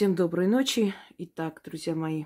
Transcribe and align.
Всем 0.00 0.14
доброй 0.14 0.46
ночи. 0.46 0.94
Итак, 1.18 1.60
друзья 1.62 1.94
мои, 1.94 2.24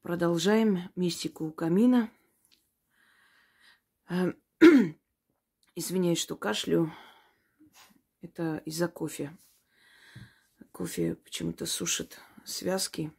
продолжаем 0.00 0.90
мистику 0.96 1.44
у 1.44 1.52
камина. 1.52 2.10
Э, 4.08 4.32
извиняюсь, 5.74 6.18
что 6.18 6.34
кашлю. 6.34 6.94
Это 8.22 8.62
из-за 8.64 8.88
кофе. 8.88 9.36
Кофе 10.72 11.16
почему-то 11.16 11.66
сушит 11.66 12.18
связки. 12.46 13.12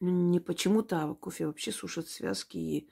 Ну, 0.00 0.08
не 0.30 0.40
почему-то, 0.40 1.02
а 1.02 1.14
кофе 1.14 1.46
вообще 1.46 1.72
сушит 1.72 2.08
связки 2.08 2.56
и 2.56 2.90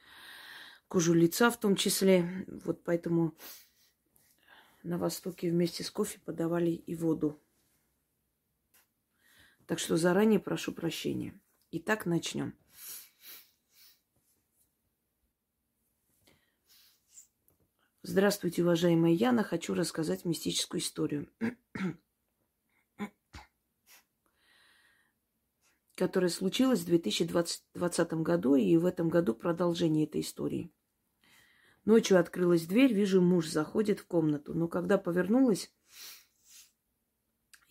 кожу 0.89 1.14
лица 1.14 1.50
в 1.50 1.59
том 1.59 1.75
числе. 1.75 2.45
Вот 2.48 2.84
поэтому 2.84 3.34
на 4.82 4.98
Востоке 4.98 5.50
вместе 5.50 5.82
с 5.82 5.91
кофе 5.91 6.18
подавали 6.18 6.73
и 6.73 6.95
воду. 6.95 7.41
Так 9.66 9.78
что 9.78 9.96
заранее 9.96 10.41
прошу 10.41 10.73
прощения. 10.73 11.41
Итак, 11.70 12.05
начнем. 12.05 12.55
Здравствуйте, 18.02 18.62
уважаемая 18.62 19.12
Яна. 19.12 19.42
Хочу 19.42 19.72
рассказать 19.72 20.27
мистическую 20.27 20.82
историю, 20.82 21.30
которая 25.94 26.28
случилась 26.28 26.80
в 26.80 26.86
2020 26.86 28.12
году, 28.14 28.56
и 28.56 28.77
в 28.77 28.84
этом 28.84 29.08
году 29.08 29.34
продолжение 29.34 30.05
этой 30.05 30.20
истории. 30.20 30.70
Ночью 31.86 32.20
открылась 32.20 32.66
дверь, 32.66 32.92
вижу, 32.92 33.22
муж 33.22 33.48
заходит 33.48 34.00
в 34.00 34.06
комнату, 34.06 34.52
но 34.52 34.69
когда 34.69 34.98
повернулась, 34.98 35.72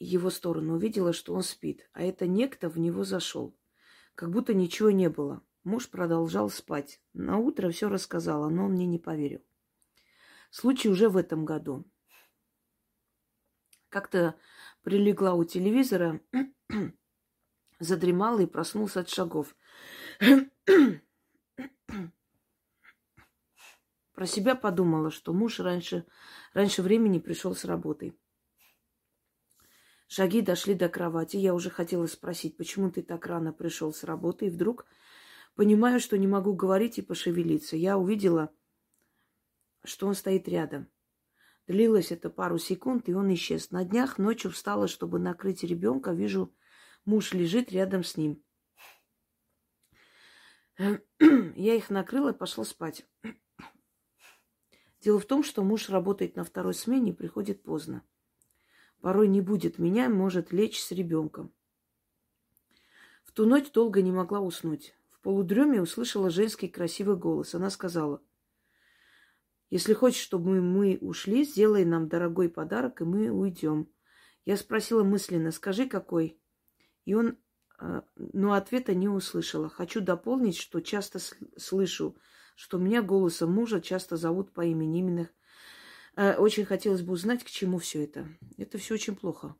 его 0.06 0.30
сторону, 0.30 0.76
увидела, 0.76 1.14
что 1.14 1.34
он 1.34 1.44
спит, 1.44 1.90
а 1.94 2.04
это 2.04 2.28
некто 2.28 2.70
в 2.70 2.78
него 2.78 3.04
зашел. 3.04 3.56
Как 4.16 4.32
будто 4.32 4.54
ничего 4.54 4.92
не 4.92 5.10
было. 5.10 5.42
Муж 5.64 5.90
продолжал 5.90 6.50
спать. 6.50 7.02
На 7.14 7.38
утро 7.38 7.70
все 7.70 7.88
рассказала, 7.90 8.50
но 8.50 8.66
он 8.66 8.74
мне 8.74 8.86
не 8.86 9.00
поверил. 9.00 9.42
Случай 10.52 10.90
уже 10.90 11.10
в 11.10 11.18
этом 11.18 11.46
году. 11.46 11.86
Как-то 13.90 14.36
прилегла 14.84 15.34
у 15.34 15.44
телевизора, 15.46 16.20
задремала 17.80 18.42
и 18.42 18.46
проснулся 18.46 19.00
от 19.00 19.10
шагов. 19.10 19.56
Про 24.14 24.28
себя 24.28 24.56
подумала, 24.56 25.10
что 25.12 25.34
муж 25.34 25.60
раньше, 25.60 26.06
раньше 26.54 26.84
времени 26.84 27.20
пришел 27.20 27.56
с 27.56 27.66
работы. 27.66 28.14
Шаги 30.08 30.42
дошли 30.42 30.76
до 30.76 30.90
кровати. 30.90 31.38
Я 31.38 31.54
уже 31.54 31.70
хотела 31.70 32.06
спросить, 32.08 32.58
почему 32.58 32.92
ты 32.92 33.02
так 33.02 33.26
рано 33.26 33.54
пришел 33.54 33.94
с 33.94 34.04
работы, 34.04 34.48
и 34.48 34.50
вдруг 34.50 34.86
понимаю, 35.56 36.00
что 36.00 36.18
не 36.18 36.28
могу 36.28 36.54
говорить 36.54 36.98
и 36.98 37.02
пошевелиться. 37.02 37.76
Я 37.76 37.98
увидела, 37.98 38.54
что 39.84 40.08
он 40.08 40.14
стоит 40.14 40.48
рядом. 40.48 40.88
Длилось 41.68 42.12
это 42.12 42.30
пару 42.30 42.58
секунд, 42.58 43.08
и 43.08 43.14
он 43.14 43.34
исчез. 43.34 43.72
На 43.72 43.86
днях 43.86 44.18
ночью 44.18 44.52
встала, 44.52 44.88
чтобы 44.88 45.20
накрыть 45.20 45.64
ребенка. 45.64 46.12
Вижу, 46.12 46.54
муж 47.06 47.34
лежит 47.34 47.72
рядом 47.72 48.04
с 48.04 48.18
ним. 48.18 48.44
Я 50.78 51.76
их 51.76 51.90
накрыла 51.90 52.32
и 52.34 52.38
пошла 52.38 52.66
спать. 52.66 53.08
Дело 55.02 55.20
в 55.20 55.26
том, 55.26 55.44
что 55.44 55.64
муж 55.64 55.90
работает 55.90 56.36
на 56.36 56.44
второй 56.44 56.74
смене 56.74 57.12
и 57.12 57.16
приходит 57.16 57.64
поздно 57.64 58.04
порой 59.04 59.28
не 59.28 59.42
будет 59.42 59.80
меня, 59.80 60.08
может 60.08 60.54
лечь 60.54 60.82
с 60.82 60.90
ребенком. 60.92 61.54
В 63.26 63.34
ту 63.34 63.46
ночь 63.46 63.70
долго 63.70 64.02
не 64.02 64.14
могла 64.14 64.40
уснуть. 64.40 64.96
В 65.12 65.20
полудреме 65.20 65.82
услышала 65.82 66.30
женский 66.30 66.70
красивый 66.70 67.18
голос. 67.18 67.54
Она 67.54 67.70
сказала, 67.70 68.22
если 69.70 69.92
хочешь, 69.94 70.22
чтобы 70.22 70.62
мы 70.62 70.98
ушли, 71.02 71.44
сделай 71.44 71.84
нам 71.84 72.08
дорогой 72.08 72.48
подарок, 72.48 73.02
и 73.02 73.04
мы 73.04 73.30
уйдем. 73.30 73.90
Я 74.46 74.56
спросила 74.56 75.04
мысленно, 75.04 75.52
скажи, 75.52 75.86
какой? 75.86 76.40
И 77.04 77.14
он, 77.14 77.38
а, 77.78 78.06
но 78.16 78.54
ответа 78.54 78.96
не 78.96 79.10
услышала. 79.10 79.68
Хочу 79.68 80.00
дополнить, 80.00 80.56
что 80.56 80.80
часто 80.80 81.20
слышу, 81.58 82.16
что 82.56 82.78
меня 82.78 83.02
голосом 83.02 83.52
мужа 83.52 83.82
часто 83.82 84.16
зовут 84.16 84.54
по 84.54 84.64
имени. 84.66 85.00
Именно 85.00 85.30
очень 86.16 86.66
хотелось 86.66 87.02
бы 87.02 87.14
узнать, 87.14 87.44
к 87.44 87.50
чему 87.50 87.80
все 87.80 88.04
это. 88.04 88.28
Это 88.58 88.78
все 88.78 88.96
очень 88.96 89.16
плохо. 89.16 89.56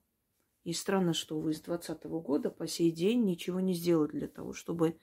И 0.64 0.72
странно, 0.74 1.14
что 1.14 1.40
вы 1.40 1.54
с 1.54 1.62
2020 1.62 2.06
года 2.24 2.50
по 2.50 2.68
сей 2.68 2.92
день 2.92 3.26
ничего 3.26 3.60
не 3.60 3.74
сделали 3.74 4.12
для 4.12 4.28
того, 4.28 4.54
чтобы, 4.54 5.00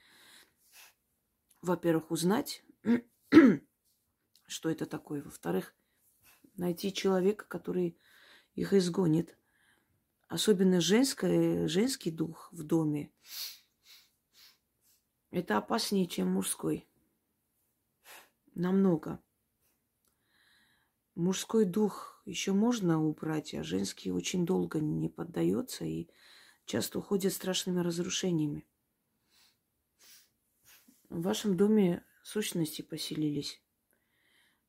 во-первых, 1.60 2.10
узнать, 2.10 2.64
что 4.46 4.70
это 4.70 4.86
такое. 4.86 5.22
Во-вторых, 5.22 5.74
найти 6.54 6.92
человека, 6.92 7.44
который 7.46 7.98
их 8.54 8.72
изгонит. 8.72 9.36
Особенно 10.28 10.80
женское, 10.80 11.66
женский 11.66 12.10
дух 12.10 12.48
в 12.52 12.62
доме. 12.62 13.12
Это 15.30 15.58
опаснее, 15.58 16.06
чем 16.06 16.28
мужской. 16.28 16.88
Намного. 18.54 19.22
Мужской 21.14 21.64
дух 21.64 22.22
еще 22.24 22.52
можно 22.52 23.04
убрать, 23.04 23.54
а 23.54 23.62
женский 23.62 24.12
очень 24.12 24.46
долго 24.46 24.80
не 24.80 25.08
поддается 25.08 25.84
и 25.84 26.08
часто 26.64 26.98
уходит 27.00 27.32
страшными 27.32 27.80
разрушениями. 27.80 28.66
В 31.08 31.22
вашем 31.22 31.56
доме 31.56 32.04
сущности 32.22 32.82
поселились. 32.82 33.60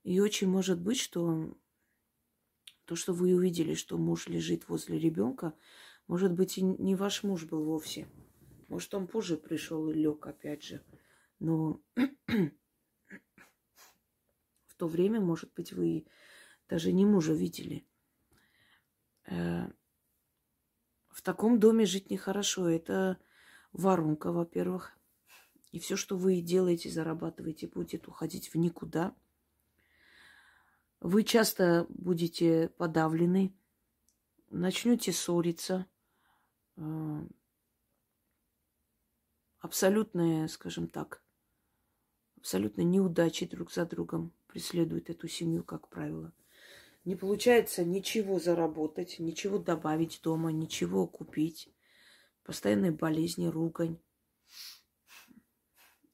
И 0.03 0.19
очень 0.19 0.47
может 0.47 0.81
быть, 0.81 0.97
что 0.99 1.55
то, 2.85 2.95
что 2.95 3.13
вы 3.13 3.35
увидели, 3.35 3.75
что 3.75 3.97
муж 3.97 4.27
лежит 4.27 4.67
возле 4.67 4.97
ребенка, 4.97 5.53
может 6.07 6.33
быть, 6.33 6.57
и 6.57 6.63
не 6.63 6.95
ваш 6.95 7.23
муж 7.23 7.45
был 7.45 7.63
вовсе. 7.63 8.09
Может, 8.67 8.93
он 8.95 9.07
позже 9.07 9.37
пришел 9.37 9.89
и 9.89 9.93
лег, 9.93 10.25
опять 10.25 10.63
же. 10.63 10.83
Но 11.39 11.81
в 14.65 14.75
то 14.77 14.87
время, 14.87 15.21
может 15.21 15.53
быть, 15.53 15.73
вы 15.73 16.07
даже 16.71 16.93
не 16.93 17.05
мужа 17.05 17.33
видели. 17.33 17.85
Э, 19.25 19.67
в 21.09 21.21
таком 21.21 21.59
доме 21.59 21.85
жить 21.85 22.09
нехорошо. 22.09 22.69
Это 22.69 23.17
воронка, 23.73 24.31
во-первых. 24.31 24.97
И 25.73 25.79
все, 25.79 25.97
что 25.97 26.15
вы 26.15 26.39
делаете, 26.39 26.89
зарабатываете, 26.89 27.67
будет 27.67 28.07
уходить 28.07 28.53
в 28.53 28.55
никуда. 28.55 29.13
Вы 31.01 31.23
часто 31.23 31.87
будете 31.89 32.69
подавлены, 32.77 33.53
начнете 34.49 35.11
ссориться. 35.11 35.87
Э, 36.77 37.27
абсолютная, 39.59 40.47
скажем 40.47 40.87
так, 40.87 41.21
абсолютно 42.37 42.81
неудачи 42.83 43.45
друг 43.45 43.73
за 43.73 43.85
другом 43.85 44.31
преследуют 44.47 45.09
эту 45.09 45.27
семью, 45.27 45.65
как 45.65 45.89
правило. 45.89 46.33
Не 47.03 47.15
получается 47.15 47.83
ничего 47.83 48.39
заработать, 48.39 49.17
ничего 49.19 49.57
добавить 49.57 50.21
дома, 50.23 50.51
ничего 50.51 51.07
купить. 51.07 51.73
Постоянные 52.43 52.91
болезни, 52.91 53.47
ругань, 53.47 53.99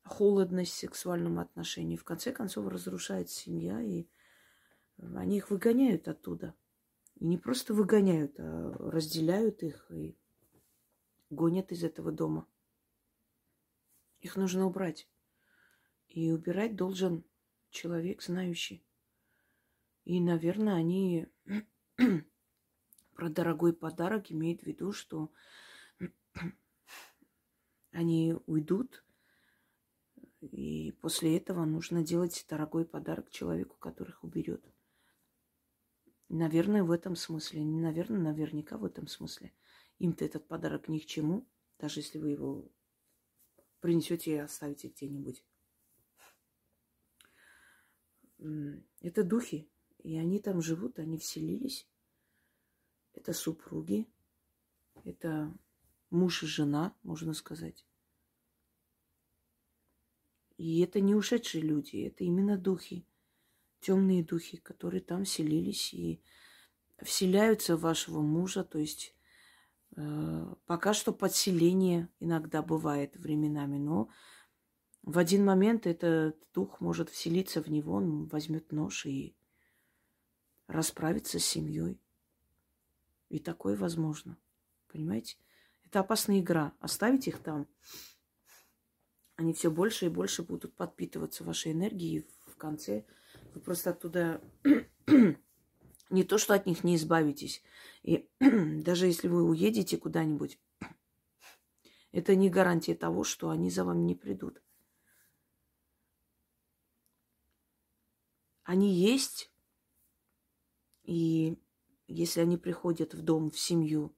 холодность 0.04 0.72
в 0.72 0.78
сексуальном 0.78 1.40
отношении. 1.40 1.98
В 1.98 2.06
конце 2.06 2.32
концов 2.32 2.68
разрушается 2.68 3.36
семья, 3.36 3.82
и 3.82 4.08
они 4.98 5.38
их 5.38 5.50
выгоняют 5.50 6.08
оттуда. 6.08 6.56
И 7.16 7.26
не 7.26 7.38
просто 7.38 7.74
выгоняют, 7.74 8.40
а 8.40 8.74
разделяют 8.78 9.64
их 9.64 9.92
и 9.92 10.18
гонят 11.30 11.72
из 11.74 11.84
этого 11.84 12.12
дома. 12.14 12.48
Их 14.22 14.38
нужно 14.38 14.66
убрать. 14.66 15.10
И 16.08 16.32
убирать 16.32 16.76
должен 16.76 17.26
человек, 17.70 18.22
знающий. 18.24 18.87
И, 20.08 20.22
наверное, 20.22 20.76
они 20.76 21.28
про 23.14 23.28
дорогой 23.28 23.74
подарок 23.74 24.32
имеют 24.32 24.62
в 24.62 24.66
виду, 24.66 24.94
что 24.94 25.34
они 27.92 28.34
уйдут, 28.46 29.04
и 30.40 30.94
после 31.02 31.36
этого 31.36 31.66
нужно 31.66 32.06
делать 32.06 32.46
дорогой 32.48 32.86
подарок 32.86 33.30
человеку, 33.32 33.76
который 33.80 34.12
их 34.12 34.24
уберет. 34.24 34.64
Наверное, 36.30 36.86
в 36.86 36.92
этом 36.92 37.18
смысле. 37.18 37.66
Не 37.66 37.82
наверное, 37.82 38.32
наверняка 38.32 38.78
в 38.78 38.86
этом 38.86 39.08
смысле. 39.08 39.54
Им-то 40.00 40.24
этот 40.24 40.48
подарок 40.48 40.88
ни 40.88 41.00
к 41.00 41.06
чему, 41.06 41.46
даже 41.80 42.00
если 42.00 42.18
вы 42.18 42.30
его 42.30 42.72
принесете 43.82 44.36
и 44.36 44.38
оставите 44.38 44.88
где-нибудь. 44.88 45.44
Это 49.02 49.26
духи, 49.26 49.70
и 50.08 50.18
они 50.18 50.40
там 50.40 50.62
живут, 50.62 51.00
они 51.00 51.18
вселились. 51.18 51.86
Это 53.12 53.34
супруги. 53.34 54.08
Это 55.04 55.54
муж 56.10 56.44
и 56.44 56.46
жена, 56.46 56.96
можно 57.04 57.34
сказать. 57.34 57.86
И 60.56 60.80
это 60.80 61.02
не 61.02 61.14
ушедшие 61.14 61.62
люди, 61.62 61.98
это 61.98 62.24
именно 62.24 62.58
духи, 62.58 63.06
темные 63.82 64.24
духи, 64.24 64.56
которые 64.56 65.02
там 65.02 65.26
селились 65.26 65.94
и 65.94 66.24
вселяются 67.02 67.76
в 67.76 67.82
вашего 67.82 68.22
мужа. 68.22 68.64
То 68.64 68.80
есть 68.80 69.14
э, 69.98 70.56
пока 70.68 70.94
что 70.94 71.12
подселение 71.12 72.08
иногда 72.22 72.62
бывает 72.62 73.18
временами, 73.18 73.78
но 73.78 74.10
в 75.04 75.18
один 75.18 75.44
момент 75.44 75.86
этот 75.86 76.48
дух 76.54 76.80
может 76.80 77.10
вселиться 77.10 77.62
в 77.62 77.68
него, 77.68 77.96
он 77.96 78.28
возьмет 78.28 78.72
нож 78.72 79.06
и 79.06 79.36
расправиться 80.68 81.40
с 81.40 81.46
семьей. 81.46 82.00
И 83.30 83.40
такое 83.40 83.76
возможно. 83.76 84.38
Понимаете? 84.92 85.38
Это 85.86 86.02
опасная 86.02 86.40
игра. 86.40 86.74
Оставить 86.80 87.28
их 87.28 87.40
там, 87.40 87.68
они 89.36 89.54
все 89.54 89.70
больше 89.70 90.08
и 90.08 90.10
больше 90.10 90.44
будут 90.44 90.76
подпитываться 90.76 91.44
вашей 91.44 91.72
энергией. 91.72 92.20
И 92.20 92.28
в 92.52 92.58
конце 92.58 93.06
вы 93.54 93.62
просто 93.62 93.92
оттуда 93.92 94.42
не 96.10 96.24
то, 96.24 96.38
что 96.38 96.54
от 96.54 96.66
них 96.66 96.84
не 96.84 96.96
избавитесь. 96.96 97.64
И 98.04 98.30
даже 98.40 99.06
если 99.06 99.28
вы 99.28 99.44
уедете 99.44 99.98
куда-нибудь, 99.98 100.60
это 102.12 102.36
не 102.36 102.50
гарантия 102.50 102.96
того, 102.96 103.24
что 103.24 103.50
они 103.50 103.70
за 103.70 103.84
вами 103.84 104.04
не 104.04 104.16
придут. 104.16 104.62
Они 108.64 108.94
есть, 108.94 109.50
и 111.08 111.58
если 112.08 112.42
они 112.42 112.58
приходят 112.58 113.14
в 113.14 113.22
дом, 113.22 113.50
в 113.50 113.58
семью, 113.58 114.14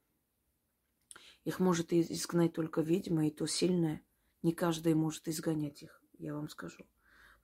их 1.45 1.59
может 1.59 1.93
изгнать 1.93 2.53
только 2.53 2.81
ведьма, 2.81 3.27
и 3.27 3.31
то 3.31 3.45
сильная. 3.45 4.01
Не 4.41 4.53
каждый 4.53 4.95
может 4.95 5.27
изгонять 5.27 5.83
их, 5.83 6.01
я 6.17 6.33
вам 6.33 6.49
скажу. 6.49 6.85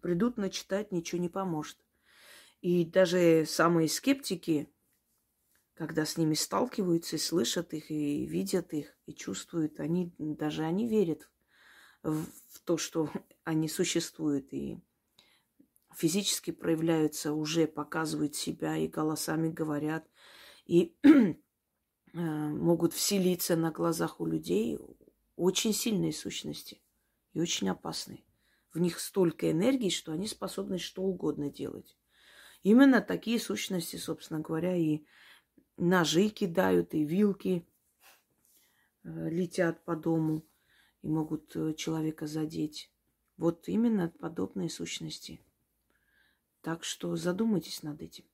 Придут 0.01 0.37
начитать, 0.37 0.91
ничего 0.91 1.21
не 1.21 1.29
поможет. 1.29 1.77
И 2.61 2.85
даже 2.85 3.45
самые 3.45 3.87
скептики, 3.87 4.67
когда 5.75 6.05
с 6.05 6.17
ними 6.17 6.33
сталкиваются 6.33 7.17
и 7.17 7.19
слышат 7.19 7.73
их, 7.73 7.91
и 7.91 8.25
видят 8.25 8.73
их, 8.73 8.97
и 9.05 9.13
чувствуют, 9.13 9.79
они, 9.79 10.11
даже 10.17 10.63
они 10.63 10.87
верят 10.87 11.29
в, 12.01 12.25
в 12.49 12.59
то, 12.63 12.77
что 12.77 13.11
они 13.43 13.67
существуют, 13.67 14.51
и 14.53 14.79
физически 15.95 16.51
проявляются, 16.51 17.33
уже 17.33 17.67
показывают 17.67 18.35
себя, 18.35 18.77
и 18.77 18.87
голосами 18.87 19.49
говорят, 19.49 20.07
и 20.65 20.95
э, 21.03 21.37
могут 22.13 22.93
вселиться 22.93 23.55
на 23.55 23.71
глазах 23.71 24.19
у 24.19 24.25
людей 24.25 24.77
очень 25.35 25.73
сильные 25.73 26.13
сущности 26.13 26.81
и 27.33 27.41
очень 27.41 27.69
опасные. 27.69 28.23
В 28.73 28.79
них 28.79 28.99
столько 28.99 29.49
энергии, 29.51 29.89
что 29.89 30.11
они 30.11 30.27
способны 30.27 30.79
что 30.79 31.01
угодно 31.03 31.49
делать. 31.49 31.97
Именно 32.63 33.01
такие 33.01 33.39
сущности, 33.39 33.95
собственно 33.95 34.39
говоря, 34.39 34.75
и 34.75 35.05
ножи 35.77 36.29
кидают, 36.29 36.93
и 36.93 37.05
вилки 37.05 37.67
э, 39.03 39.29
летят 39.29 39.85
по 39.85 39.95
дому 39.95 40.45
и 41.03 41.07
могут 41.07 41.55
э, 41.55 41.73
человека 41.75 42.27
задеть. 42.27 42.91
Вот 43.37 43.67
именно 43.67 44.09
подобные 44.09 44.69
сущности. 44.69 45.41
Так 46.65 46.83
что 46.83 47.15
задумайтесь 47.15 47.83
над 47.83 48.01
этим. 48.01 48.25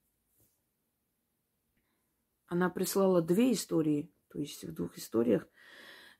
Она 2.45 2.69
прислала 2.69 3.21
две 3.21 3.51
истории, 3.51 4.09
то 4.29 4.39
есть 4.39 4.63
в 4.63 4.73
двух 4.73 4.97
историях, 4.97 5.45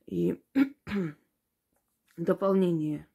и 0.08 0.44
дополнение. 2.18 3.08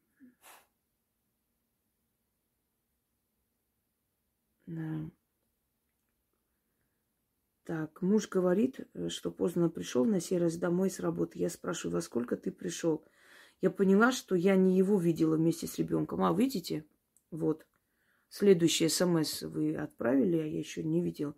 Да. 4.65 5.11
Так, 7.65 8.01
муж 8.01 8.27
говорит, 8.27 8.79
что 9.09 9.29
поздно 9.29 9.69
пришел 9.69 10.05
на 10.05 10.19
сей 10.19 10.39
раз 10.39 10.57
домой 10.57 10.89
с 10.89 10.99
работы. 10.99 11.37
Я 11.37 11.51
спрашиваю, 11.51 11.93
во 11.93 12.01
сколько 12.01 12.35
ты 12.35 12.51
пришел? 12.51 13.05
Я 13.61 13.69
поняла, 13.69 14.11
что 14.11 14.33
я 14.33 14.55
не 14.55 14.75
его 14.75 14.99
видела 14.99 15.35
вместе 15.35 15.67
с 15.67 15.77
ребенком. 15.77 16.23
А, 16.23 16.33
видите? 16.33 16.83
Вот. 17.29 17.67
Следующий 18.29 18.89
смс 18.89 19.43
вы 19.43 19.75
отправили, 19.75 20.37
а 20.37 20.45
я 20.45 20.59
еще 20.59 20.83
не 20.83 21.01
видела. 21.01 21.35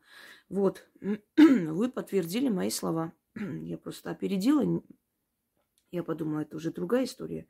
Вот. 0.49 0.87
Вы 1.37 1.89
подтвердили 1.89 2.49
мои 2.49 2.71
слова. 2.71 3.13
Я 3.35 3.77
просто 3.77 4.09
опередила. 4.09 4.83
Я 5.91 6.03
подумала, 6.03 6.41
это 6.41 6.55
уже 6.57 6.71
другая 6.71 7.05
история. 7.05 7.47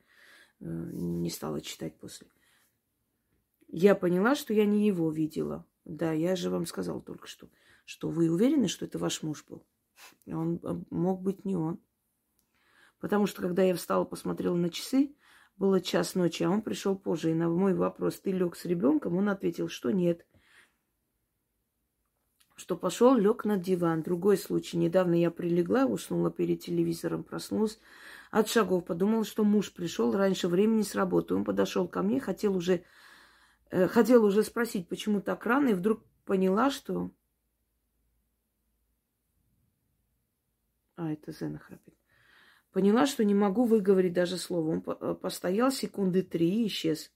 Э, 0.60 0.66
не 0.66 1.30
стала 1.30 1.62
читать 1.62 1.98
после. 1.98 2.28
Я 3.68 3.96
поняла, 3.96 4.36
что 4.36 4.54
я 4.54 4.66
не 4.66 4.88
его 4.88 5.12
видела. 5.12 5.66
Да, 5.86 6.12
я 6.12 6.36
же 6.36 6.50
вам 6.50 6.66
сказала 6.66 7.02
только 7.02 7.28
что, 7.28 7.50
что 7.86 8.10
вы 8.10 8.30
уверены, 8.30 8.68
что 8.68 8.86
это 8.86 8.98
ваш 8.98 9.24
муж 9.24 9.46
был. 9.46 9.66
Он 10.28 10.60
э, 10.64 10.82
мог 10.90 11.22
быть 11.22 11.46
не 11.46 11.56
он. 11.56 11.80
Потому 13.00 13.28
что, 13.28 13.42
когда 13.42 13.64
я 13.64 13.76
встала, 13.76 14.04
посмотрела 14.06 14.56
на 14.56 14.70
часы, 14.70 15.16
было 15.60 15.82
час 15.82 16.16
ночи, 16.16 16.44
а 16.44 16.50
он 16.50 16.62
пришел 16.62 16.96
позже. 16.96 17.32
И 17.32 17.34
на 17.34 17.50
мой 17.50 17.74
вопрос, 17.74 18.20
ты 18.20 18.32
лег 18.32 18.56
с 18.56 18.66
ребенком, 18.66 19.18
он 19.18 19.30
ответил, 19.30 19.68
что 19.68 19.92
нет. 19.92 20.26
Что 22.56 22.78
пошел, 22.78 23.16
лег 23.16 23.46
на 23.46 23.58
диван. 23.58 24.02
Другой 24.02 24.38
случай. 24.38 24.78
Недавно 24.78 25.16
я 25.16 25.32
прилегла, 25.32 25.86
уснула 25.86 26.32
перед 26.32 26.62
телевизором, 26.62 27.24
проснулась 27.24 27.80
от 28.32 28.50
шагов. 28.50 28.86
Подумала, 28.86 29.26
что 29.26 29.44
муж 29.44 29.74
пришел 29.74 30.14
раньше 30.14 30.48
времени 30.48 30.82
с 30.82 30.96
работы. 30.96 31.36
Он 31.36 31.44
подошел 31.44 31.88
ко 31.88 32.02
мне, 32.04 32.20
хотел 32.22 32.56
уже, 32.56 32.84
э, 33.70 33.88
хотел 33.88 34.24
уже 34.24 34.44
спросить, 34.44 34.88
почему 34.88 35.22
так 35.22 35.46
рано, 35.46 35.70
и 35.70 35.74
вдруг 35.74 36.04
поняла, 36.26 36.70
что... 36.70 37.12
А, 40.96 41.12
это 41.12 41.32
Зена 41.32 41.60
храпит. 41.60 41.99
Поняла, 42.80 43.06
что 43.08 43.26
не 43.26 43.34
могу 43.34 43.66
выговорить 43.66 44.14
даже 44.14 44.38
слово. 44.38 44.70
Он 44.70 44.84
э, 44.86 45.14
постоял 45.14 45.70
секунды 45.70 46.24
три 46.24 46.64
и 46.64 46.68
исчез. 46.68 47.12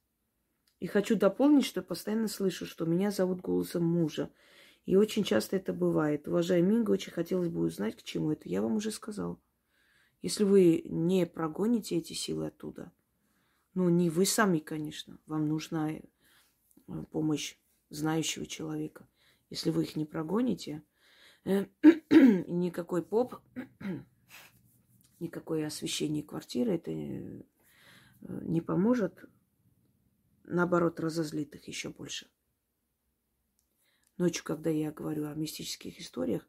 И 0.82 0.88
хочу 0.88 1.16
дополнить, 1.16 1.64
что 1.64 1.82
постоянно 1.82 2.28
слышу, 2.28 2.66
что 2.66 2.84
меня 2.84 3.12
зовут 3.12 3.40
голосом 3.40 3.86
мужа. 3.86 4.30
И 4.86 4.98
очень 4.98 5.24
часто 5.24 5.56
это 5.56 5.72
бывает. 5.72 6.28
Уважаемый 6.28 6.74
Минга, 6.74 6.92
очень 6.92 7.14
хотелось 7.14 7.48
бы 7.48 7.62
узнать, 7.62 7.96
к 7.96 8.04
чему 8.04 8.34
это. 8.34 8.50
Я 8.50 8.62
вам 8.62 8.76
уже 8.76 8.92
сказала. 8.92 9.40
Если 10.22 10.44
вы 10.44 10.82
не 10.84 11.26
прогоните 11.26 11.96
эти 11.96 12.12
силы 12.12 12.48
оттуда, 12.48 12.92
ну, 13.74 13.88
не 13.88 14.10
вы 14.10 14.26
сами, 14.26 14.60
конечно, 14.60 15.18
вам 15.28 15.48
нужна 15.48 15.94
э, 15.94 16.02
помощь 17.10 17.56
знающего 17.90 18.46
человека. 18.46 19.08
Если 19.50 19.70
вы 19.70 19.84
их 19.84 19.96
не 19.96 20.04
прогоните, 20.04 20.84
э, 21.46 21.68
никакой 22.12 23.02
поп, 23.02 23.38
никакое 25.24 25.66
освещение 25.66 26.24
квартиры, 26.24 26.76
это 26.76 26.92
э, 26.92 27.42
не 28.22 28.62
поможет, 28.62 29.26
наоборот, 30.44 31.00
разозлит 31.00 31.56
их 31.56 31.68
еще 31.68 31.90
больше. 31.90 32.30
Ночью, 34.18 34.44
когда 34.44 34.70
я 34.70 34.92
говорю 34.92 35.26
о 35.26 35.34
мистических 35.34 36.00
историях, 36.00 36.48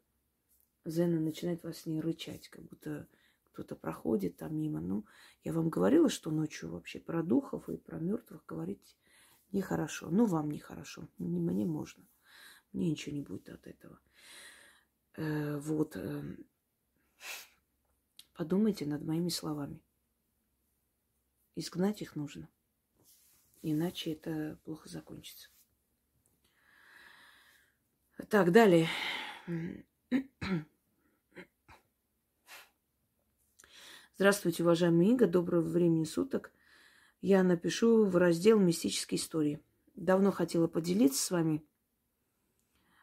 Зена 0.85 1.19
начинает 1.19 1.63
во 1.63 1.73
сне 1.73 1.99
рычать, 1.99 2.49
как 2.49 2.63
будто 2.63 3.07
кто-то 3.51 3.75
проходит 3.75 4.37
там 4.37 4.55
мимо. 4.55 4.81
Ну, 4.81 5.05
я 5.43 5.53
вам 5.53 5.69
говорила, 5.69 6.09
что 6.09 6.29
ночью 6.29 6.69
вообще 6.69 6.99
про 6.99 7.23
духов 7.23 7.69
и 7.69 7.77
про 7.77 7.97
мертвых 7.97 8.45
говорить 8.45 8.95
нехорошо. 9.51 10.09
Ну, 10.11 10.25
вам 10.25 10.51
нехорошо. 10.51 11.07
Мне 11.17 11.65
можно. 11.65 12.05
Мне 12.73 12.91
ничего 12.91 13.15
не 13.15 13.21
будет 13.21 13.49
от 13.49 13.65
этого. 13.65 13.99
Э, 15.15 15.57
вот. 15.57 15.97
Подумайте 18.35 18.85
над 18.85 19.01
моими 19.05 19.29
словами. 19.29 19.81
Изгнать 21.55 22.01
их 22.01 22.17
нужно. 22.17 22.49
Иначе 23.61 24.11
это 24.11 24.59
плохо 24.65 24.89
закончится. 24.89 25.47
Так, 28.29 28.51
далее. 28.51 28.89
Здравствуйте, 34.15 34.63
уважаемый 34.63 35.07
Иго, 35.07 35.27
доброго 35.27 35.61
времени 35.61 36.03
суток. 36.03 36.51
Я 37.21 37.41
напишу 37.41 38.05
в 38.05 38.17
раздел 38.17 38.59
«Мистические 38.59 39.17
истории». 39.17 39.63
Давно 39.95 40.33
хотела 40.33 40.67
поделиться 40.67 41.23
с 41.23 41.31
вами 41.31 41.63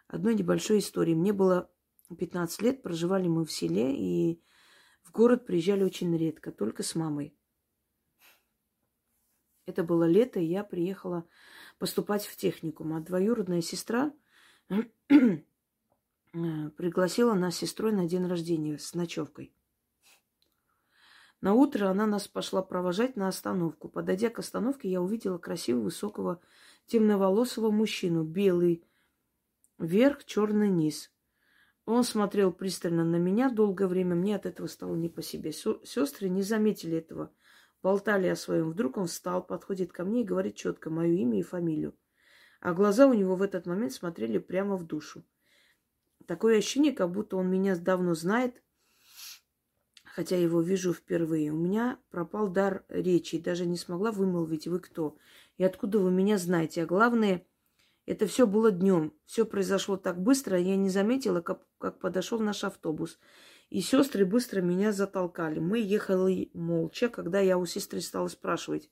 одной 0.09 0.35
небольшой 0.35 0.81
историей. 0.81 1.17
Мне 1.17 1.33
было 1.33 1.71
15 2.17 2.61
лет, 2.61 2.83
проживали 2.83 3.29
мы 3.29 3.47
в 3.47 3.53
селе, 3.53 3.97
и 3.97 4.43
в 5.03 5.13
город 5.13 5.47
приезжали 5.47 5.85
очень 5.85 6.17
редко, 6.17 6.53
только 6.53 6.83
с 6.83 6.95
мамой. 6.95 7.37
Это 9.67 9.85
было 9.85 10.05
лето, 10.05 10.41
и 10.41 10.45
я 10.45 10.65
приехала 10.65 11.27
поступать 11.79 12.25
в 12.27 12.37
техникум. 12.37 12.95
А 12.95 13.01
двоюродная 13.01 13.61
сестра 13.61 14.13
пригласила 16.33 17.35
нас 17.35 17.57
с 17.57 17.59
сестрой 17.59 17.93
на 17.93 18.07
день 18.07 18.27
рождения 18.27 18.79
с 18.79 18.95
ночевкой. 18.95 19.55
На 21.41 21.55
утро 21.55 21.89
она 21.89 22.07
нас 22.07 22.29
пошла 22.29 22.63
провожать 22.63 23.17
на 23.17 23.27
остановку. 23.27 23.89
Подойдя 23.89 24.31
к 24.31 24.39
остановке, 24.39 24.89
я 24.89 25.03
увидела 25.03 25.39
красивого, 25.39 25.85
высокого, 25.85 26.41
темноволосого 26.87 27.71
мужчину, 27.71 28.23
белый 28.23 28.85
верх, 29.79 30.25
черный 30.25 30.71
низ. 30.71 31.11
Он 31.85 32.05
смотрел 32.05 32.53
пристально 32.53 33.05
на 33.05 33.17
меня 33.17 33.51
долгое 33.51 33.89
время. 33.89 34.15
Мне 34.15 34.37
от 34.37 34.47
этого 34.47 34.67
стало 34.69 34.95
не 34.95 35.09
по 35.09 35.23
себе. 35.23 35.53
Сестры 35.53 36.29
не 36.29 36.43
заметили 36.43 36.99
этого. 36.99 37.33
Болтали 37.83 38.29
о 38.29 38.37
своем. 38.37 38.71
Вдруг 38.71 38.97
он 38.97 39.09
встал, 39.09 39.45
подходит 39.45 39.93
ко 39.93 40.05
мне 40.05 40.23
и 40.23 40.25
говорит 40.25 40.55
четко 40.55 40.91
мое 40.91 41.13
имя 41.13 41.41
и 41.41 41.43
фамилию. 41.43 41.97
А 42.61 42.75
глаза 42.75 43.09
у 43.09 43.13
него 43.13 43.35
в 43.35 43.43
этот 43.43 43.67
момент 43.67 43.93
смотрели 43.93 44.39
прямо 44.39 44.77
в 44.77 44.87
душу. 44.87 45.25
Такое 46.27 46.59
ощущение, 46.59 46.93
как 46.93 47.11
будто 47.11 47.37
он 47.37 47.51
меня 47.51 47.75
давно 47.75 48.15
знает, 48.15 48.63
хотя 50.05 50.37
его 50.37 50.61
вижу 50.61 50.93
впервые. 50.93 51.51
У 51.51 51.57
меня 51.57 51.99
пропал 52.11 52.49
дар 52.49 52.85
речи, 52.89 53.41
даже 53.41 53.67
не 53.67 53.77
смогла 53.77 54.13
вымолвить, 54.13 54.69
вы 54.69 54.79
кто 54.79 55.17
и 55.57 55.65
откуда 55.65 55.99
вы 55.99 56.13
меня 56.13 56.39
знаете. 56.39 56.85
А 56.85 56.87
главное, 56.87 57.45
это 58.07 58.27
все 58.27 58.47
было 58.47 58.71
днем. 58.71 59.15
Все 59.25 59.45
произошло 59.45 59.97
так 59.97 60.21
быстро, 60.21 60.59
я 60.59 60.77
не 60.77 60.91
заметила, 60.91 61.41
как, 61.41 61.67
как 61.79 62.01
подошел 62.01 62.41
наш 62.41 62.65
автобус. 62.65 63.19
И 63.71 63.81
сестры 63.81 64.27
быстро 64.27 64.61
меня 64.61 64.93
затолкали. 64.93 65.59
Мы 65.59 65.79
ехали 65.79 66.51
молча. 66.53 67.09
Когда 67.09 67.41
я 67.41 67.57
у 67.57 67.65
сестры 67.65 68.01
стала 68.01 68.29
спрашивать, 68.29 68.91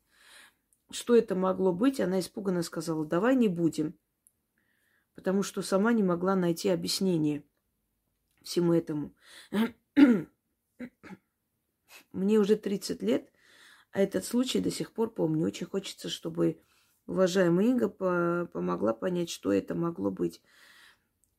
что 0.91 1.15
это 1.15 1.35
могло 1.35 1.73
быть, 1.73 2.01
она 2.01 2.21
испуганно 2.21 2.63
сказала, 2.63 3.05
давай 3.05 3.35
не 3.37 3.49
будем. 3.49 3.99
Потому 5.15 5.43
что 5.43 5.61
сама 5.61 5.93
не 5.93 6.03
могла 6.03 6.35
найти 6.35 6.69
объяснение 6.69 7.45
всему 8.43 8.73
этому. 8.73 9.15
Мне 12.13 12.39
уже 12.39 12.57
30 12.57 13.03
лет, 13.03 13.31
а 13.91 14.01
этот 14.01 14.25
случай 14.25 14.61
до 14.61 14.71
сих 14.71 14.93
пор 14.93 15.13
помню. 15.13 15.45
Очень 15.45 15.67
хочется, 15.67 16.09
чтобы 16.09 16.63
уважаемая 17.11 17.67
Инга 17.67 17.89
помогла 18.47 18.95
понять, 18.95 19.31
что 19.31 19.53
это 19.53 19.75
могло 19.75 20.11
быть. 20.11 20.41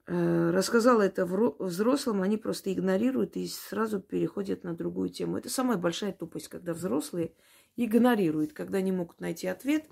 Э, 0.08 0.52
рассказала 0.52 1.04
это 1.04 1.26
взрослым, 1.26 2.22
они 2.22 2.38
просто 2.38 2.74
игнорируют 2.74 3.38
и 3.38 3.48
сразу 3.48 4.02
переходят 4.02 4.64
на 4.64 4.76
другую 4.76 5.10
тему. 5.10 5.38
Это 5.38 5.50
самая 5.50 5.78
большая 5.78 6.12
тупость, 6.12 6.50
когда 6.50 6.74
взрослые 6.74 7.34
игнорируют, 7.78 8.54
когда 8.54 8.82
не 8.82 8.92
могут 8.92 9.22
найти 9.22 9.48
ответ. 9.48 9.88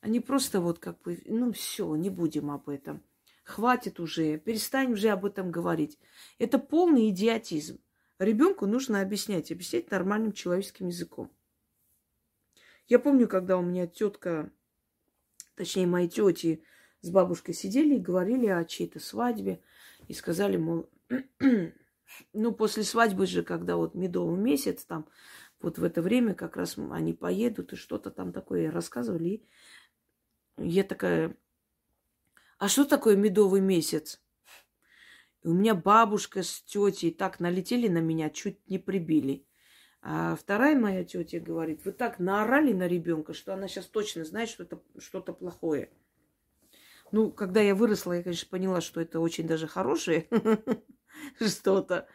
Они 0.00 0.20
просто 0.20 0.60
вот 0.60 0.78
как 0.78 1.00
бы, 1.02 1.20
ну 1.26 1.52
все, 1.52 1.96
не 1.96 2.10
будем 2.10 2.50
об 2.50 2.68
этом. 2.68 3.02
Хватит 3.42 3.98
уже, 3.98 4.38
перестань 4.38 4.92
уже 4.92 5.08
об 5.08 5.24
этом 5.24 5.50
говорить. 5.50 5.98
Это 6.38 6.58
полный 6.58 7.08
идиотизм. 7.08 7.80
Ребенку 8.18 8.66
нужно 8.66 9.00
объяснять, 9.00 9.50
объяснять 9.50 9.90
нормальным 9.90 10.32
человеческим 10.32 10.88
языком. 10.88 11.32
Я 12.86 12.98
помню, 12.98 13.26
когда 13.26 13.58
у 13.58 13.62
меня 13.62 13.86
тетка, 13.86 14.52
точнее, 15.58 15.86
мои 15.86 16.08
тети 16.08 16.62
с 17.00 17.10
бабушкой 17.10 17.52
сидели 17.52 17.96
и 17.96 18.00
говорили 18.00 18.46
о 18.46 18.64
чьей-то 18.64 19.00
свадьбе. 19.00 19.60
И 20.06 20.14
сказали, 20.14 20.56
мол, 20.56 20.88
ну, 22.32 22.52
после 22.52 22.84
свадьбы 22.84 23.26
же, 23.26 23.42
когда 23.42 23.76
вот 23.76 23.94
медовый 23.94 24.38
месяц, 24.38 24.84
там, 24.84 25.08
вот 25.60 25.78
в 25.78 25.84
это 25.84 26.00
время 26.00 26.34
как 26.34 26.56
раз 26.56 26.78
они 26.78 27.12
поедут 27.12 27.72
и 27.72 27.76
что-то 27.76 28.10
там 28.10 28.32
такое 28.32 28.70
рассказывали. 28.70 29.42
И 30.56 30.68
я 30.68 30.84
такая, 30.84 31.36
а 32.58 32.68
что 32.68 32.84
такое 32.84 33.16
медовый 33.16 33.60
месяц? 33.60 34.22
И 35.42 35.48
у 35.48 35.54
меня 35.54 35.74
бабушка 35.74 36.42
с 36.42 36.62
тетей 36.62 37.12
так 37.12 37.40
налетели 37.40 37.88
на 37.88 37.98
меня, 37.98 38.30
чуть 38.30 38.68
не 38.68 38.78
прибили. 38.78 39.47
А 40.00 40.36
вторая 40.36 40.78
моя 40.78 41.04
тетя 41.04 41.40
говорит, 41.40 41.84
вы 41.84 41.92
так 41.92 42.18
наорали 42.18 42.72
на 42.72 42.86
ребенка, 42.86 43.32
что 43.32 43.52
она 43.52 43.68
сейчас 43.68 43.86
точно 43.86 44.24
знает, 44.24 44.48
что 44.48 44.62
это 44.62 44.80
что-то 44.98 45.32
плохое. 45.32 45.90
Ну, 47.10 47.30
когда 47.30 47.60
я 47.60 47.74
выросла, 47.74 48.12
я, 48.12 48.22
конечно, 48.22 48.48
поняла, 48.48 48.80
что 48.80 49.00
это 49.00 49.18
очень 49.20 49.46
даже 49.46 49.66
хорошее 49.66 50.28
что-то. 51.40 52.06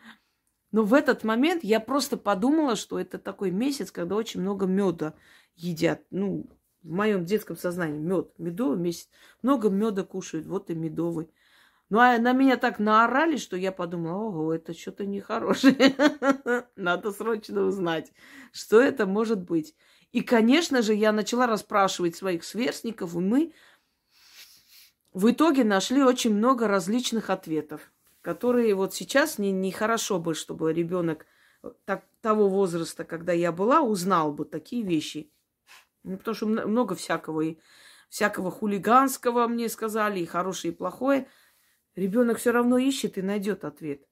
Но 0.71 0.83
в 0.83 0.93
этот 0.93 1.23
момент 1.23 1.63
я 1.63 1.79
просто 1.79 2.17
подумала, 2.17 2.75
что 2.75 2.99
это 2.99 3.19
такой 3.19 3.51
месяц, 3.51 3.91
когда 3.91 4.15
очень 4.15 4.41
много 4.41 4.65
меда 4.65 5.15
едят. 5.55 6.01
Ну, 6.09 6.47
в 6.81 6.91
моем 6.91 7.25
детском 7.25 7.55
сознании 7.57 7.99
мед, 7.99 8.31
медовый 8.37 8.77
месяц. 8.77 9.09
Много 9.41 9.69
меда 9.69 10.03
кушают, 10.03 10.45
вот 10.45 10.69
и 10.69 10.75
медовый. 10.75 11.29
Ну, 11.89 11.99
а 11.99 12.17
на 12.17 12.33
меня 12.33 12.57
так 12.57 12.79
наорали, 12.79 13.37
что 13.37 13.55
я 13.55 13.71
подумала, 13.71 14.23
ого, 14.23 14.53
это 14.53 14.73
что-то 14.73 15.05
нехорошее. 15.05 15.95
Надо 16.75 17.11
срочно 17.11 17.63
узнать, 17.63 18.11
что 18.51 18.81
это 18.81 19.05
может 19.05 19.41
быть. 19.41 19.75
И, 20.11 20.21
конечно 20.21 20.81
же, 20.81 20.93
я 20.93 21.11
начала 21.11 21.47
расспрашивать 21.47 22.15
своих 22.15 22.43
сверстников, 22.43 23.15
и 23.15 23.19
мы 23.19 23.53
в 25.11 25.29
итоге 25.29 25.63
нашли 25.63 26.01
очень 26.03 26.33
много 26.33 26.67
различных 26.67 27.29
ответов, 27.29 27.91
которые 28.21 28.73
вот 28.75 28.93
сейчас 28.93 29.37
не, 29.37 29.51
не 29.51 29.71
хорошо 29.71 30.19
бы, 30.19 30.33
чтобы 30.33 30.73
ребенок 30.73 31.25
так, 31.85 32.05
того 32.21 32.49
возраста, 32.49 33.03
когда 33.03 33.33
я 33.33 33.51
была, 33.51 33.81
узнал 33.81 34.33
бы 34.33 34.45
такие 34.45 34.83
вещи. 34.83 35.31
Ну, 36.03 36.17
потому 36.17 36.35
что 36.35 36.45
много 36.47 36.95
всякого, 36.95 37.41
и 37.41 37.57
всякого 38.09 38.51
хулиганского 38.51 39.47
мне 39.47 39.69
сказали, 39.69 40.19
и 40.19 40.25
хорошее, 40.25 40.73
и 40.73 40.75
плохое– 40.75 41.27
Ребенок 41.95 42.37
все 42.37 42.51
равно 42.51 42.77
ищет 42.77 43.17
и 43.17 43.21
найдет 43.21 43.65
ответ. 43.65 44.07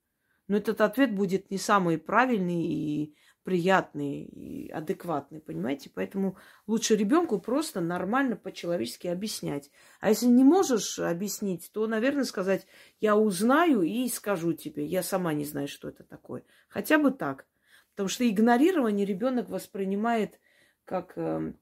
Но 0.48 0.58
этот 0.58 0.82
ответ 0.82 1.16
будет 1.16 1.50
не 1.50 1.58
самый 1.58 1.98
правильный 1.98 2.64
и 2.64 3.16
приятный, 3.44 4.24
и 4.24 4.70
адекватный, 4.70 5.40
понимаете? 5.40 5.90
Поэтому 5.94 6.38
лучше 6.68 6.96
ребенку 6.96 7.40
просто 7.40 7.82
нормально 7.82 8.36
по-человечески 8.36 9.08
объяснять. 9.08 9.72
А 10.00 10.10
если 10.10 10.28
не 10.28 10.44
можешь 10.44 11.00
объяснить, 11.00 11.72
то, 11.74 11.88
наверное, 11.88 12.26
сказать, 12.26 12.68
я 13.00 13.16
узнаю 13.16 13.82
и 13.82 14.08
скажу 14.10 14.54
тебе. 14.54 14.86
Я 14.86 15.02
сама 15.04 15.34
не 15.34 15.46
знаю, 15.46 15.68
что 15.68 15.90
это 15.90 16.04
такое. 16.04 16.44
Хотя 16.68 17.00
бы 17.00 17.12
так. 17.12 17.48
Потому 17.92 18.10
что 18.10 18.30
игнорирование 18.30 19.06
ребенок 19.06 19.50
воспринимает 19.50 20.40
как, 20.86 21.18
эм, 21.18 21.60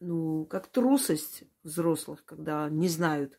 ну, 0.00 0.44
как 0.46 0.68
трусость 0.68 1.44
взрослых, 1.62 2.24
когда 2.24 2.68
не 2.68 2.88
знают, 2.88 3.38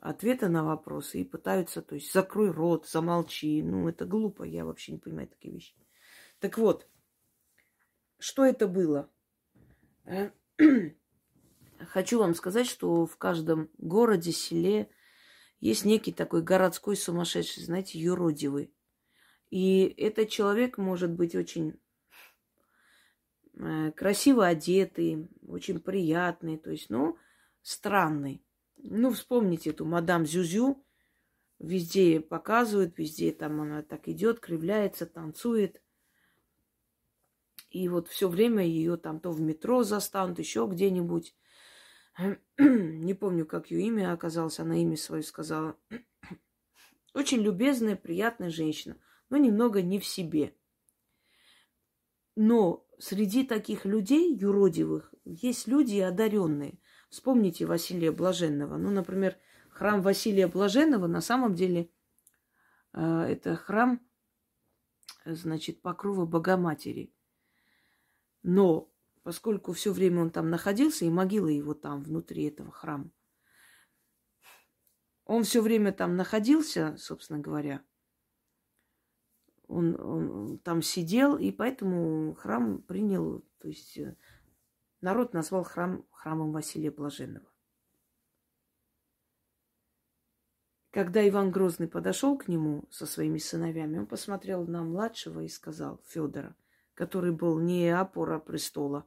ответа 0.00 0.48
на 0.48 0.64
вопросы 0.64 1.20
и 1.20 1.24
пытаются, 1.24 1.82
то 1.82 1.94
есть, 1.94 2.12
закрой 2.12 2.50
рот, 2.50 2.88
замолчи. 2.88 3.62
Ну, 3.62 3.88
это 3.88 4.06
глупо, 4.06 4.42
я 4.42 4.64
вообще 4.64 4.92
не 4.92 4.98
понимаю 4.98 5.28
такие 5.28 5.54
вещи. 5.54 5.74
Так 6.40 6.58
вот, 6.58 6.88
что 8.18 8.44
это 8.44 8.66
было? 8.66 9.10
Хочу 11.78 12.18
вам 12.18 12.34
сказать, 12.34 12.66
что 12.66 13.06
в 13.06 13.16
каждом 13.16 13.70
городе, 13.78 14.32
селе 14.32 14.90
есть 15.60 15.84
некий 15.84 16.12
такой 16.12 16.42
городской 16.42 16.96
сумасшедший, 16.96 17.64
знаете, 17.64 17.98
юродивый. 17.98 18.72
И 19.50 19.94
этот 19.98 20.28
человек 20.30 20.78
может 20.78 21.10
быть 21.10 21.34
очень 21.34 21.78
э, 23.54 23.92
красиво 23.92 24.46
одетый, 24.46 25.28
очень 25.46 25.80
приятный, 25.80 26.56
то 26.56 26.70
есть, 26.70 26.88
ну, 26.88 27.18
странный. 27.62 28.42
Ну, 28.82 29.10
вспомните 29.10 29.70
эту 29.70 29.84
мадам 29.84 30.26
Зюзю. 30.26 30.84
Везде 31.58 32.20
показывают, 32.20 32.96
везде 32.96 33.32
там 33.32 33.60
она 33.60 33.82
так 33.82 34.08
идет, 34.08 34.40
кривляется, 34.40 35.04
танцует. 35.04 35.82
И 37.70 37.88
вот 37.88 38.08
все 38.08 38.28
время 38.28 38.64
ее 38.64 38.96
там 38.96 39.20
то 39.20 39.30
в 39.30 39.40
метро 39.40 39.82
застанут, 39.82 40.38
еще 40.38 40.66
где-нибудь. 40.70 41.36
Не 42.58 43.14
помню, 43.14 43.44
как 43.44 43.70
ее 43.70 43.82
имя 43.82 44.12
оказалось, 44.12 44.58
она 44.58 44.76
имя 44.80 44.96
свое 44.96 45.22
сказала. 45.22 45.76
Очень 47.14 47.42
любезная, 47.42 47.96
приятная 47.96 48.50
женщина, 48.50 48.96
но 49.28 49.36
немного 49.36 49.82
не 49.82 49.98
в 49.98 50.06
себе. 50.06 50.56
Но 52.36 52.86
среди 52.98 53.44
таких 53.44 53.84
людей 53.84 54.34
юродивых 54.34 55.12
есть 55.24 55.66
люди 55.66 55.98
одаренные– 55.98 56.78
Вспомните 57.10 57.66
Василия 57.66 58.12
Блаженного. 58.12 58.76
Ну, 58.76 58.90
например, 58.90 59.36
храм 59.68 60.00
Василия 60.00 60.46
Блаженного 60.46 61.08
на 61.08 61.20
самом 61.20 61.54
деле 61.54 61.90
э, 62.92 63.00
это 63.02 63.56
храм, 63.56 64.00
значит, 65.24 65.82
покрова 65.82 66.24
Богоматери. 66.24 67.12
Но 68.44 68.92
поскольку 69.24 69.72
все 69.72 69.92
время 69.92 70.22
он 70.22 70.30
там 70.30 70.50
находился, 70.50 71.04
и 71.04 71.10
могила 71.10 71.48
его 71.48 71.74
там, 71.74 72.04
внутри 72.04 72.44
этого 72.44 72.70
храма, 72.70 73.10
он 75.24 75.42
все 75.42 75.62
время 75.62 75.92
там 75.92 76.16
находился, 76.16 76.96
собственно 76.96 77.40
говоря, 77.40 77.82
он, 79.66 80.00
он 80.00 80.58
там 80.58 80.80
сидел, 80.80 81.36
и 81.36 81.50
поэтому 81.50 82.34
храм 82.34 82.82
принял, 82.82 83.44
то 83.58 83.68
есть 83.68 83.98
э, 83.98 84.16
Народ 85.00 85.32
назвал 85.32 85.64
храм 85.64 86.06
храмом 86.10 86.52
Василия 86.52 86.90
Блаженного. 86.90 87.50
Когда 90.90 91.26
Иван 91.26 91.52
Грозный 91.52 91.88
подошел 91.88 92.36
к 92.36 92.48
нему 92.48 92.88
со 92.90 93.06
своими 93.06 93.38
сыновьями, 93.38 93.98
он 93.98 94.06
посмотрел 94.06 94.66
на 94.66 94.82
младшего 94.82 95.40
и 95.40 95.48
сказал, 95.48 96.02
Федора, 96.08 96.56
который 96.94 97.32
был 97.32 97.60
не 97.60 97.88
опора 97.88 98.40
престола. 98.40 99.06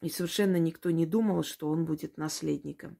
И 0.00 0.08
совершенно 0.08 0.56
никто 0.56 0.90
не 0.90 1.06
думал, 1.06 1.42
что 1.42 1.68
он 1.68 1.84
будет 1.84 2.16
наследником. 2.16 2.98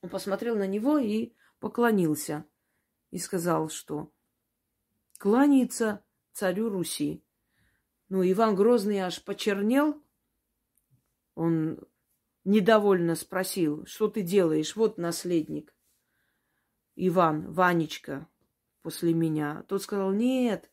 Он 0.00 0.08
посмотрел 0.08 0.56
на 0.56 0.66
него 0.66 0.98
и 0.98 1.34
поклонился. 1.60 2.44
И 3.10 3.18
сказал, 3.18 3.68
что 3.68 4.12
кланяется 5.18 6.04
царю 6.32 6.70
Руси. 6.70 7.25
Ну, 8.08 8.22
Иван 8.22 8.54
Грозный 8.54 8.98
аж 8.98 9.22
почернел. 9.24 10.02
Он 11.34 11.80
недовольно 12.44 13.14
спросил, 13.16 13.84
что 13.86 14.08
ты 14.08 14.22
делаешь? 14.22 14.76
Вот 14.76 14.96
наследник. 14.96 15.74
Иван, 16.94 17.52
Ванечка, 17.52 18.28
после 18.82 19.12
меня. 19.12 19.64
Тот 19.68 19.82
сказал, 19.82 20.12
нет, 20.12 20.70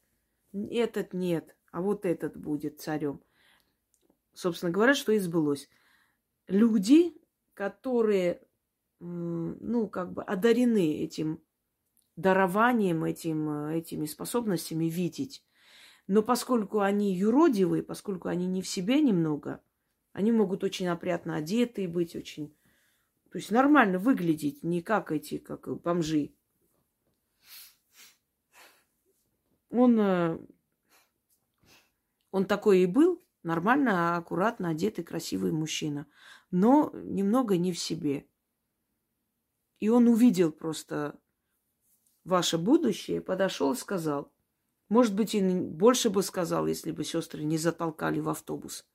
этот 0.54 1.14
нет, 1.14 1.58
а 1.72 1.82
вот 1.82 2.06
этот 2.06 2.38
будет 2.38 2.80
царем. 2.80 3.22
Собственно 4.34 4.72
говоря, 4.72 4.94
что 4.94 5.12
и 5.12 5.20
сбылось. 5.20 5.70
Люди, 6.48 7.20
которые, 7.54 8.42
ну, 9.00 9.88
как 9.90 10.14
бы 10.14 10.24
одарены 10.24 11.04
этим 11.04 11.44
дарованием, 12.16 13.04
этим, 13.04 13.68
этими 13.70 14.06
способностями 14.06 14.86
видеть. 14.86 15.44
Но 16.08 16.22
поскольку 16.22 16.80
они 16.80 17.16
юродивые, 17.16 17.84
поскольку 17.84 18.28
они 18.28 18.46
не 18.46 18.62
в 18.62 18.68
себе 18.68 19.02
немного, 19.02 19.62
они 20.12 20.32
могут 20.32 20.64
очень 20.64 20.88
опрятно 20.88 21.36
одеты 21.36 21.88
быть, 21.88 22.16
очень 22.16 22.56
то 23.34 23.40
есть 23.40 23.50
нормально 23.50 23.98
выглядеть, 23.98 24.62
не 24.62 24.84
как 24.84 25.12
эти, 25.12 25.40
как 25.40 25.68
бомжи. 25.82 26.36
Он, 29.72 30.00
э, 30.00 30.38
он 32.30 32.46
такой 32.46 32.82
и 32.82 32.86
был, 32.86 33.26
нормально, 33.42 34.18
аккуратно 34.18 34.70
одетый, 34.70 35.04
красивый 35.04 35.52
мужчина, 35.52 36.06
но 36.52 36.92
немного 36.94 37.58
не 37.58 37.72
в 37.72 37.80
себе. 37.80 38.28
И 39.80 39.90
он 39.90 40.08
увидел 40.08 40.52
просто 40.52 41.20
ваше 42.24 42.58
будущее, 42.58 43.22
подошел 43.22 43.74
и 43.74 43.78
сказал, 43.78 44.33
может 44.94 45.16
быть, 45.16 45.34
и 45.34 45.42
больше 45.42 46.12
бы 46.12 46.22
сказал, 46.22 46.68
если 46.68 46.92
бы 46.92 47.04
сестры 47.04 47.44
не 47.44 47.58
затолкали 47.58 48.20
в 48.20 48.30
автобус. 48.30 48.86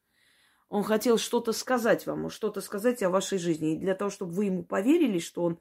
Он 0.68 0.84
хотел 0.84 1.18
что-то 1.18 1.52
сказать 1.52 2.06
вам, 2.06 2.30
что-то 2.30 2.60
сказать 2.60 3.02
о 3.02 3.10
вашей 3.10 3.38
жизни. 3.38 3.74
И 3.74 3.78
для 3.78 3.96
того, 3.96 4.08
чтобы 4.08 4.32
вы 4.32 4.44
ему 4.44 4.62
поверили, 4.62 5.18
что 5.18 5.42
он 5.42 5.60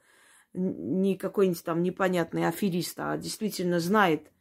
не 0.53 1.17
какой-нибудь 1.17 1.63
там 1.63 1.81
непонятный 1.81 2.47
аферист, 2.47 2.99
а 2.99 3.17
действительно 3.17 3.79
знает, 3.79 4.31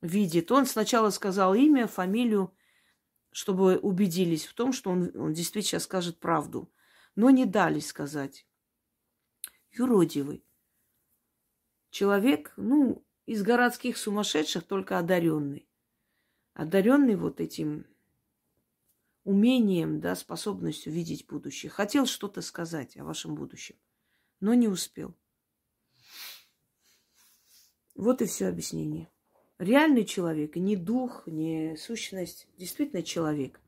видит, 0.00 0.52
он 0.52 0.64
сначала 0.64 1.10
сказал 1.10 1.54
имя, 1.54 1.88
фамилию, 1.88 2.54
чтобы 3.32 3.78
убедились 3.78 4.46
в 4.46 4.54
том, 4.54 4.72
что 4.72 4.90
он, 4.90 5.10
он 5.16 5.32
действительно 5.32 5.80
скажет 5.80 6.20
правду. 6.20 6.70
Но 7.16 7.30
не 7.30 7.46
дали 7.46 7.80
сказать. 7.80 8.46
Юродивый. 9.72 10.44
Человек, 11.90 12.52
ну, 12.56 13.04
из 13.32 13.42
городских 13.42 13.96
сумасшедших, 13.96 14.64
только 14.64 14.98
одаренный. 14.98 15.66
Одаренный 16.52 17.16
вот 17.16 17.40
этим 17.40 17.86
умением, 19.24 20.00
да, 20.00 20.14
способностью 20.14 20.92
видеть 20.92 21.26
будущее. 21.26 21.70
Хотел 21.70 22.04
что-то 22.04 22.42
сказать 22.42 22.98
о 22.98 23.04
вашем 23.04 23.34
будущем, 23.34 23.76
но 24.40 24.52
не 24.52 24.68
успел. 24.68 25.14
Вот 27.94 28.20
и 28.20 28.26
все 28.26 28.48
объяснение. 28.48 29.10
Реальный 29.58 30.04
человек, 30.04 30.56
не 30.56 30.76
дух, 30.76 31.22
не 31.26 31.74
сущность, 31.76 32.48
действительно 32.58 33.02
человек. 33.02 33.62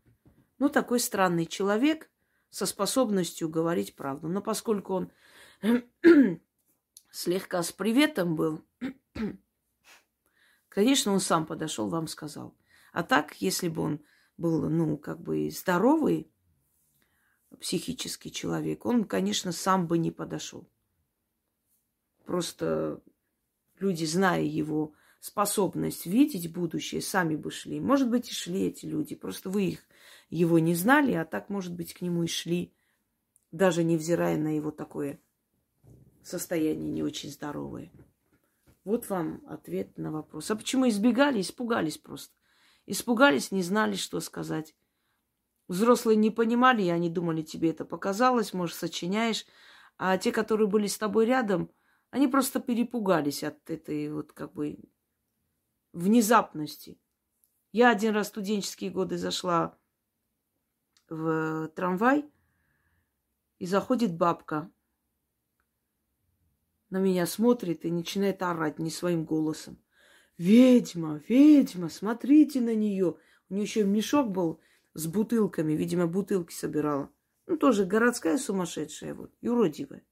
Ну, 0.58 0.68
такой 0.68 1.00
странный 1.00 1.46
человек 1.46 2.10
со 2.50 2.66
способностью 2.66 3.48
говорить 3.48 3.96
правду. 3.96 4.28
Но 4.28 4.42
поскольку 4.42 4.92
он 4.92 5.12
слегка 7.10 7.62
с 7.62 7.72
приветом 7.72 8.36
был, 8.36 8.60
конечно, 10.74 11.12
он 11.12 11.20
сам 11.20 11.46
подошел, 11.46 11.88
вам 11.88 12.08
сказал. 12.08 12.54
А 12.92 13.02
так, 13.02 13.40
если 13.40 13.68
бы 13.68 13.82
он 13.82 14.00
был, 14.36 14.68
ну, 14.68 14.96
как 14.98 15.20
бы 15.20 15.50
здоровый 15.50 16.30
психический 17.60 18.32
человек, 18.32 18.84
он, 18.84 19.04
конечно, 19.04 19.52
сам 19.52 19.86
бы 19.86 19.98
не 19.98 20.10
подошел. 20.10 20.68
Просто 22.26 23.00
люди, 23.78 24.04
зная 24.04 24.42
его 24.42 24.92
способность 25.20 26.06
видеть 26.06 26.52
будущее, 26.52 27.00
сами 27.00 27.36
бы 27.36 27.50
шли. 27.50 27.80
Может 27.80 28.10
быть, 28.10 28.30
и 28.30 28.34
шли 28.34 28.66
эти 28.66 28.84
люди. 28.84 29.14
Просто 29.14 29.50
вы 29.50 29.66
их, 29.66 29.80
его 30.28 30.58
не 30.58 30.74
знали, 30.74 31.12
а 31.12 31.24
так, 31.24 31.48
может 31.48 31.74
быть, 31.74 31.94
к 31.94 32.00
нему 32.00 32.24
и 32.24 32.26
шли, 32.26 32.74
даже 33.52 33.84
невзирая 33.84 34.36
на 34.36 34.56
его 34.56 34.70
такое 34.70 35.20
состояние 36.22 36.90
не 36.90 37.02
очень 37.02 37.30
здоровое. 37.30 37.90
Вот 38.84 39.08
вам 39.08 39.42
ответ 39.46 39.96
на 39.98 40.12
вопрос. 40.12 40.50
А 40.50 40.56
почему 40.56 40.88
избегали? 40.88 41.40
Испугались 41.40 41.98
просто. 41.98 42.34
Испугались, 42.86 43.50
не 43.50 43.62
знали, 43.62 43.96
что 43.96 44.20
сказать. 44.20 44.76
Взрослые 45.68 46.16
не 46.16 46.30
понимали, 46.30 46.82
и 46.82 46.90
они 46.90 47.08
думали, 47.08 47.42
тебе 47.42 47.70
это 47.70 47.86
показалось, 47.86 48.52
может, 48.52 48.76
сочиняешь. 48.76 49.46
А 49.96 50.18
те, 50.18 50.32
которые 50.32 50.68
были 50.68 50.86
с 50.86 50.98
тобой 50.98 51.24
рядом, 51.24 51.70
они 52.10 52.28
просто 52.28 52.60
перепугались 52.60 53.42
от 53.42 53.70
этой 53.70 54.12
вот 54.12 54.32
как 54.32 54.52
бы 54.52 54.78
внезапности. 55.92 57.00
Я 57.72 57.90
один 57.90 58.14
раз 58.14 58.26
в 58.26 58.30
студенческие 58.30 58.90
годы 58.90 59.16
зашла 59.16 59.78
в 61.08 61.68
трамвай, 61.68 62.30
и 63.58 63.66
заходит 63.66 64.14
бабка. 64.14 64.70
На 66.90 66.98
меня 66.98 67.26
смотрит 67.26 67.84
и 67.84 67.90
начинает 67.90 68.42
орать 68.42 68.78
не 68.78 68.90
своим 68.90 69.24
голосом. 69.24 69.78
Ведьма, 70.38 71.20
ведьма, 71.28 71.88
смотрите 71.88 72.60
на 72.60 72.74
нее. 72.74 73.16
У 73.48 73.54
нее 73.54 73.62
еще 73.62 73.84
мешок 73.84 74.30
был 74.30 74.60
с 74.94 75.06
бутылками, 75.06 75.72
видимо, 75.72 76.06
бутылки 76.06 76.52
собирала. 76.52 77.10
Ну, 77.46 77.56
тоже 77.56 77.84
городская 77.84 78.38
сумасшедшая, 78.38 79.14
вот, 79.14 79.32
юродивая. 79.40 80.04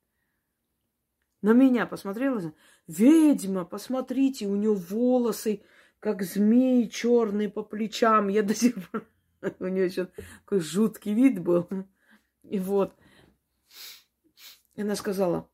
На 1.41 1.53
меня 1.53 1.87
посмотрела, 1.87 2.55
ведьма, 2.87 3.65
посмотрите, 3.65 4.47
у 4.47 4.55
нее 4.55 4.75
волосы, 4.75 5.63
как 5.99 6.23
змеи 6.23 6.87
черные 6.87 7.49
по 7.49 7.63
плечам. 7.63 8.29
Я 8.29 8.43
до 8.43 8.55
сих 8.55 8.75
пор... 8.91 9.07
У 9.59 9.67
нее 9.67 9.87
еще 9.87 10.09
такой 10.45 10.61
жуткий 10.61 11.15
вид 11.15 11.41
был. 11.41 11.69
И 12.45 12.59
вот. 12.59 12.95
И 14.75 14.83
она 14.83 14.95
сказала, 14.95 15.51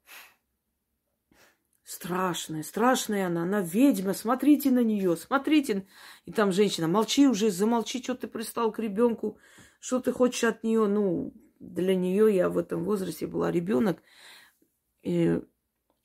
Страшная, 1.88 2.62
страшная 2.64 3.28
она, 3.28 3.44
она 3.44 3.62
ведьма, 3.62 4.12
смотрите 4.12 4.70
на 4.70 4.84
нее, 4.84 5.16
смотрите. 5.16 5.86
И 6.26 6.32
там 6.32 6.52
женщина, 6.52 6.86
молчи 6.86 7.26
уже, 7.26 7.50
замолчи, 7.50 8.02
что 8.02 8.14
ты 8.14 8.26
пристал 8.26 8.70
к 8.72 8.78
ребенку, 8.78 9.38
что 9.80 9.98
ты 9.98 10.12
хочешь 10.12 10.44
от 10.44 10.62
нее. 10.62 10.86
Ну, 10.86 11.32
для 11.60 11.94
нее 11.96 12.36
я 12.36 12.50
в 12.50 12.58
этом 12.58 12.84
возрасте 12.84 13.26
была 13.26 13.50
ребенок. 13.50 14.02
И 15.02 15.40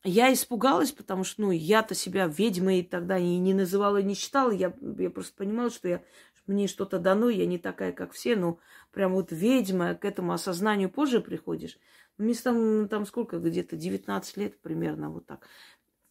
я 0.05 0.31
испугалась, 0.31 0.93
потому 0.93 1.25
что, 1.25 1.41
ну, 1.41 1.51
я-то 1.51 1.95
себя 1.95 2.27
ведьмой 2.27 2.83
тогда 2.83 3.17
и 3.17 3.37
не 3.37 3.53
называла, 3.53 3.97
и 3.97 4.03
не 4.03 4.15
считала. 4.15 4.51
Я, 4.51 4.73
я 4.97 5.09
просто 5.09 5.35
понимала, 5.35 5.69
что 5.69 5.89
я, 5.89 6.01
мне 6.47 6.69
что-то 6.69 6.97
дано, 6.97 7.27
я 7.27 7.45
не 7.45 7.57
такая, 7.57 7.91
как 7.91 8.13
все, 8.13 8.37
ну, 8.37 8.57
прям 8.93 9.11
вот 9.15 9.33
ведьма, 9.33 9.95
к 9.95 10.05
этому 10.05 10.31
осознанию 10.31 10.89
позже 10.89 11.19
приходишь. 11.19 11.77
Мне 12.17 12.33
там, 12.35 12.87
там 12.87 13.05
сколько, 13.05 13.39
где-то 13.39 13.75
19 13.75 14.37
лет 14.37 14.61
примерно, 14.61 15.09
вот 15.09 15.25
так. 15.25 15.47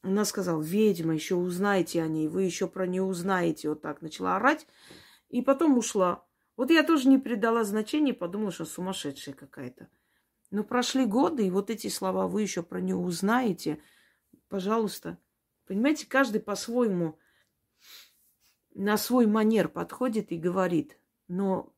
Она 0.02 0.24
сказала, 0.24 0.60
ведьма, 0.60 1.14
еще 1.14 1.36
узнаете 1.36 2.02
о 2.02 2.08
ней, 2.08 2.26
вы 2.26 2.42
еще 2.42 2.66
про 2.66 2.86
нее 2.86 3.02
узнаете. 3.02 3.68
Вот 3.68 3.82
так 3.82 4.02
начала 4.02 4.36
орать. 4.36 4.66
И 5.28 5.42
потом 5.42 5.78
ушла. 5.78 6.24
Вот 6.56 6.70
я 6.70 6.82
тоже 6.82 7.08
не 7.08 7.18
придала 7.18 7.64
значения, 7.64 8.12
подумала, 8.12 8.50
что 8.50 8.64
сумасшедшая 8.64 9.34
какая-то. 9.34 9.88
Но 10.50 10.64
прошли 10.64 11.06
годы, 11.06 11.46
и 11.46 11.50
вот 11.50 11.70
эти 11.70 11.88
слова 11.88 12.26
вы 12.26 12.42
еще 12.42 12.62
про 12.62 12.80
нее 12.80 12.96
узнаете. 12.96 13.78
Пожалуйста. 14.48 15.18
Понимаете, 15.66 16.06
каждый 16.06 16.40
по-своему 16.40 17.18
на 18.74 18.98
свой 18.98 19.26
манер 19.26 19.68
подходит 19.68 20.32
и 20.32 20.36
говорит. 20.36 20.98
Но 21.28 21.71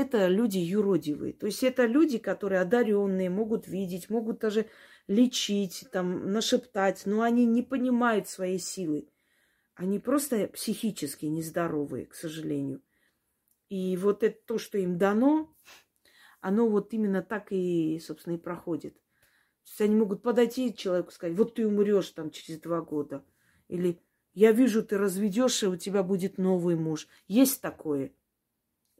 это 0.00 0.26
люди 0.26 0.58
юродивые. 0.58 1.32
То 1.32 1.46
есть 1.46 1.62
это 1.62 1.86
люди, 1.86 2.18
которые 2.18 2.60
одаренные, 2.60 3.30
могут 3.30 3.68
видеть, 3.68 4.10
могут 4.10 4.40
даже 4.40 4.66
лечить, 5.06 5.86
там, 5.92 6.32
нашептать, 6.32 7.02
но 7.06 7.22
они 7.22 7.44
не 7.46 7.62
понимают 7.62 8.28
своей 8.28 8.58
силы. 8.58 9.08
Они 9.74 9.98
просто 9.98 10.46
психически 10.48 11.26
нездоровые, 11.26 12.06
к 12.06 12.14
сожалению. 12.14 12.82
И 13.68 13.96
вот 13.96 14.22
это 14.22 14.38
то, 14.46 14.58
что 14.58 14.78
им 14.78 14.98
дано, 14.98 15.54
оно 16.40 16.68
вот 16.68 16.92
именно 16.92 17.22
так 17.22 17.52
и, 17.52 18.00
собственно, 18.00 18.34
и 18.34 18.38
проходит. 18.38 18.94
То 18.94 19.68
есть 19.68 19.80
они 19.80 19.96
могут 19.96 20.22
подойти 20.22 20.74
человеку 20.74 21.10
и 21.10 21.14
сказать, 21.14 21.36
вот 21.36 21.54
ты 21.54 21.66
умрешь 21.66 22.10
там 22.10 22.30
через 22.30 22.60
два 22.60 22.80
года. 22.80 23.24
Или 23.68 24.00
Я 24.32 24.52
вижу, 24.52 24.82
ты 24.82 24.96
разведешься, 24.96 25.68
у 25.68 25.76
тебя 25.76 26.02
будет 26.02 26.38
новый 26.38 26.76
муж. 26.76 27.08
Есть 27.26 27.60
такое. 27.60 28.12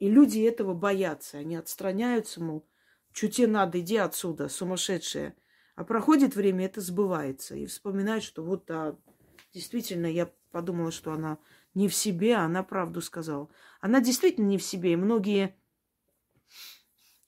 И 0.01 0.09
люди 0.09 0.41
этого 0.41 0.75
боятся. 0.75 1.39
Они 1.39 1.55
отстраняются, 1.55 2.43
мол, 2.43 2.67
что 3.13 3.29
тебе 3.29 3.47
надо, 3.47 3.81
иди 3.81 3.97
отсюда, 3.97 4.49
сумасшедшая. 4.49 5.37
А 5.77 5.85
проходит 5.85 6.35
время, 6.35 6.65
это 6.65 6.81
сбывается. 6.81 7.55
И 7.55 7.67
вспоминают, 7.67 8.25
что 8.25 8.43
вот, 8.43 8.69
а, 8.71 8.99
действительно, 9.53 10.07
я 10.07 10.33
подумала, 10.51 10.91
что 10.91 11.13
она 11.13 11.39
не 11.75 11.87
в 11.87 11.95
себе, 11.95 12.35
а 12.35 12.45
она 12.45 12.63
правду 12.63 13.03
сказала. 13.03 13.51
Она 13.81 14.01
действительно 14.01 14.47
не 14.47 14.57
в 14.57 14.63
себе. 14.63 14.95
И 14.95 14.97
многие 14.97 15.55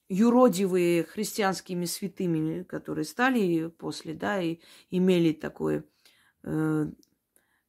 юродивые 0.08 1.04
христианскими 1.04 1.84
святыми, 1.84 2.62
которые 2.62 3.04
стали 3.04 3.68
после, 3.68 4.14
да, 4.14 4.40
и 4.40 4.60
имели 4.90 5.32
такой 5.32 5.84
э, 6.42 6.86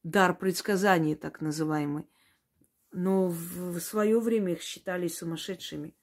дар 0.02 0.36
предсказания, 0.36 1.14
так 1.14 1.42
называемый. 1.42 2.06
Но 2.96 3.26
в, 3.26 3.80
свое 3.80 4.20
время 4.20 4.52
их 4.52 4.62
считали 4.62 5.08
сумасшедшими. 5.08 5.96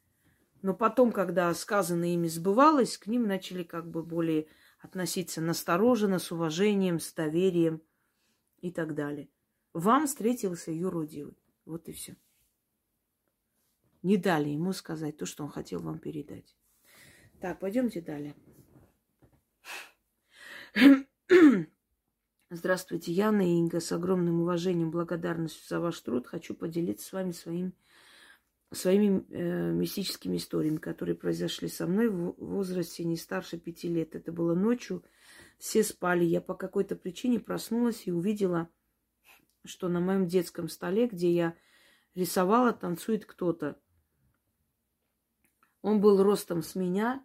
Но 0.62 0.73
потом, 0.73 1.13
когда 1.13 1.54
сказанное 1.54 2.10
ими 2.10 2.27
сбывалось, 2.27 2.97
к 2.97 3.08
ним 3.08 3.27
начали 3.27 3.63
как 3.63 3.89
бы 3.89 4.04
более 4.04 4.47
относиться 4.82 5.39
настороженно, 5.39 6.19
с 6.19 6.34
уважением, 6.34 6.99
с 6.99 7.13
доверием 7.13 7.82
и 8.60 8.71
так 8.71 8.93
далее. 8.93 9.30
Вам 9.71 10.06
встретился 10.06 10.71
юродивый. 10.73 11.38
Вот 11.63 11.88
и 11.88 11.93
все. 11.93 12.17
Не 14.04 14.17
дали 14.17 14.49
ему 14.49 14.73
сказать 14.73 15.15
то, 15.15 15.25
что 15.25 15.45
он 15.45 15.49
хотел 15.49 15.80
вам 15.80 15.97
передать. 15.97 16.58
Так, 17.39 17.62
пойдемте 17.62 18.01
далее. 18.01 18.36
Здравствуйте, 22.54 23.14
Яна 23.14 23.44
и 23.44 23.60
Инга. 23.60 23.80
С 23.80 23.94
огромным 23.94 24.42
уважением 24.42 24.90
и 24.90 24.92
благодарностью 24.92 25.66
за 25.70 25.80
ваш 25.80 25.98
труд 26.02 26.28
хочу 26.28 26.54
поделиться 26.54 27.08
с 27.08 27.14
вами 27.14 27.32
своим, 27.32 27.74
своими 28.74 29.26
э, 29.30 29.72
мистическими 29.72 30.36
историями, 30.36 30.76
которые 30.76 31.16
произошли 31.16 31.70
со 31.70 31.88
мной 31.88 32.10
в 32.10 32.34
возрасте 32.38 33.06
не 33.06 33.16
старше 33.16 33.58
пяти 33.58 33.88
лет. 33.88 34.16
Это 34.16 34.34
было 34.34 34.54
ночью, 34.54 35.02
все 35.60 35.82
спали. 35.82 36.26
Я 36.26 36.42
по 36.42 36.54
какой-то 36.54 36.98
причине 36.98 37.40
проснулась 37.40 38.06
и 38.06 38.12
увидела, 38.12 38.68
что 39.64 39.88
на 39.88 40.02
моем 40.02 40.28
детском 40.28 40.68
столе, 40.68 41.08
где 41.08 41.32
я 41.32 41.56
рисовала, 42.16 42.74
танцует 42.74 43.26
кто-то. 43.26 43.80
Он 45.82 46.02
был 46.02 46.22
ростом 46.22 46.64
с 46.64 46.76
меня, 46.76 47.24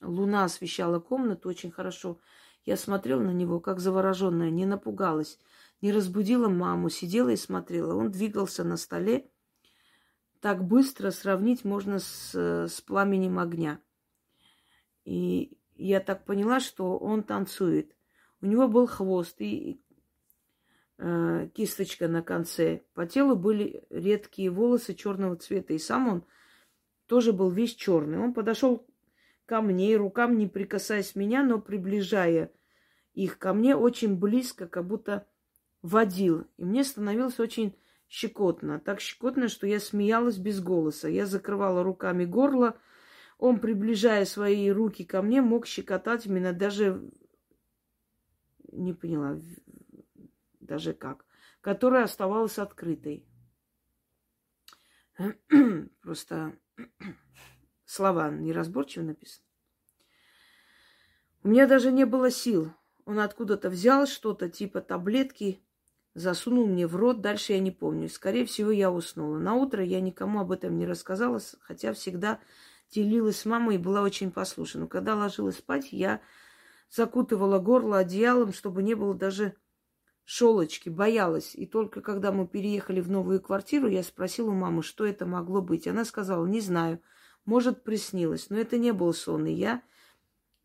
луна 0.00 0.44
освещала 0.44 1.00
комнату 1.00 1.48
очень 1.48 1.72
хорошо. 1.72 2.20
Я 2.64 2.76
смотрела 2.76 3.20
на 3.20 3.32
него, 3.32 3.58
как 3.60 3.80
завороженная, 3.80 4.50
не 4.50 4.66
напугалась, 4.66 5.38
не 5.80 5.92
разбудила 5.92 6.48
маму, 6.48 6.90
сидела 6.90 7.30
и 7.30 7.36
смотрела. 7.36 7.94
Он 7.94 8.10
двигался 8.10 8.62
на 8.62 8.76
столе. 8.76 9.28
Так 10.40 10.64
быстро 10.64 11.10
сравнить 11.10 11.64
можно 11.64 11.98
с, 11.98 12.34
с 12.34 12.80
пламенем 12.80 13.38
огня. 13.38 13.80
И 15.04 15.58
я 15.74 16.00
так 16.00 16.24
поняла, 16.24 16.60
что 16.60 16.98
он 16.98 17.24
танцует. 17.24 17.96
У 18.40 18.46
него 18.46 18.68
был 18.68 18.86
хвост 18.86 19.40
и 19.40 19.82
э, 20.98 21.48
кисточка 21.54 22.06
на 22.06 22.22
конце. 22.22 22.82
По 22.94 23.06
телу 23.06 23.34
были 23.34 23.84
редкие 23.90 24.50
волосы 24.50 24.94
черного 24.94 25.36
цвета. 25.36 25.74
И 25.74 25.78
сам 25.78 26.08
он 26.08 26.24
тоже 27.06 27.32
был 27.32 27.50
весь 27.50 27.74
черный. 27.74 28.18
Он 28.18 28.34
подошел 28.34 28.86
ко 29.52 29.60
мне, 29.60 29.98
рукам 29.98 30.38
не 30.38 30.46
прикасаясь 30.46 31.14
меня, 31.14 31.42
но 31.42 31.60
приближая 31.60 32.50
их 33.12 33.38
ко 33.38 33.52
мне 33.52 33.76
очень 33.76 34.16
близко, 34.16 34.66
как 34.66 34.86
будто 34.86 35.26
водил. 35.82 36.46
И 36.56 36.64
мне 36.64 36.82
становилось 36.84 37.38
очень 37.38 37.76
щекотно. 38.08 38.80
Так 38.80 38.98
щекотно, 39.00 39.48
что 39.48 39.66
я 39.66 39.78
смеялась 39.78 40.38
без 40.38 40.62
голоса. 40.62 41.06
Я 41.06 41.26
закрывала 41.26 41.82
руками 41.82 42.24
горло. 42.24 42.78
Он, 43.36 43.60
приближая 43.60 44.24
свои 44.24 44.70
руки 44.70 45.04
ко 45.04 45.20
мне, 45.20 45.42
мог 45.42 45.66
щекотать 45.66 46.24
меня 46.24 46.54
даже... 46.54 47.02
Не 48.72 48.94
поняла, 48.94 49.38
даже 50.60 50.94
как. 50.94 51.26
Которая 51.60 52.04
оставалась 52.04 52.58
открытой. 52.58 53.26
Просто 56.00 56.58
слова 57.92 58.30
неразборчиво 58.30 59.04
написаны. 59.04 59.44
У 61.42 61.48
меня 61.48 61.66
даже 61.66 61.92
не 61.92 62.06
было 62.06 62.30
сил. 62.30 62.72
Он 63.04 63.18
откуда-то 63.18 63.68
взял 63.68 64.06
что-то 64.06 64.48
типа 64.48 64.80
таблетки, 64.80 65.60
засунул 66.14 66.66
мне 66.66 66.86
в 66.86 66.96
рот. 66.96 67.20
Дальше 67.20 67.52
я 67.52 67.58
не 67.58 67.70
помню. 67.70 68.08
Скорее 68.08 68.46
всего, 68.46 68.70
я 68.70 68.90
уснула. 68.90 69.38
На 69.38 69.54
утро 69.54 69.84
я 69.84 70.00
никому 70.00 70.40
об 70.40 70.52
этом 70.52 70.78
не 70.78 70.86
рассказала, 70.86 71.40
хотя 71.60 71.92
всегда 71.92 72.38
делилась 72.90 73.40
с 73.40 73.44
мамой 73.44 73.74
и 73.74 73.78
была 73.78 74.02
очень 74.02 74.30
послушна. 74.30 74.86
Когда 74.86 75.14
ложилась 75.14 75.58
спать, 75.58 75.92
я 75.92 76.20
закутывала 76.90 77.58
горло 77.58 77.98
одеялом, 77.98 78.52
чтобы 78.52 78.82
не 78.82 78.94
было 78.94 79.14
даже 79.14 79.54
шелочки, 80.24 80.88
боялась. 80.88 81.54
И 81.54 81.66
только 81.66 82.00
когда 82.00 82.32
мы 82.32 82.46
переехали 82.46 83.00
в 83.00 83.10
новую 83.10 83.40
квартиру, 83.40 83.88
я 83.88 84.02
спросила 84.02 84.50
у 84.50 84.54
мамы, 84.54 84.82
что 84.82 85.04
это 85.04 85.26
могло 85.26 85.60
быть. 85.60 85.88
Она 85.88 86.04
сказала, 86.04 86.46
не 86.46 86.60
знаю. 86.60 87.02
Может, 87.44 87.82
приснилось, 87.82 88.50
но 88.50 88.58
это 88.58 88.78
не 88.78 88.92
был 88.92 89.12
сон. 89.12 89.46
И 89.46 89.52
я 89.52 89.82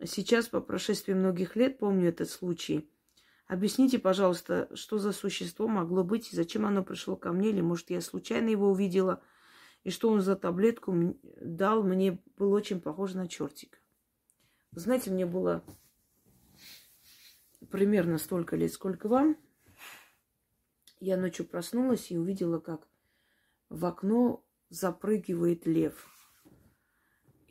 сейчас, 0.03 0.47
по 0.47 0.61
прошествии 0.61 1.13
многих 1.13 1.55
лет, 1.55 1.79
помню 1.79 2.09
этот 2.09 2.29
случай. 2.29 2.89
Объясните, 3.47 3.97
пожалуйста, 3.97 4.69
что 4.75 4.99
за 4.99 5.11
существо 5.11 5.67
могло 5.67 6.03
быть 6.03 6.31
и 6.31 6.35
зачем 6.35 6.65
оно 6.65 6.83
пришло 6.83 7.15
ко 7.15 7.31
мне, 7.31 7.49
или, 7.49 7.61
может, 7.61 7.89
я 7.89 8.01
случайно 8.01 8.49
его 8.49 8.69
увидела, 8.69 9.23
и 9.83 9.89
что 9.89 10.09
он 10.09 10.21
за 10.21 10.35
таблетку 10.35 11.17
дал, 11.41 11.81
мне 11.81 12.21
было 12.35 12.57
очень 12.57 12.81
похоже 12.81 13.17
на 13.17 13.27
чертика. 13.27 13.77
Знаете, 14.71 15.11
мне 15.11 15.25
было 15.25 15.63
примерно 17.71 18.17
столько 18.17 18.57
лет, 18.57 18.73
сколько 18.73 19.07
вам. 19.07 19.37
Я 20.99 21.15
ночью 21.15 21.45
проснулась 21.47 22.11
и 22.11 22.17
увидела, 22.17 22.59
как 22.59 22.87
в 23.69 23.85
окно 23.85 24.45
запрыгивает 24.69 25.65
лев 25.65 26.16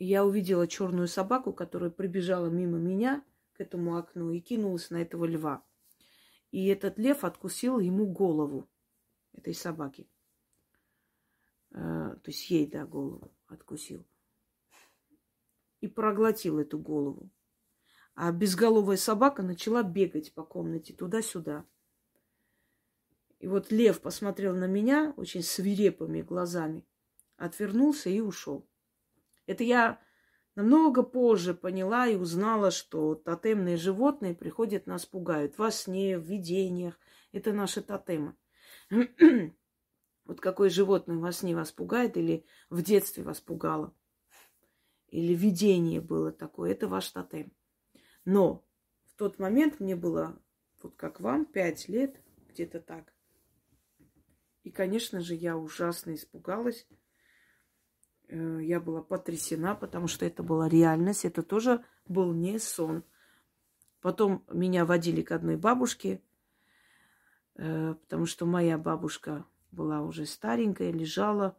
я 0.05 0.25
увидела 0.25 0.67
черную 0.67 1.07
собаку, 1.07 1.53
которая 1.53 1.89
прибежала 1.89 2.47
мимо 2.47 2.77
меня 2.77 3.23
к 3.53 3.61
этому 3.61 3.97
окну 3.97 4.31
и 4.31 4.39
кинулась 4.39 4.89
на 4.89 4.97
этого 4.97 5.25
льва. 5.25 5.63
И 6.51 6.67
этот 6.67 6.97
лев 6.97 7.23
откусил 7.23 7.79
ему 7.79 8.05
голову 8.05 8.69
этой 9.33 9.53
собаки. 9.53 10.07
Э, 11.71 12.15
то 12.21 12.31
есть 12.31 12.49
ей, 12.49 12.67
да, 12.67 12.85
голову 12.85 13.31
откусил. 13.47 14.05
И 15.81 15.87
проглотил 15.87 16.59
эту 16.59 16.79
голову. 16.79 17.29
А 18.15 18.31
безголовая 18.31 18.97
собака 18.97 19.43
начала 19.43 19.83
бегать 19.83 20.33
по 20.33 20.43
комнате 20.43 20.93
туда-сюда. 20.93 21.65
И 23.39 23.47
вот 23.47 23.71
лев 23.71 24.01
посмотрел 24.01 24.55
на 24.55 24.65
меня 24.65 25.13
очень 25.17 25.43
свирепыми 25.43 26.21
глазами, 26.23 26.83
отвернулся 27.35 28.09
и 28.09 28.19
ушел. 28.19 28.67
Это 29.47 29.63
я 29.63 29.99
намного 30.55 31.01
позже 31.01 31.55
поняла 31.55 32.07
и 32.07 32.15
узнала, 32.15 32.69
что 32.69 33.15
тотемные 33.15 33.77
животные 33.77 34.35
приходят 34.35 34.85
нас 34.85 35.05
пугают 35.05 35.57
во 35.57 35.71
сне, 35.71 36.19
в 36.19 36.23
видениях. 36.23 36.99
Это 37.31 37.53
наши 37.53 37.81
тотемы. 37.81 38.35
вот 40.25 40.41
какое 40.41 40.69
животное 40.69 41.17
во 41.17 41.31
сне 41.31 41.55
вас 41.55 41.71
пугает 41.71 42.17
или 42.17 42.45
в 42.69 42.81
детстве 42.83 43.23
вас 43.23 43.39
пугало, 43.41 43.95
или 45.07 45.33
видение 45.33 46.01
было 46.01 46.31
такое, 46.31 46.71
это 46.71 46.87
ваш 46.87 47.09
тотем. 47.09 47.51
Но 48.25 48.65
в 49.05 49.15
тот 49.15 49.39
момент 49.39 49.79
мне 49.79 49.95
было, 49.95 50.39
вот 50.83 50.95
как 50.95 51.21
вам, 51.21 51.45
пять 51.45 51.87
лет, 51.87 52.21
где-то 52.49 52.81
так. 52.81 53.13
И, 54.63 54.69
конечно 54.69 55.21
же, 55.21 55.33
я 55.33 55.57
ужасно 55.57 56.13
испугалась. 56.13 56.85
Э, 58.27 58.59
я 58.61 58.79
была 58.79 59.01
потрясена, 59.01 59.75
потому 59.75 60.07
что 60.07 60.25
это 60.25 60.43
была 60.43 60.67
реальность, 60.67 61.25
это 61.25 61.43
тоже 61.43 61.83
был 62.07 62.33
не 62.33 62.59
сон. 62.59 63.03
Потом 64.01 64.43
меня 64.51 64.85
водили 64.85 65.21
к 65.21 65.31
одной 65.31 65.57
бабушке, 65.57 66.21
э, 67.55 67.95
потому 67.95 68.25
что 68.25 68.45
моя 68.45 68.77
бабушка 68.77 69.45
была 69.71 70.01
уже 70.01 70.25
старенькая, 70.25 70.91
лежала, 70.91 71.57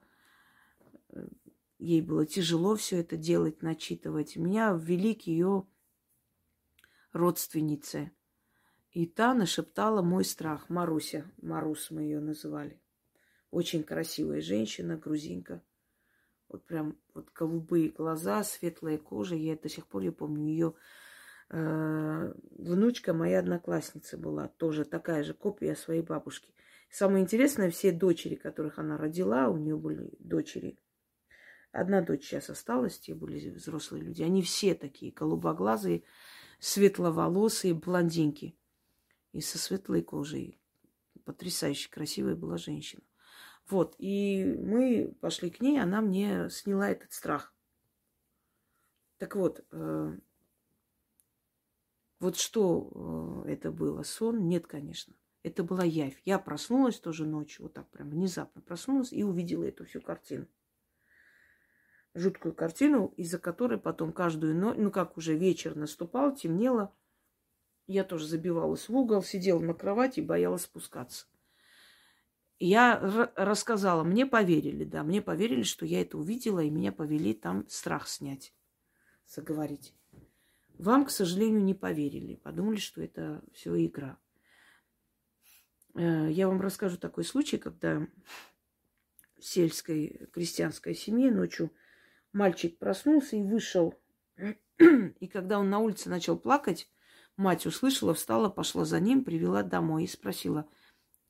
э, 1.10 1.26
ей 1.78 2.02
было 2.02 2.26
тяжело 2.26 2.76
все 2.76 3.00
это 3.00 3.16
делать, 3.16 3.62
начитывать. 3.62 4.36
Меня 4.36 4.72
ввели 4.72 5.14
к 5.14 5.22
ее 5.22 5.66
родственнице. 7.12 8.12
И 8.92 9.06
та 9.06 9.34
нашептала 9.34 10.02
мой 10.02 10.24
страх. 10.24 10.70
Маруся, 10.70 11.30
Марус 11.40 11.90
мы 11.90 12.02
ее 12.02 12.20
называли. 12.20 12.80
Очень 13.50 13.84
красивая 13.84 14.40
женщина, 14.40 14.96
грузинка. 14.96 15.62
Вот 16.48 16.64
прям 16.64 16.96
вот 17.14 17.28
голубые 17.34 17.90
глаза, 17.90 18.42
светлая 18.42 18.98
кожа. 18.98 19.34
Я 19.34 19.56
до 19.56 19.68
сих 19.68 19.86
пор 19.86 20.02
я 20.02 20.12
помню 20.12 20.46
ее 20.46 20.74
э, 21.50 22.34
внучка 22.56 23.12
моей 23.12 23.34
одноклассницы 23.34 24.16
была, 24.16 24.48
тоже 24.48 24.84
такая 24.84 25.22
же 25.24 25.34
копия 25.34 25.74
своей 25.74 26.02
бабушки. 26.02 26.54
Самое 26.90 27.22
интересное, 27.22 27.70
все 27.70 27.92
дочери, 27.92 28.34
которых 28.34 28.78
она 28.78 28.96
родила, 28.96 29.48
у 29.50 29.58
нее 29.58 29.76
были 29.76 30.10
дочери. 30.18 30.78
Одна 31.70 32.00
дочь 32.00 32.24
сейчас 32.24 32.48
осталась, 32.48 32.98
те 32.98 33.14
были 33.14 33.50
взрослые 33.50 34.02
люди. 34.02 34.22
Они 34.22 34.42
все 34.42 34.74
такие 34.74 35.12
голубоглазые, 35.12 36.02
светловолосые, 36.60 37.74
блондинки. 37.74 38.56
И 39.32 39.42
со 39.42 39.58
светлой 39.58 40.02
кожей. 40.02 40.58
Потрясающе 41.26 41.90
красивая 41.90 42.34
была 42.34 42.56
женщина. 42.56 43.02
Вот, 43.68 43.94
и 43.98 44.44
мы 44.44 45.14
пошли 45.20 45.50
к 45.50 45.60
ней, 45.60 45.80
она 45.80 46.00
мне 46.00 46.48
сняла 46.48 46.88
этот 46.88 47.12
страх. 47.12 47.54
Так 49.18 49.36
вот, 49.36 49.64
э, 49.72 50.18
вот 52.20 52.36
что 52.36 53.44
э, 53.44 53.52
это 53.52 53.70
было? 53.70 54.02
Сон? 54.04 54.48
Нет, 54.48 54.66
конечно. 54.66 55.14
Это 55.42 55.62
была 55.62 55.84
явь. 55.84 56.20
Я 56.24 56.38
проснулась 56.38 56.98
тоже 56.98 57.26
ночью, 57.26 57.64
вот 57.64 57.74
так 57.74 57.88
прям 57.90 58.10
внезапно 58.10 58.62
проснулась 58.62 59.12
и 59.12 59.22
увидела 59.22 59.64
эту 59.64 59.84
всю 59.84 60.00
картину. 60.00 60.46
Жуткую 62.14 62.54
картину, 62.54 63.12
из-за 63.16 63.38
которой 63.38 63.78
потом 63.78 64.12
каждую 64.12 64.56
ночь, 64.56 64.76
ну 64.78 64.90
как 64.90 65.16
уже 65.16 65.36
вечер 65.36 65.76
наступал, 65.76 66.34
темнело, 66.34 66.92
я 67.86 68.02
тоже 68.02 68.26
забивалась 68.26 68.88
в 68.88 68.96
угол, 68.96 69.22
сидела 69.22 69.60
на 69.60 69.74
кровати 69.74 70.20
и 70.20 70.24
боялась 70.24 70.62
спускаться. 70.62 71.26
Я 72.60 72.98
рассказала, 73.36 74.02
мне 74.02 74.26
поверили, 74.26 74.84
да, 74.84 75.04
мне 75.04 75.22
поверили, 75.22 75.62
что 75.62 75.86
я 75.86 76.00
это 76.00 76.18
увидела, 76.18 76.58
и 76.60 76.70
меня 76.70 76.90
повели 76.90 77.32
там 77.32 77.68
страх 77.68 78.08
снять, 78.08 78.52
заговорить. 79.26 79.94
Вам, 80.78 81.04
к 81.04 81.10
сожалению, 81.10 81.62
не 81.62 81.74
поверили, 81.74 82.34
подумали, 82.34 82.76
что 82.76 83.00
это 83.00 83.42
все 83.52 83.84
игра. 83.84 84.18
Э, 85.94 86.28
я 86.30 86.48
вам 86.48 86.60
расскажу 86.60 86.96
такой 86.96 87.24
случай, 87.24 87.58
когда 87.58 88.06
в 89.38 89.44
сельской 89.44 90.28
крестьянской 90.32 90.94
семье 90.94 91.30
ночью 91.30 91.72
мальчик 92.32 92.78
проснулся 92.78 93.36
и 93.36 93.42
вышел. 93.42 93.94
И 94.78 95.26
когда 95.26 95.58
он 95.58 95.70
на 95.70 95.78
улице 95.80 96.08
начал 96.08 96.38
плакать, 96.38 96.88
мать 97.36 97.66
услышала, 97.66 98.14
встала, 98.14 98.48
пошла 98.48 98.84
за 98.84 99.00
ним, 99.00 99.24
привела 99.24 99.62
домой 99.62 100.04
и 100.04 100.08
спросила, 100.08 100.68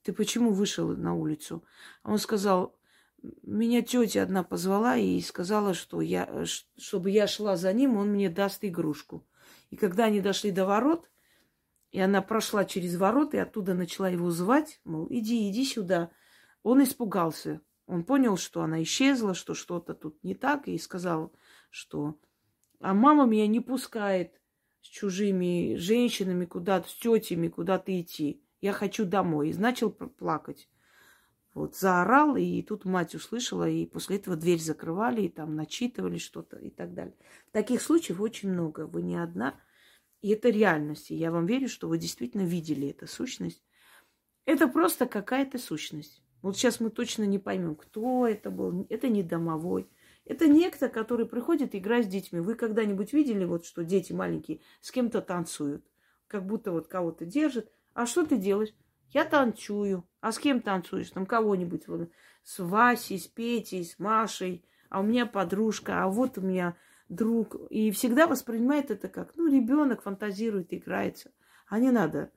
ты 0.09 0.15
почему 0.15 0.53
вышел 0.53 0.97
на 0.97 1.13
улицу? 1.15 1.63
Он 2.03 2.17
сказал, 2.17 2.75
меня 3.43 3.83
тетя 3.83 4.23
одна 4.23 4.43
позвала 4.43 4.97
и 4.97 5.21
сказала, 5.21 5.75
что 5.75 6.01
я, 6.01 6.47
чтобы 6.79 7.11
я 7.11 7.27
шла 7.27 7.59
за 7.59 7.75
ним, 7.75 7.99
он 7.99 8.13
мне 8.13 8.31
даст 8.31 8.65
игрушку. 8.65 9.29
И 9.69 9.77
когда 9.77 10.07
они 10.07 10.23
дошли 10.23 10.51
до 10.51 10.65
ворот, 10.65 11.11
и 11.91 12.01
она 12.01 12.23
прошла 12.23 12.65
через 12.65 12.97
ворот, 12.97 13.35
и 13.35 13.37
оттуда 13.37 13.75
начала 13.75 14.09
его 14.09 14.31
звать, 14.31 14.81
мол, 14.85 15.07
иди, 15.11 15.51
иди 15.51 15.67
сюда. 15.67 16.11
Он 16.63 16.83
испугался. 16.83 17.61
Он 17.85 18.03
понял, 18.03 18.39
что 18.39 18.63
она 18.63 18.83
исчезла, 18.83 19.35
что 19.35 19.53
что-то 19.53 19.93
тут 19.93 20.25
не 20.25 20.35
так, 20.35 20.69
и 20.69 20.79
сказал, 20.79 21.35
что 21.69 22.19
а 22.81 22.95
мама 22.95 23.27
меня 23.27 23.47
не 23.47 23.61
пускает 23.61 24.41
с 24.81 24.87
чужими 24.87 25.75
женщинами 25.77 26.47
куда-то, 26.47 26.89
с 26.89 26.95
тетями 26.95 27.49
куда-то 27.49 28.01
идти. 28.01 28.43
Я 28.61 28.73
хочу 28.73 29.05
домой. 29.05 29.51
И 29.51 29.55
начал 29.55 29.91
плакать. 29.91 30.69
Вот, 31.55 31.77
заорал, 31.77 32.37
и 32.37 32.63
тут 32.63 32.85
мать 32.85 33.15
услышала, 33.15 33.69
и 33.69 33.85
после 33.87 34.17
этого 34.17 34.37
дверь 34.37 34.61
закрывали, 34.61 35.23
и 35.23 35.29
там 35.29 35.57
начитывали 35.57 36.19
что-то 36.19 36.57
и 36.57 36.71
так 36.71 36.95
далее. 36.95 37.17
Таких 37.51 37.83
случаев 37.83 38.21
очень 38.21 38.51
много. 38.51 38.87
Вы 38.87 39.03
не 39.03 39.17
одна. 39.17 39.55
И 40.21 40.31
это 40.31 40.51
реальность. 40.51 41.11
И 41.11 41.17
я 41.17 41.31
вам 41.31 41.47
верю, 41.47 41.69
что 41.69 41.89
вы 41.89 41.99
действительно 41.99 42.43
видели 42.43 42.89
эту 42.89 43.07
сущность. 43.07 43.63
Это 44.45 44.69
просто 44.69 45.07
какая-то 45.07 45.59
сущность. 45.59 46.23
Вот 46.43 46.57
сейчас 46.57 46.81
мы 46.81 46.91
точно 46.91 47.25
не 47.25 47.39
поймем, 47.39 47.75
кто 47.75 48.27
это 48.27 48.51
был. 48.51 48.87
Это 48.89 49.09
не 49.09 49.23
домовой. 49.23 49.89
Это 50.25 50.47
некто, 50.47 50.89
который 50.89 51.27
приходит 51.27 51.75
играть 51.75 52.05
с 52.05 52.09
детьми. 52.09 52.41
Вы 52.41 52.55
когда-нибудь 52.55 53.13
видели, 53.13 53.45
вот, 53.45 53.65
что 53.65 53.83
дети 53.83 54.13
маленькие 54.13 54.61
с 54.81 54.91
кем-то 54.91 55.23
танцуют? 55.23 55.85
Как 56.27 56.47
будто 56.47 56.71
вот 56.71 56.87
кого-то 56.87 57.25
держат. 57.25 57.73
А 57.95 58.07
что 58.07 58.25
ты 58.25 58.37
делаешь? 58.37 58.75
Я 59.11 59.25
танцую. 59.25 60.09
А 60.21 60.33
с 60.33 60.39
кем 60.39 60.61
танцуешь? 60.61 61.11
Там 61.11 61.27
кого-нибудь. 61.27 61.89
Вот, 61.89 62.11
с 62.43 62.59
Васей, 62.59 63.19
с 63.19 63.27
Петей, 63.27 63.85
с 63.85 63.99
Машей. 63.99 64.65
А 64.91 65.01
у 65.01 65.03
меня 65.03 65.27
подружка. 65.27 66.03
А 66.03 66.09
вот 66.09 66.39
у 66.39 66.41
меня 66.41 66.77
друг, 67.09 67.57
и 67.71 67.91
всегда 67.91 68.27
воспринимает 68.27 68.91
это 68.91 69.09
как, 69.09 69.35
ну, 69.37 69.51
ребенок 69.51 70.03
фантазирует, 70.03 70.73
играется. 70.73 71.33
А 71.67 71.79
не 71.79 71.91
надо 71.91 72.31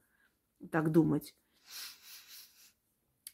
так 0.72 0.92
думать. 0.92 1.36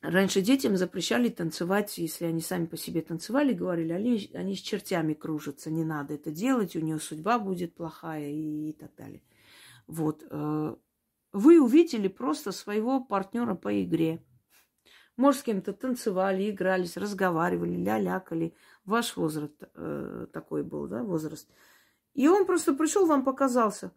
Раньше 0.01 0.41
детям 0.41 0.77
запрещали 0.77 1.29
танцевать, 1.29 1.97
если 1.97 2.25
они 2.25 2.39
сами 2.41 2.67
по 2.67 2.77
себе 2.77 3.01
танцевали, 3.01 3.53
говорили, 3.53 3.93
они, 3.93 4.29
они 4.35 4.55
с 4.55 4.59
чертями 4.59 5.15
кружатся, 5.15 5.71
не 5.71 5.83
надо 5.83 6.13
это 6.13 6.29
делать, 6.29 6.75
у 6.75 6.79
нее 6.79 6.99
судьба 6.99 7.39
будет 7.39 7.73
плохая 7.75 8.29
и, 8.29 8.69
и 8.69 8.73
так 8.73 8.93
далее. 8.95 9.23
Вот. 9.87 10.23
Вы 11.31 11.61
увидели 11.61 12.07
просто 12.07 12.51
своего 12.51 13.03
партнера 13.03 13.55
по 13.55 13.83
игре. 13.83 14.23
Может, 15.17 15.41
с 15.41 15.43
кем-то 15.43 15.73
танцевали, 15.73 16.49
игрались, 16.49 16.95
разговаривали, 16.95 17.75
лялякали. 17.75 18.55
Ваш 18.85 19.17
возраст 19.17 19.55
э, 19.73 20.27
такой 20.31 20.63
был, 20.63 20.87
да, 20.87 21.03
возраст. 21.03 21.49
И 22.13 22.27
он 22.27 22.45
просто 22.45 22.73
пришел, 22.73 23.07
вам 23.07 23.25
показался. 23.25 23.91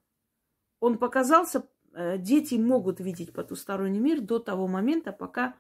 Он 0.81 0.97
показался, 0.99 1.69
э, 1.93 2.17
дети 2.19 2.55
могут 2.55 3.01
видеть 3.01 3.35
потусторонний 3.35 4.01
мир 4.01 4.23
до 4.23 4.39
того 4.39 4.67
момента, 4.67 5.13
пока 5.13 5.55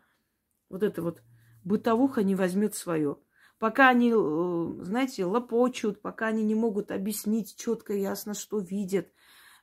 вот 0.70 0.83
эта 0.83 1.02
вот 1.02 1.22
бытовуха 1.62 2.22
не 2.22 2.35
возьмет 2.35 2.74
свое. 2.74 3.18
Пока 3.59 3.90
они, 3.90 4.12
э, 4.14 4.85
знаете, 4.85 5.26
лопочут, 5.26 6.00
пока 6.00 6.28
они 6.28 6.42
не 6.42 6.54
могут 6.54 6.90
объяснить 6.90 7.54
четко 7.56 7.92
и 7.92 8.00
ясно, 8.00 8.33
что 8.33 8.59
видят, 8.59 9.12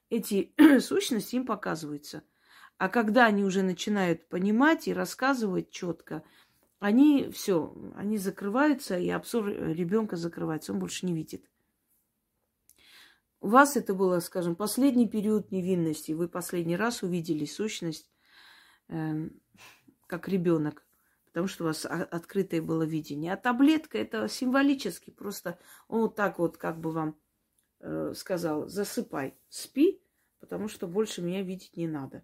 эти 0.10 0.54
сущности 0.80 1.36
им 1.36 1.46
показываются– 1.46 2.24
а 2.78 2.90
когда 2.90 3.26
они 3.26 3.44
уже 3.44 3.64
начинают 3.64 4.30
понимать 4.30 4.88
и 4.88 4.94
рассказывать 4.94 5.72
четко, 5.72 6.24
они 6.80 7.32
все, 7.32 7.76
они 7.96 8.18
закрываются, 8.18 9.00
и 9.00 9.10
обзор 9.10 9.48
ребенка 9.48 10.16
закрывается, 10.16 10.74
он 10.74 10.80
больше 10.80 11.08
не 11.08 11.14
видит. 11.14 11.50
У 13.40 13.50
вас 13.50 13.78
это 13.78 13.96
было, 13.96 14.20
скажем, 14.20 14.56
последний 14.56 15.08
период 15.08 15.52
невинности. 15.52 16.12
Вы 16.12 16.28
последний 16.28 16.76
раз 16.76 17.02
увидели 17.02 17.46
сущность 17.46 18.12
э, 18.90 19.30
как 20.06 20.28
ребенок, 20.28 20.86
потому 21.26 21.48
что 21.48 21.64
у 21.64 21.68
вас 21.68 21.86
открытое 21.86 22.62
было 22.62 22.84
видение. 22.84 23.34
А 23.34 23.38
таблетка 23.38 23.98
это 23.98 24.28
символически, 24.28 25.10
просто 25.10 25.58
он 25.88 26.02
вот 26.02 26.16
так 26.16 26.38
вот 26.38 26.58
как 26.58 26.80
бы 26.80 26.92
вам 26.92 27.16
сказал, 28.14 28.68
засыпай, 28.68 29.36
спи, 29.50 30.02
потому 30.40 30.68
что 30.68 30.88
больше 30.88 31.22
меня 31.22 31.44
видеть 31.44 31.78
не 31.78 31.88
надо. 31.88 32.24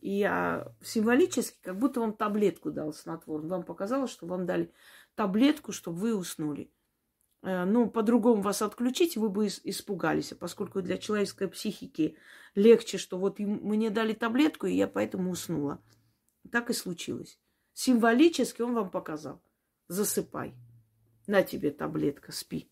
И 0.00 0.22
а, 0.22 0.72
символически, 0.82 1.58
как 1.60 1.78
будто 1.78 2.00
вам 2.00 2.12
таблетку 2.12 2.70
дал 2.70 2.92
снотворный. 2.92 3.50
Вам 3.50 3.64
показалось, 3.64 4.10
что 4.10 4.26
вам 4.26 4.46
дали 4.46 4.72
таблетку, 5.14 5.72
чтобы 5.72 5.98
вы 5.98 6.16
уснули. 6.16 6.70
Э, 7.42 7.64
ну, 7.64 7.90
по-другому 7.90 8.42
вас 8.42 8.62
отключить, 8.62 9.16
вы 9.16 9.28
бы 9.28 9.46
испугались. 9.46 10.32
А 10.32 10.36
поскольку 10.36 10.82
для 10.82 10.98
человеческой 10.98 11.48
психики 11.48 12.16
легче, 12.54 12.96
что 12.98 13.18
вот 13.18 13.40
мне 13.40 13.90
дали 13.90 14.12
таблетку, 14.12 14.66
и 14.66 14.74
я 14.74 14.86
поэтому 14.86 15.30
уснула. 15.30 15.82
Так 16.52 16.70
и 16.70 16.72
случилось. 16.72 17.40
Символически 17.72 18.62
он 18.62 18.74
вам 18.74 18.90
показал. 18.90 19.42
Засыпай. 19.88 20.54
На 21.26 21.42
тебе 21.42 21.70
таблетка, 21.70 22.32
спи. 22.32 22.70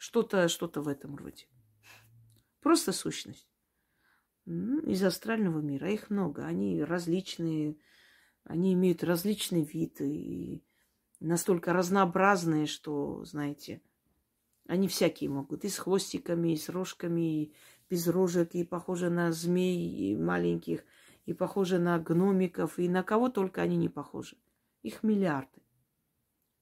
Что-то 0.00 0.48
что 0.48 0.66
в 0.80 0.88
этом 0.88 1.14
роде. 1.14 1.44
Просто 2.60 2.90
сущность 2.90 3.46
из 4.46 5.04
астрального 5.04 5.60
мира. 5.60 5.90
Их 5.90 6.08
много. 6.08 6.46
Они 6.46 6.82
различные, 6.82 7.76
они 8.44 8.72
имеют 8.72 9.04
различный 9.04 9.62
вид 9.62 10.00
и 10.00 10.64
настолько 11.20 11.74
разнообразные, 11.74 12.64
что, 12.64 13.26
знаете, 13.26 13.82
они 14.66 14.88
всякие 14.88 15.28
могут. 15.28 15.66
И 15.66 15.68
с 15.68 15.76
хвостиками, 15.76 16.54
и 16.54 16.56
с 16.56 16.70
рожками, 16.70 17.42
и 17.42 17.54
без 17.90 18.08
рожек, 18.08 18.54
и 18.54 18.64
похожи 18.64 19.10
на 19.10 19.32
змей 19.32 19.86
и 19.86 20.16
маленьких, 20.16 20.82
и 21.26 21.34
похожи 21.34 21.78
на 21.78 21.98
гномиков, 21.98 22.78
и 22.78 22.88
на 22.88 23.02
кого 23.02 23.28
только 23.28 23.60
они 23.60 23.76
не 23.76 23.90
похожи. 23.90 24.38
Их 24.82 25.02
миллиарды. 25.02 25.60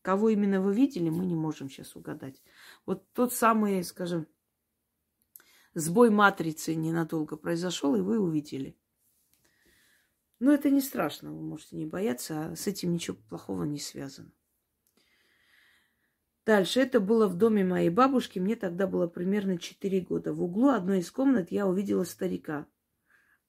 Кого 0.03 0.29
именно 0.31 0.61
вы 0.61 0.75
видели, 0.75 1.11
мы 1.11 1.27
не 1.27 1.35
можем 1.35 1.69
сейчас 1.69 1.97
угадать. 1.97 2.43
Вот 2.87 3.11
тот 3.13 3.33
самый, 3.33 3.83
скажем, 3.85 4.27
сбой 5.75 6.11
матрицы 6.11 6.75
ненадолго 6.75 7.37
произошел, 7.37 7.95
и 7.97 8.01
вы 8.01 8.19
увидели. 8.19 8.77
Но 10.39 10.53
это 10.53 10.71
не 10.71 10.81
страшно, 10.81 11.33
вы 11.33 11.43
можете 11.43 11.77
не 11.77 11.87
бояться, 11.87 12.47
а 12.47 12.57
с 12.57 12.67
этим 12.67 12.93
ничего 12.93 13.17
плохого 13.29 13.65
не 13.65 13.79
связано. 13.79 14.31
Дальше. 16.49 16.81
Это 16.81 16.99
было 16.99 17.27
в 17.27 17.37
доме 17.37 17.63
моей 17.63 17.91
бабушки. 17.91 18.39
Мне 18.39 18.57
тогда 18.57 18.87
было 18.87 19.07
примерно 19.07 19.59
4 19.59 20.01
года. 20.01 20.33
В 20.33 20.43
углу 20.43 20.71
одной 20.71 21.01
из 21.01 21.11
комнат 21.11 21.53
я 21.53 21.67
увидела 21.67 22.05
старика 22.05 22.67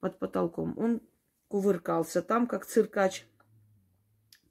под 0.02 0.20
потолком. 0.20 0.78
Он 0.78 1.00
кувыркался 1.48 2.22
там, 2.22 2.46
как 2.46 2.66
циркач. 2.66 3.26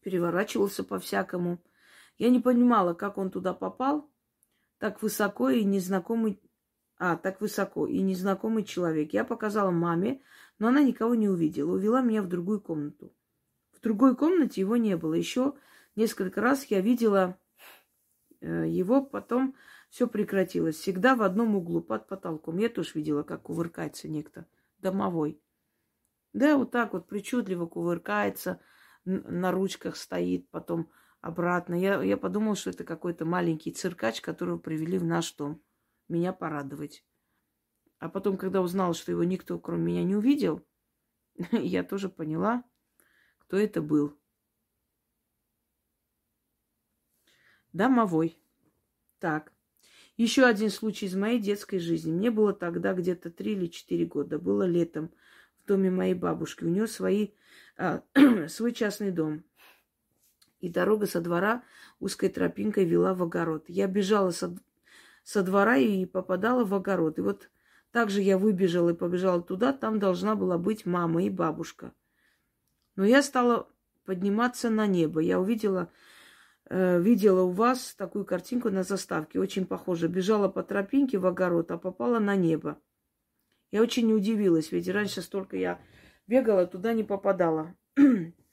Переворачивался 0.00 0.82
по-всякому. 0.82 1.58
Я 2.18 2.30
не 2.30 2.40
понимала, 2.40 2.94
как 2.94 3.16
он 3.16 3.30
туда 3.30 3.54
попал. 3.54 4.10
Так 4.78 5.02
высоко 5.02 5.50
и 5.50 5.64
незнакомый... 5.64 6.40
А, 6.98 7.16
так 7.16 7.40
высоко 7.40 7.86
и 7.86 8.00
незнакомый 8.00 8.64
человек. 8.64 9.12
Я 9.12 9.24
показала 9.24 9.70
маме, 9.70 10.20
но 10.58 10.68
она 10.68 10.82
никого 10.82 11.14
не 11.14 11.28
увидела. 11.28 11.72
Увела 11.72 12.00
меня 12.00 12.22
в 12.22 12.28
другую 12.28 12.60
комнату. 12.60 13.14
В 13.72 13.80
другой 13.80 14.16
комнате 14.16 14.60
его 14.60 14.76
не 14.76 14.96
было. 14.96 15.14
Еще 15.14 15.54
несколько 15.94 16.40
раз 16.40 16.64
я 16.64 16.80
видела 16.80 17.38
э, 18.40 18.64
его, 18.66 19.00
потом 19.04 19.54
все 19.90 20.08
прекратилось. 20.08 20.76
Всегда 20.76 21.14
в 21.14 21.22
одном 21.22 21.54
углу, 21.54 21.80
под 21.80 22.08
потолком. 22.08 22.58
Я 22.58 22.68
тоже 22.68 22.90
видела, 22.94 23.22
как 23.22 23.42
кувыркается 23.42 24.08
некто 24.08 24.46
домовой. 24.78 25.40
Да, 26.32 26.56
вот 26.56 26.72
так 26.72 26.92
вот 26.92 27.06
причудливо 27.06 27.66
кувыркается, 27.66 28.60
на 29.04 29.52
ручках 29.52 29.96
стоит, 29.96 30.50
потом 30.50 30.90
обратно. 31.20 31.74
Я, 31.74 32.02
я 32.02 32.16
подумала, 32.16 32.56
что 32.56 32.70
это 32.70 32.84
какой-то 32.84 33.24
маленький 33.24 33.72
циркач, 33.72 34.20
которого 34.20 34.58
привели 34.58 34.98
в 34.98 35.04
наш 35.04 35.32
дом. 35.34 35.62
Меня 36.08 36.32
порадовать. 36.32 37.04
А 37.98 38.08
потом, 38.08 38.36
когда 38.36 38.60
узнала, 38.60 38.94
что 38.94 39.12
его 39.12 39.24
никто, 39.24 39.58
кроме 39.58 39.84
меня, 39.84 40.04
не 40.04 40.16
увидел, 40.16 40.64
я 41.52 41.82
тоже 41.82 42.08
поняла, 42.08 42.64
кто 43.38 43.56
это 43.56 43.82
был. 43.82 44.18
Домовой. 47.72 48.38
Так. 49.18 49.52
Еще 50.16 50.44
один 50.44 50.70
случай 50.70 51.06
из 51.06 51.14
моей 51.14 51.38
детской 51.38 51.78
жизни. 51.78 52.10
Мне 52.10 52.30
было 52.30 52.52
тогда 52.52 52.92
где-то 52.92 53.30
три 53.30 53.52
или 53.52 53.66
четыре 53.66 54.04
года. 54.04 54.38
Было 54.38 54.64
летом 54.64 55.12
в 55.62 55.66
доме 55.66 55.90
моей 55.90 56.14
бабушки. 56.14 56.64
У 56.64 56.68
нее 56.68 56.86
свои, 56.86 57.30
а, 57.76 58.02
свой 58.48 58.72
частный 58.72 59.12
дом. 59.12 59.44
И 60.60 60.68
дорога 60.68 61.06
со 61.06 61.20
двора 61.20 61.62
узкой 62.00 62.28
тропинкой 62.28 62.84
вела 62.84 63.14
в 63.14 63.22
огород. 63.22 63.64
Я 63.68 63.86
бежала 63.86 64.30
со, 64.30 64.56
со 65.22 65.42
двора 65.42 65.76
и 65.76 66.04
попадала 66.04 66.64
в 66.64 66.74
огород. 66.74 67.18
И 67.18 67.22
вот 67.22 67.50
также 67.92 68.22
я 68.22 68.38
выбежала 68.38 68.90
и 68.90 68.94
побежала 68.94 69.42
туда. 69.42 69.72
Там 69.72 69.98
должна 69.98 70.34
была 70.34 70.58
быть 70.58 70.84
мама 70.84 71.22
и 71.22 71.30
бабушка. 71.30 71.92
Но 72.96 73.04
я 73.04 73.22
стала 73.22 73.68
подниматься 74.04 74.70
на 74.70 74.86
небо. 74.86 75.20
Я 75.20 75.38
увидела, 75.38 75.92
э, 76.68 77.00
видела 77.00 77.42
у 77.42 77.50
вас 77.50 77.94
такую 77.94 78.24
картинку 78.24 78.70
на 78.70 78.82
заставке, 78.82 79.38
очень 79.38 79.66
похоже. 79.66 80.08
Бежала 80.08 80.48
по 80.48 80.62
тропинке 80.62 81.18
в 81.18 81.26
огород, 81.26 81.70
а 81.70 81.78
попала 81.78 82.18
на 82.18 82.34
небо. 82.34 82.80
Я 83.70 83.82
очень 83.82 84.12
удивилась, 84.12 84.72
ведь 84.72 84.88
раньше 84.88 85.20
столько 85.22 85.56
я 85.56 85.78
бегала, 86.26 86.66
туда 86.66 86.94
не 86.94 87.04
попадала. 87.04 87.76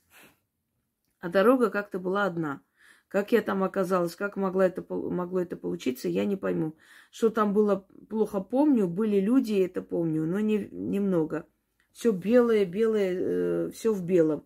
а 1.26 1.30
дорога 1.30 1.72
как-то 1.72 1.98
была 1.98 2.26
одна. 2.26 2.62
Как 3.08 3.32
я 3.32 3.42
там 3.42 3.64
оказалась, 3.64 4.16
как 4.16 4.36
могла 4.38 4.68
это, 4.68 4.86
могло 4.88 5.40
это 5.40 5.58
получиться, 5.58 6.08
я 6.08 6.24
не 6.24 6.36
пойму. 6.36 6.76
Что 7.10 7.32
там 7.32 7.52
было, 7.52 7.88
плохо 8.10 8.42
помню. 8.42 8.88
Были 8.88 9.20
люди, 9.20 9.54
это 9.54 9.82
помню, 9.82 10.28
но 10.28 10.40
не, 10.40 10.70
немного 10.72 11.48
все 11.94 12.12
белое, 12.12 12.66
белое, 12.66 13.16
э, 13.18 13.72
все 13.74 13.92
в 13.92 14.06
белом. 14.06 14.46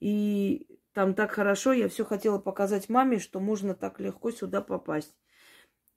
И 0.00 0.66
там 0.92 1.14
так 1.14 1.30
хорошо, 1.30 1.72
я 1.72 1.88
все 1.88 2.04
хотела 2.04 2.38
показать 2.38 2.90
маме, 2.90 3.20
что 3.20 3.40
можно 3.40 3.74
так 3.74 3.98
легко 3.98 4.30
сюда 4.30 4.60
попасть. 4.60 5.16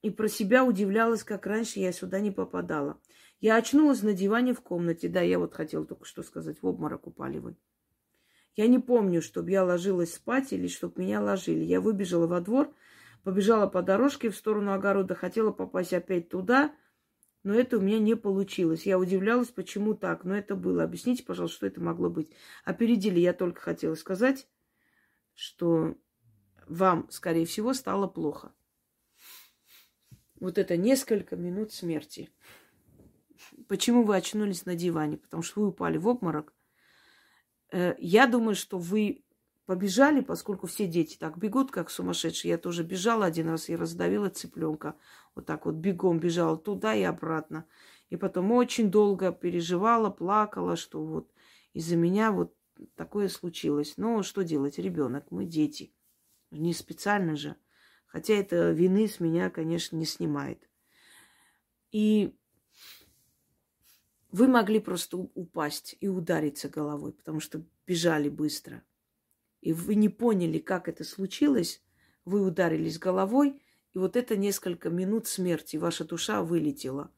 И 0.02 0.12
про 0.12 0.30
себя 0.30 0.64
удивлялась, 0.64 1.26
как 1.26 1.46
раньше 1.46 1.80
я 1.80 1.92
сюда 1.92 2.22
не 2.22 2.32
попадала. 2.32 3.02
Я 3.42 3.58
очнулась 3.58 4.02
на 4.02 4.14
диване 4.14 4.54
в 4.54 4.62
комнате. 4.62 5.10
Да, 5.10 5.20
я 5.20 5.40
вот 5.40 5.54
хотела 5.54 5.86
только 5.86 6.06
что 6.06 6.24
сказать, 6.24 6.62
в 6.62 6.66
обморок 6.66 7.06
упали 7.06 7.40
вы. 7.40 7.58
Я 8.56 8.68
не 8.68 8.80
помню, 8.80 9.22
чтобы 9.22 9.52
я 9.52 9.64
ложилась 9.64 10.14
спать 10.14 10.52
или 10.54 10.68
чтобы 10.68 11.02
меня 11.02 11.22
ложили. 11.22 11.64
Я 11.64 11.80
выбежала 11.80 12.28
во 12.28 12.42
двор, 12.42 12.74
побежала 13.24 13.68
по 13.68 13.82
дорожке 13.82 14.30
в 14.30 14.36
сторону 14.36 14.74
огорода, 14.74 15.16
хотела 15.16 15.52
попасть 15.52 15.94
опять 15.94 16.30
туда, 16.30 16.74
но 17.44 17.56
это 17.56 17.78
у 17.78 17.82
меня 17.82 18.00
не 18.00 18.16
получилось. 18.16 18.86
Я 18.86 19.00
удивлялась, 19.00 19.48
почему 19.48 19.96
так. 19.96 20.26
Но 20.26 20.36
это 20.36 20.56
было. 20.56 20.84
Объясните, 20.84 21.24
пожалуйста, 21.24 21.58
что 21.58 21.68
это 21.68 21.82
могло 21.82 22.10
быть. 22.10 22.32
Опередили. 22.64 23.20
Я 23.20 23.34
только 23.34 23.62
хотела 23.62 23.96
сказать, 23.96 24.48
что 25.34 25.96
вам, 26.68 27.10
скорее 27.10 27.46
всего, 27.46 27.74
стало 27.74 28.08
плохо. 28.08 28.54
Вот 30.40 30.58
это 30.58 30.78
несколько 30.78 31.36
минут 31.36 31.72
смерти. 31.72 32.30
Почему 33.68 34.04
вы 34.04 34.18
очнулись 34.18 34.66
на 34.66 34.76
диване? 34.76 35.18
Потому 35.18 35.42
что 35.42 35.62
вы 35.62 35.68
упали 35.68 35.98
в 35.98 36.08
обморок. 36.08 36.54
Э, 37.72 37.96
я 37.98 38.28
думаю, 38.28 38.56
что 38.56 38.78
вы 38.78 39.24
побежали, 39.66 40.22
поскольку 40.22 40.68
все 40.68 40.88
дети 40.88 41.18
так 41.18 41.38
бегут, 41.38 41.72
как 41.72 41.90
сумасшедшие. 41.90 42.52
Я 42.52 42.58
тоже 42.58 42.84
бежала 42.84 43.26
один 43.26 43.50
раз 43.50 43.70
и 43.70 43.76
раздавила 43.76 44.30
цыпленка. 44.30 44.96
Вот 45.36 45.46
так 45.46 45.66
вот 45.66 45.76
бегом 45.76 46.20
бежала 46.20 46.58
туда 46.58 46.94
и 46.94 47.04
обратно. 47.04 47.66
И 48.10 48.18
потом 48.18 48.52
очень 48.52 48.92
долго 48.92 49.32
переживала, 49.32 50.10
плакала, 50.10 50.76
что 50.76 51.04
вот 51.04 51.32
из-за 51.74 51.96
меня 51.96 52.32
вот 52.32 52.54
такое 52.96 53.30
случилось. 53.30 53.94
Но 53.96 54.24
что 54.24 54.44
делать, 54.44 54.78
ребенок, 54.78 55.28
мы 55.32 55.46
дети. 55.46 55.94
Не 56.52 56.74
специально 56.74 57.38
же. 57.38 57.56
Хотя 58.08 58.34
это 58.34 58.72
вины 58.72 59.08
с 59.08 59.22
меня, 59.22 59.50
конечно, 59.50 59.96
не 59.96 60.06
снимает. 60.06 60.70
И 61.94 62.36
вы 64.32 64.48
могли 64.48 64.80
просто 64.80 65.18
упасть 65.18 65.96
и 66.00 66.08
удариться 66.08 66.70
головой, 66.70 67.14
потому 67.14 67.40
что 67.40 67.64
бежали 67.86 68.30
быстро 68.30 68.84
и 69.62 69.74
вы 69.74 69.96
не 69.96 70.10
поняли, 70.10 70.58
как 70.58 70.90
это 70.90 71.04
случилось, 71.04 71.82
вы 72.26 72.46
ударились 72.46 73.00
головой, 73.00 73.62
и 73.94 74.00
вот 74.00 74.16
это 74.16 74.36
несколько 74.36 74.90
минут 74.90 75.28
смерти, 75.28 75.78
ваша 75.78 76.04
душа 76.04 76.42
вылетела. 76.42 77.12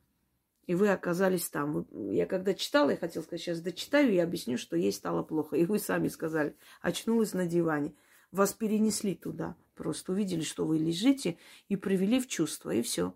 И 0.65 0.75
вы 0.75 0.89
оказались 0.89 1.49
там. 1.49 1.85
Я 1.91 2.25
когда 2.25 2.53
читала, 2.53 2.91
я 2.91 2.97
хотела 2.97 3.23
сказать, 3.23 3.41
сейчас 3.41 3.59
дочитаю 3.59 4.13
и 4.13 4.17
объясню, 4.17 4.57
что 4.57 4.77
ей 4.77 4.93
стало 4.93 5.21
плохо. 5.21 5.57
И 5.57 5.65
вы 5.65 5.77
сами 5.77 6.07
сказали, 6.07 6.55
очнулась 6.81 7.33
на 7.33 7.45
диване. 7.45 7.93
Вас 8.31 8.53
перенесли 8.53 9.13
туда. 9.13 9.57
Просто 9.75 10.13
увидели, 10.13 10.41
что 10.41 10.65
вы 10.65 10.77
лежите, 10.77 11.37
и 11.67 11.75
привели 11.75 12.19
в 12.19 12.27
чувство, 12.27 12.71
и 12.71 12.81
все. 12.81 13.13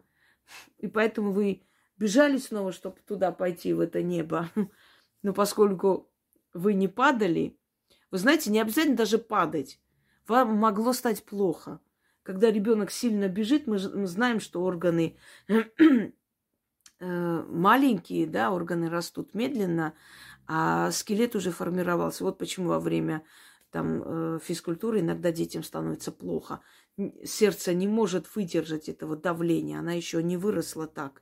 И 0.79 0.87
поэтому 0.87 1.31
вы 1.31 1.61
бежали 1.97 2.37
снова, 2.37 2.71
чтобы 2.71 2.97
туда 3.05 3.31
пойти, 3.31 3.73
в 3.73 3.79
это 3.79 4.01
небо. 4.01 4.49
Но 5.23 5.33
поскольку 5.33 6.09
вы 6.53 6.73
не 6.73 6.87
падали, 6.87 7.57
вы 8.11 8.17
знаете, 8.17 8.49
не 8.51 8.59
обязательно 8.59 8.97
даже 8.97 9.17
падать. 9.17 9.79
Вам 10.27 10.55
могло 10.55 10.93
стать 10.93 11.23
плохо. 11.23 11.79
Когда 12.23 12.51
ребенок 12.51 12.91
сильно 12.91 13.29
бежит, 13.29 13.67
мы, 13.67 13.79
знаем, 13.79 14.39
что 14.39 14.63
органы 14.63 15.17
э, 15.47 16.11
маленькие, 16.99 18.27
да, 18.27 18.51
органы 18.51 18.89
растут 18.89 19.33
медленно, 19.33 19.93
а 20.45 20.91
скелет 20.91 21.35
уже 21.35 21.51
формировался. 21.51 22.23
Вот 22.23 22.37
почему 22.37 22.69
во 22.69 22.79
время 22.79 23.23
там 23.71 24.01
э, 24.03 24.39
физкультуры 24.43 24.99
иногда 24.99 25.31
детям 25.31 25.63
становится 25.63 26.11
плохо. 26.11 26.61
Сердце 27.23 27.73
не 27.73 27.87
может 27.87 28.35
выдержать 28.35 28.89
этого 28.89 29.15
давления, 29.15 29.79
она 29.79 29.93
еще 29.93 30.21
не 30.23 30.35
выросла 30.35 30.87
так. 30.87 31.21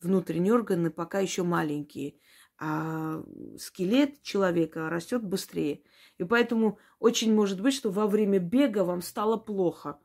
Внутренние 0.00 0.54
органы 0.54 0.90
пока 0.90 1.20
еще 1.20 1.42
маленькие 1.42 2.14
а 2.58 3.22
скелет 3.58 4.22
человека 4.22 4.88
растет 4.88 5.24
быстрее. 5.24 5.82
И 6.18 6.24
поэтому 6.24 6.78
очень 6.98 7.34
может 7.34 7.60
быть, 7.60 7.74
что 7.74 7.90
во 7.90 8.06
время 8.06 8.38
бега 8.38 8.84
вам 8.84 9.02
стало 9.02 9.36
плохо. 9.36 9.98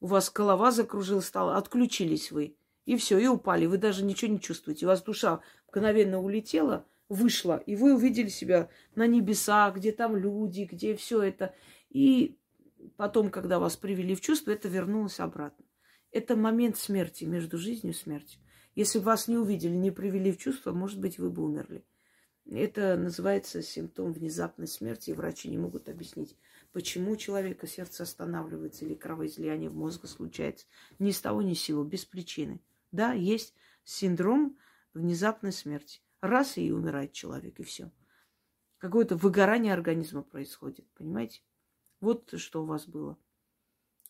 У 0.00 0.06
вас 0.06 0.30
голова 0.32 0.70
закружилась, 0.70 1.26
стала, 1.26 1.56
отключились 1.56 2.32
вы. 2.32 2.56
И 2.86 2.96
все, 2.96 3.18
и 3.18 3.26
упали. 3.26 3.66
Вы 3.66 3.78
даже 3.78 4.04
ничего 4.04 4.32
не 4.32 4.40
чувствуете. 4.40 4.86
У 4.86 4.88
вас 4.88 5.02
душа 5.02 5.40
мгновенно 5.68 6.20
улетела, 6.20 6.86
вышла, 7.08 7.56
и 7.56 7.76
вы 7.76 7.94
увидели 7.94 8.28
себя 8.28 8.68
на 8.94 9.06
небесах, 9.06 9.76
где 9.76 9.92
там 9.92 10.16
люди, 10.16 10.68
где 10.70 10.94
все 10.94 11.22
это. 11.22 11.54
И 11.90 12.38
потом, 12.96 13.30
когда 13.30 13.58
вас 13.58 13.76
привели 13.76 14.14
в 14.14 14.20
чувство, 14.20 14.50
это 14.50 14.68
вернулось 14.68 15.20
обратно. 15.20 15.64
Это 16.10 16.36
момент 16.36 16.76
смерти, 16.76 17.24
между 17.24 17.58
жизнью 17.58 17.92
и 17.92 17.96
смертью. 17.96 18.40
Если 18.74 18.98
бы 18.98 19.04
вас 19.04 19.28
не 19.28 19.36
увидели, 19.36 19.74
не 19.74 19.90
привели 19.90 20.32
в 20.32 20.38
чувство, 20.38 20.72
может 20.72 21.00
быть, 21.00 21.18
вы 21.18 21.30
бы 21.30 21.44
умерли. 21.44 21.84
Это 22.46 22.96
называется 22.96 23.62
симптом 23.62 24.12
внезапной 24.12 24.66
смерти, 24.66 25.10
и 25.10 25.14
врачи 25.14 25.48
не 25.48 25.56
могут 25.56 25.88
объяснить, 25.88 26.36
почему 26.72 27.12
у 27.12 27.16
человека 27.16 27.66
сердце 27.66 28.02
останавливается 28.02 28.84
или 28.84 28.94
кровоизлияние 28.94 29.70
в 29.70 29.76
мозга 29.76 30.06
случается. 30.06 30.66
Ни 30.98 31.10
с 31.10 31.20
того, 31.20 31.40
ни 31.40 31.54
с 31.54 31.60
сего, 31.60 31.84
без 31.84 32.04
причины. 32.04 32.60
Да, 32.92 33.12
есть 33.12 33.54
синдром 33.84 34.58
внезапной 34.92 35.52
смерти. 35.52 36.00
Раз 36.20 36.58
и 36.58 36.70
умирает 36.70 37.12
человек, 37.12 37.60
и 37.60 37.62
все. 37.62 37.90
Какое-то 38.78 39.16
выгорание 39.16 39.72
организма 39.72 40.22
происходит, 40.22 40.86
понимаете? 40.94 41.40
Вот 42.00 42.34
что 42.38 42.62
у 42.62 42.66
вас 42.66 42.86
было. 42.86 43.16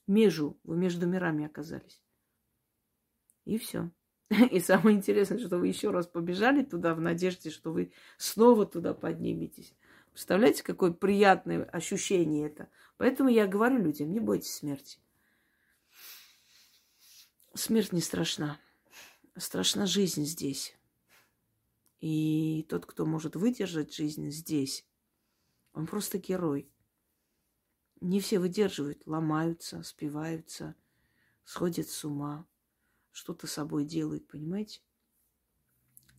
межу, 0.08 0.58
вы 0.64 0.76
между 0.76 1.06
мирами 1.06 1.46
оказались. 1.46 2.02
И 3.44 3.58
все. 3.58 3.90
И 4.50 4.60
самое 4.60 4.96
интересное, 4.96 5.38
что 5.38 5.58
вы 5.58 5.68
еще 5.68 5.90
раз 5.90 6.06
побежали 6.06 6.62
туда 6.62 6.94
в 6.94 7.00
надежде, 7.00 7.50
что 7.50 7.72
вы 7.72 7.92
снова 8.16 8.66
туда 8.66 8.94
подниметесь. 8.94 9.74
Представляете, 10.12 10.62
какое 10.62 10.92
приятное 10.92 11.64
ощущение 11.64 12.46
это? 12.46 12.68
Поэтому 12.96 13.28
я 13.28 13.46
говорю 13.46 13.78
людям, 13.78 14.12
не 14.12 14.20
бойтесь 14.20 14.54
смерти. 14.54 14.98
Смерть 17.54 17.92
не 17.92 18.00
страшна. 18.00 18.58
Страшна 19.36 19.86
жизнь 19.86 20.24
здесь. 20.24 20.76
И 22.00 22.66
тот, 22.68 22.86
кто 22.86 23.06
может 23.06 23.36
выдержать 23.36 23.94
жизнь 23.94 24.30
здесь, 24.30 24.86
он 25.72 25.86
просто 25.86 26.18
герой. 26.18 26.68
Не 28.00 28.20
все 28.20 28.38
выдерживают, 28.38 29.06
ломаются, 29.06 29.82
спиваются, 29.82 30.74
сходят 31.44 31.88
с 31.88 32.04
ума, 32.04 32.46
что-то 33.14 33.46
собой 33.46 33.84
делают, 33.84 34.26
понимаете? 34.26 34.80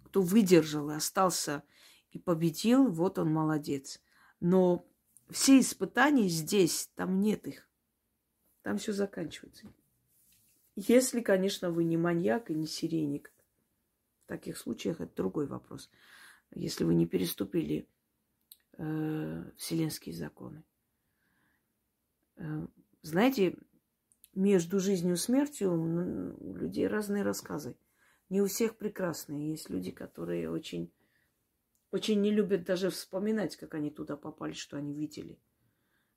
Кто 0.06 0.22
выдержал 0.22 0.89
и 0.89 0.96
остался 0.96 1.64
и 2.12 2.20
победил, 2.20 2.89
вот 2.89 3.20
он 3.20 3.32
молодец. 3.32 4.02
Но 4.39 4.88
все 5.30 5.60
испытания 5.60 6.30
здесь, 6.30 6.89
там 6.96 7.20
нет 7.20 7.48
их. 7.48 7.68
Там 8.62 8.78
все 8.78 8.93
заканчивается. 8.93 9.72
Если, 10.78 11.20
конечно, 11.20 11.70
вы 11.70 11.84
не 11.84 11.98
маньяк 11.98 12.50
и 12.50 12.56
не 12.56 12.66
сиреник. 12.66 13.34
В 14.24 14.28
таких 14.28 14.58
случаях 14.58 15.02
это 15.02 15.14
другой 15.16 15.48
вопрос. 15.48 15.89
Если 16.54 16.86
вы 16.86 16.96
не 16.96 17.06
переступили 17.06 17.89
э, 18.78 19.52
вселенские 19.58 20.16
законы. 20.16 20.64
Э, 22.38 22.68
знаете, 23.02 23.58
между 24.36 24.80
жизнью 24.80 25.14
и 25.16 25.18
смертью 25.18 25.74
у 25.74 26.56
людей 26.56 26.88
разные 26.88 27.24
рассказы. 27.24 27.76
Не 28.30 28.42
у 28.42 28.48
всех 28.48 28.78
прекрасные. 28.78 29.52
Есть 29.52 29.70
люди, 29.70 29.92
которые 29.92 30.50
очень, 30.50 30.92
очень 31.92 32.22
не 32.22 32.32
любят 32.32 32.66
даже 32.66 32.90
вспоминать, 32.90 33.56
как 33.56 33.74
они 33.74 33.90
туда 33.90 34.18
попали, 34.18 34.54
что 34.54 34.78
они 34.78 34.94
видели. 34.94 35.40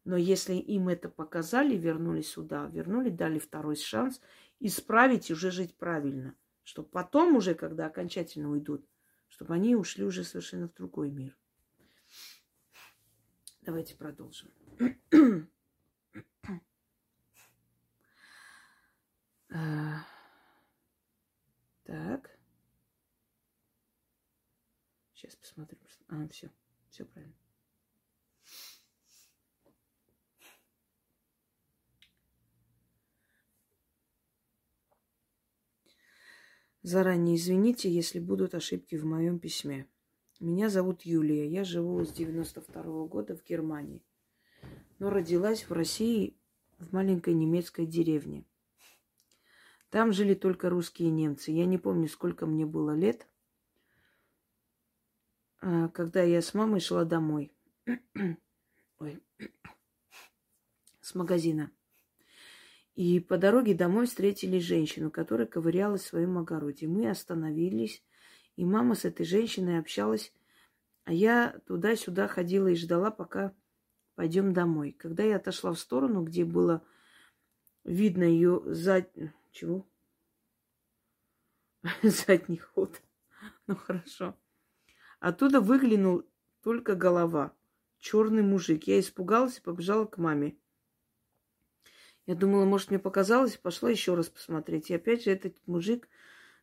Но 0.04 0.16
если 0.16 0.54
им 0.54 0.88
это 0.88 1.08
показали, 1.08 1.76
вернули 1.76 2.22
сюда, 2.22 2.66
вернули, 2.66 3.10
дали 3.10 3.38
второй 3.38 3.76
шанс, 3.76 4.20
исправить 4.58 5.30
и 5.30 5.32
уже 5.32 5.50
жить 5.50 5.76
правильно. 5.76 6.34
Чтобы 6.64 6.88
потом 6.88 7.36
уже, 7.36 7.54
когда 7.54 7.86
окончательно 7.86 8.50
уйдут, 8.50 8.86
чтобы 9.28 9.54
они 9.54 9.76
ушли 9.76 10.04
уже 10.04 10.24
совершенно 10.24 10.68
в 10.68 10.74
другой 10.74 11.10
мир. 11.10 11.36
Давайте 13.62 13.96
продолжим. 13.96 14.50
А, 19.50 20.04
так. 21.84 22.38
Сейчас 25.14 25.36
посмотрим. 25.36 25.78
А, 26.08 26.28
все. 26.28 26.50
Все 26.90 27.04
правильно. 27.04 27.34
Заранее 36.82 37.36
извините, 37.36 37.90
если 37.90 38.18
будут 38.18 38.54
ошибки 38.54 38.96
в 38.96 39.04
моем 39.04 39.38
письме. 39.38 39.86
Меня 40.40 40.70
зовут 40.70 41.02
Юлия. 41.02 41.46
Я 41.46 41.64
живу 41.64 42.04
с 42.04 42.12
92 42.12 42.82
-го 42.82 43.08
года 43.08 43.36
в 43.36 43.44
Германии. 43.44 44.02
Но 44.98 45.10
родилась 45.10 45.68
в 45.68 45.72
России 45.72 46.36
в 46.78 46.92
маленькой 46.92 47.34
немецкой 47.34 47.84
деревне. 47.84 48.44
Там 49.90 50.12
жили 50.12 50.34
только 50.34 50.68
русские 50.68 51.08
и 51.08 51.12
немцы. 51.12 51.50
Я 51.50 51.64
не 51.64 51.78
помню, 51.78 52.08
сколько 52.08 52.46
мне 52.46 52.66
было 52.66 52.94
лет, 52.94 53.26
а, 55.60 55.88
когда 55.88 56.22
я 56.22 56.42
с 56.42 56.54
мамой 56.54 56.80
шла 56.80 57.04
домой. 57.04 57.52
Ой. 58.98 59.22
С 61.00 61.14
магазина. 61.14 61.70
И 62.94 63.20
по 63.20 63.38
дороге 63.38 63.74
домой 63.74 64.06
встретили 64.06 64.58
женщину, 64.58 65.10
которая 65.10 65.46
ковырялась 65.46 66.02
в 66.02 66.08
своем 66.08 66.36
огороде. 66.36 66.88
Мы 66.88 67.08
остановились, 67.08 68.02
и 68.56 68.64
мама 68.64 68.96
с 68.96 69.04
этой 69.04 69.24
женщиной 69.24 69.78
общалась, 69.78 70.32
а 71.04 71.12
я 71.12 71.60
туда-сюда 71.66 72.26
ходила 72.26 72.66
и 72.66 72.74
ждала, 72.74 73.10
пока 73.10 73.54
пойдем 74.16 74.52
домой. 74.52 74.96
Когда 74.98 75.22
я 75.22 75.36
отошла 75.36 75.72
в 75.72 75.78
сторону, 75.78 76.24
где 76.24 76.44
было 76.44 76.82
видно 77.84 78.24
ее 78.24 78.62
зад... 78.66 79.08
Чего? 79.50 79.88
Задний 82.02 82.58
ход. 82.58 83.00
Ну 83.66 83.76
хорошо. 83.76 84.36
Оттуда 85.20 85.60
выглянул 85.60 86.24
только 86.62 86.94
голова. 86.94 87.54
Черный 87.98 88.42
мужик. 88.42 88.84
Я 88.84 89.00
испугалась 89.00 89.58
и 89.58 89.62
побежала 89.62 90.06
к 90.06 90.18
маме. 90.18 90.56
Я 92.26 92.34
думала, 92.34 92.64
может, 92.64 92.90
мне 92.90 92.98
показалось, 92.98 93.56
пошла 93.56 93.90
еще 93.90 94.14
раз 94.14 94.28
посмотреть. 94.28 94.90
И 94.90 94.94
опять 94.94 95.24
же 95.24 95.30
этот 95.30 95.56
мужик 95.66 96.08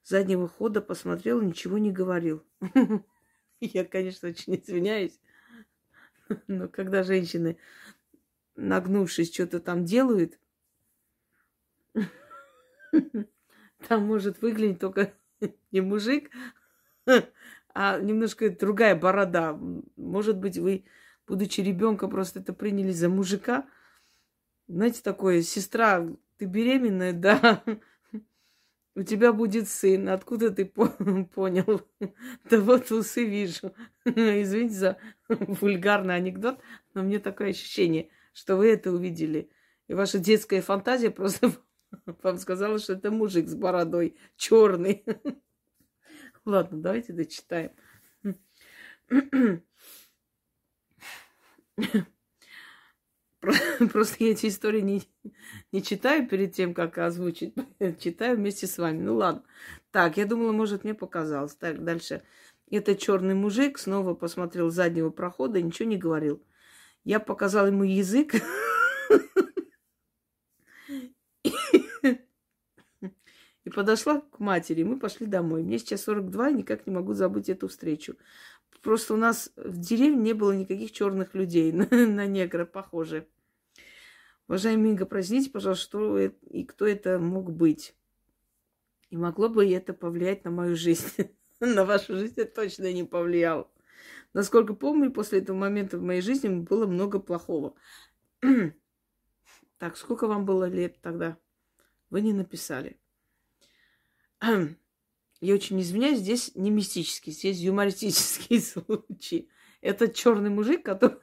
заднего 0.04 0.48
хода 0.48 0.82
посмотрел, 0.82 1.42
ничего 1.42 1.78
не 1.78 1.92
говорил. 1.92 2.44
Я, 3.60 3.84
конечно, 3.84 4.30
очень 4.30 4.56
извиняюсь. 4.56 5.20
Но 6.48 6.68
когда 6.68 7.04
женщины, 7.04 7.58
нагнувшись, 8.56 9.34
что-то 9.34 9.60
там 9.60 9.86
делают, 9.86 10.40
там 13.88 14.06
может 14.06 14.42
выглядеть 14.42 14.80
только 14.80 15.14
не 15.72 15.82
мужик, 15.82 16.30
а 17.74 18.00
немножко 18.00 18.50
другая 18.50 18.96
борода. 18.96 19.60
Может 19.96 20.38
быть, 20.38 20.58
вы, 20.58 20.86
будучи 21.28 21.62
ребенком, 21.62 22.10
просто 22.10 22.40
это 22.40 22.54
приняли 22.54 22.92
за 22.92 23.10
мужика, 23.10 23.68
знаете, 24.68 25.02
такое, 25.04 25.42
сестра, 25.42 26.08
ты 26.38 26.46
беременная, 26.46 27.14
да, 27.14 27.64
у 28.96 29.04
тебя 29.04 29.34
будет 29.34 29.68
сын. 29.68 30.10
Откуда 30.10 30.52
ты 30.52 30.66
понял? 31.36 31.82
Да 32.50 32.60
вот 32.60 32.92
усы 32.92 33.26
вижу. 33.26 33.74
Извините 34.06 34.74
за 34.74 34.98
вульгарный 35.28 36.16
анекдот, 36.16 36.60
но 36.94 37.04
мне 37.04 37.20
такое 37.20 37.50
ощущение, 37.50 38.10
что 38.34 38.56
вы 38.56 38.70
это 38.70 38.92
увидели. 38.92 39.50
И 39.88 39.94
ваша 39.94 40.18
детская 40.18 40.62
фантазия 40.62 41.12
просто 41.12 41.52
вам 42.24 42.38
сказала, 42.38 42.80
что 42.80 42.94
это 42.94 43.12
мужик 43.12 43.48
с 43.48 43.56
бородой 43.56 44.18
черный. 44.36 45.04
Ладно, 46.46 46.82
давайте 46.82 47.14
дочитаем. 47.14 47.72
Просто 53.92 54.24
я 54.24 54.32
эти 54.32 54.48
истории 54.48 54.82
не, 54.82 55.04
не 55.72 55.84
читаю 55.84 56.28
перед 56.28 56.54
тем, 56.54 56.74
как 56.74 56.98
озвучить. 56.98 57.54
Читаю 58.00 58.38
вместе 58.38 58.66
с 58.66 58.78
вами. 58.78 59.02
Ну 59.02 59.16
ладно. 59.18 59.44
Так, 59.92 60.18
я 60.18 60.26
думала, 60.26 60.52
может, 60.52 60.84
мне 60.84 60.96
показалось. 60.96 61.56
Так, 61.56 61.84
дальше. 61.84 62.24
Это 62.72 62.96
черный 62.96 63.36
мужик 63.36 63.78
снова 63.78 64.16
посмотрел 64.16 64.72
с 64.72 64.76
заднего 64.76 65.12
прохода 65.12 65.62
ничего 65.62 65.88
не 65.88 65.98
говорил. 65.98 66.42
Я 67.04 67.20
показал 67.20 67.68
ему 67.68 67.84
язык. 67.84 68.34
И 73.66 73.72
подошла 73.72 74.22
к 74.22 74.40
матери. 74.40 74.84
Мы 74.84 74.98
пошли 75.00 75.26
домой. 75.26 75.64
Мне 75.64 75.80
сейчас 75.80 76.04
42, 76.04 76.50
и 76.50 76.54
никак 76.54 76.86
не 76.86 76.94
могу 76.94 77.14
забыть 77.14 77.50
эту 77.50 77.68
встречу. 77.68 78.16
Просто 78.82 79.16
у 79.16 79.18
нас 79.18 79.52
в 79.56 79.78
деревне 79.80 80.22
не 80.22 80.34
было 80.34 80.52
никаких 80.52 80.92
черных 80.92 81.34
людей 81.34 81.72
на, 81.74 81.88
на 81.90 82.28
негра 82.28 82.66
похожие. 82.66 83.28
Уважаемый 84.48 84.92
Инга, 84.92 85.08
простите, 85.08 85.50
пожалуйста, 85.50 85.84
что 85.84 86.20
и 86.20 86.64
кто 86.64 86.86
это 86.86 87.18
мог 87.18 87.52
быть. 87.52 87.96
И 89.10 89.18
могло 89.18 89.50
бы 89.50 89.68
это 89.68 89.94
повлиять 89.94 90.46
на 90.46 90.52
мою 90.52 90.76
жизнь. 90.76 91.08
на 91.60 91.84
вашу 91.84 92.16
жизнь 92.16 92.36
это 92.38 92.54
точно 92.54 92.94
не 92.94 93.04
повлияло. 93.04 93.68
Насколько 94.34 94.76
помню, 94.76 95.12
после 95.12 95.40
этого 95.40 95.58
момента 95.58 95.98
в 95.98 96.04
моей 96.04 96.22
жизни 96.22 96.50
было 96.50 96.86
много 96.86 97.20
плохого. 97.20 97.74
так, 99.80 99.98
сколько 99.98 100.28
вам 100.28 100.46
было 100.46 100.70
лет 100.70 101.02
тогда? 101.02 101.40
Вы 102.12 102.22
не 102.22 102.34
написали. 102.34 103.00
Я 104.42 105.54
очень 105.54 105.80
извиняюсь, 105.82 106.20
здесь 106.20 106.56
не 106.56 106.72
мистический, 106.72 107.32
здесь 107.32 107.60
юмористический 107.60 108.62
случай. 108.62 109.50
Это 109.82 110.08
черный 110.08 110.50
мужик, 110.50 110.84
который 110.84 111.20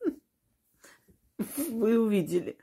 вы 1.38 1.98
увидели. 1.98 2.58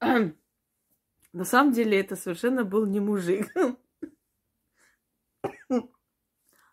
На 0.00 1.44
самом 1.44 1.72
деле 1.72 2.00
это 2.00 2.16
совершенно 2.16 2.64
был 2.64 2.86
не 2.86 3.00
мужик. 3.00 3.52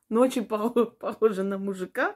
Но 0.08 0.22
очень 0.22 0.46
похоже 0.46 1.44
на 1.44 1.58
мужика, 1.58 2.16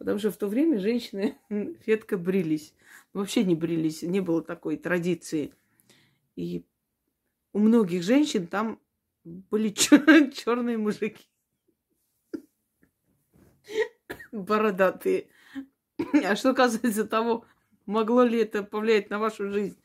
Потому 0.00 0.18
что 0.18 0.30
в 0.30 0.38
то 0.38 0.46
время 0.46 0.78
женщины 0.78 1.36
редко 1.86 2.16
брились. 2.16 2.74
Вообще 3.12 3.44
не 3.44 3.54
брились, 3.54 4.00
не 4.00 4.20
было 4.20 4.42
такой 4.42 4.78
традиции. 4.78 5.52
И 6.36 6.64
у 7.52 7.58
многих 7.58 8.02
женщин 8.02 8.46
там 8.46 8.80
были 9.24 9.70
чер- 9.72 10.30
черные 10.32 10.78
мужики. 10.78 11.28
Бородатые. 14.32 15.28
А 16.24 16.34
что 16.34 16.54
касается 16.54 17.04
того, 17.04 17.44
могло 17.84 18.22
ли 18.22 18.38
это 18.38 18.62
повлиять 18.62 19.10
на 19.10 19.18
вашу 19.18 19.50
жизнь, 19.50 19.78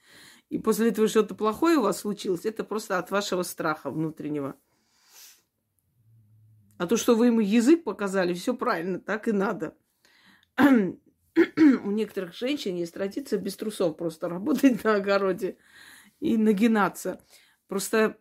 и 0.50 0.58
после 0.58 0.89
этого 0.89 1.08
что-то 1.08 1.36
плохое 1.36 1.78
у 1.78 1.82
вас 1.82 2.00
случилось, 2.00 2.46
это 2.46 2.64
просто 2.64 2.98
от 2.98 3.12
вашего 3.12 3.43
страха 3.43 3.91
внутреннего. 3.91 4.56
А 6.78 6.88
то, 6.88 6.98
что 6.98 7.16
вы 7.16 7.28
ему 7.28 7.39
язык 7.39 7.84
показали, 7.84 8.34
все 8.34 8.54
правильно, 8.54 9.00
так 9.00 9.28
и 9.28 9.32
надо. 9.32 9.76
У 10.58 11.91
некоторых 11.91 12.34
женщин 12.34 12.76
есть 12.76 12.93
традиция 12.93 13.39
без 13.39 13.56
трусов 13.56 13.98
просто 13.98 14.30
работать 14.30 14.84
на 14.84 14.96
огороде 14.96 15.58
и 16.20 16.38
нагинаться. 16.38 17.22
Просто 17.68 18.18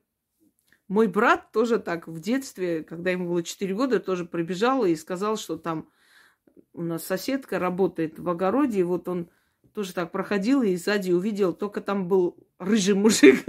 мой 0.88 1.06
брат 1.06 1.52
тоже 1.52 1.78
так 1.78 2.06
в 2.06 2.20
детстве, 2.20 2.84
когда 2.84 3.10
ему 3.10 3.28
было 3.28 3.42
4 3.42 3.74
года, 3.74 4.00
тоже 4.00 4.24
прибежал 4.24 4.84
и 4.84 4.94
сказал, 4.96 5.36
что 5.36 5.56
там 5.56 5.88
у 6.72 6.82
нас 6.82 7.04
соседка 7.04 7.58
работает 7.58 8.18
в 8.18 8.28
огороде, 8.28 8.80
и 8.80 8.84
вот 8.84 9.08
он 9.08 9.30
тоже 9.72 9.92
так 9.92 10.12
проходил 10.12 10.62
и 10.62 10.76
сзади 10.76 11.10
увидел, 11.10 11.52
только 11.52 11.80
там 11.80 12.06
был 12.06 12.36
рыжий 12.58 12.94
мужик. 12.94 13.44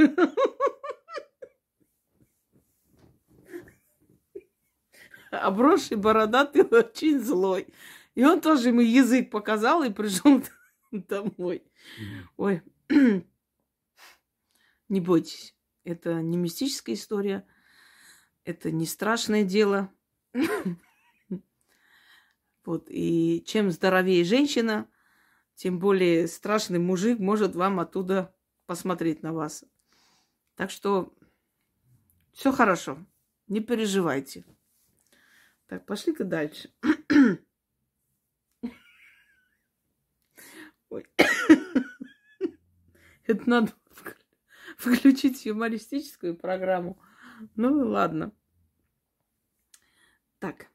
Обросший, 5.31 5.97
бородатый, 5.97 6.61
очень 6.61 7.19
злой. 7.19 7.67
И 8.15 8.23
он 8.23 8.39
тоже 8.39 8.69
ему 8.69 8.79
язык 8.79 9.29
показал 9.29 9.83
и 9.83 9.91
пришел 9.91 10.41
домой. 10.91 11.63
Ой, 12.37 12.61
не 14.89 15.01
бойтесь. 15.01 15.55
Это 15.83 16.21
не 16.21 16.37
мистическая 16.37 16.93
история. 16.93 17.47
Это 18.43 18.71
не 18.71 18.85
страшное 18.85 19.43
дело. 19.43 19.91
Вот. 22.65 22.87
И 22.89 23.43
чем 23.45 23.69
здоровее 23.69 24.23
женщина, 24.23 24.89
тем 25.53 25.77
более 25.77 26.27
страшный 26.27 26.79
мужик 26.79 27.19
может 27.19 27.55
вам 27.55 27.79
оттуда 27.79 28.35
посмотреть 28.65 29.21
на 29.21 29.33
вас. 29.33 29.63
Так 30.55 30.71
что 30.71 31.13
все 32.33 32.51
хорошо. 32.51 32.97
Не 33.47 33.59
переживайте. 33.59 34.43
Так, 35.67 35.85
пошли-ка 35.85 36.23
дальше. 36.23 36.71
Ой. 40.89 41.05
Это 43.25 43.49
надо 43.49 43.71
включить 44.77 45.45
юмористическую 45.45 46.35
программу. 46.35 46.99
Ну 47.55 47.87
ладно. 47.87 48.31
Так, 50.39 50.67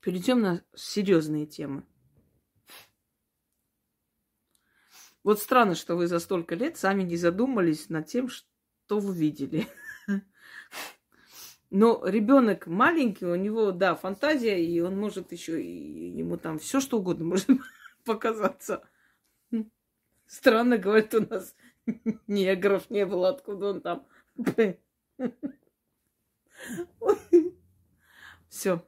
перейдем 0.00 0.40
на 0.40 0.64
серьезные 0.74 1.46
темы. 1.46 1.84
Вот 5.22 5.40
странно, 5.40 5.74
что 5.74 5.96
вы 5.96 6.06
за 6.06 6.18
столько 6.18 6.54
лет 6.54 6.76
сами 6.76 7.02
не 7.02 7.16
задумались 7.16 7.88
над 7.88 8.06
тем, 8.06 8.28
что 8.28 8.98
вы 8.98 9.14
видели. 9.14 9.66
Но 11.70 12.06
ребенок 12.06 12.66
маленький, 12.66 13.24
у 13.24 13.34
него, 13.34 13.72
да, 13.72 13.94
фантазия, 13.94 14.62
и 14.62 14.80
он 14.80 14.98
может 14.98 15.32
еще, 15.32 15.62
и 15.62 16.10
ему 16.10 16.36
там 16.36 16.58
все 16.58 16.78
что 16.78 16.98
угодно 16.98 17.24
может 17.24 17.48
показаться. 18.04 18.86
Странно, 20.26 20.76
говорит, 20.76 21.14
у 21.14 21.26
нас 21.26 21.54
негров 22.26 22.90
не 22.90 23.06
было, 23.06 23.30
откуда 23.30 23.70
он 23.70 23.80
там. 23.80 24.06
Все. 28.48 28.86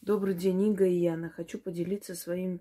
Добрый 0.00 0.34
день, 0.34 0.62
Инга 0.62 0.86
и 0.86 0.94
Яна. 0.94 1.30
Хочу 1.30 1.58
поделиться 1.58 2.14
своим 2.14 2.60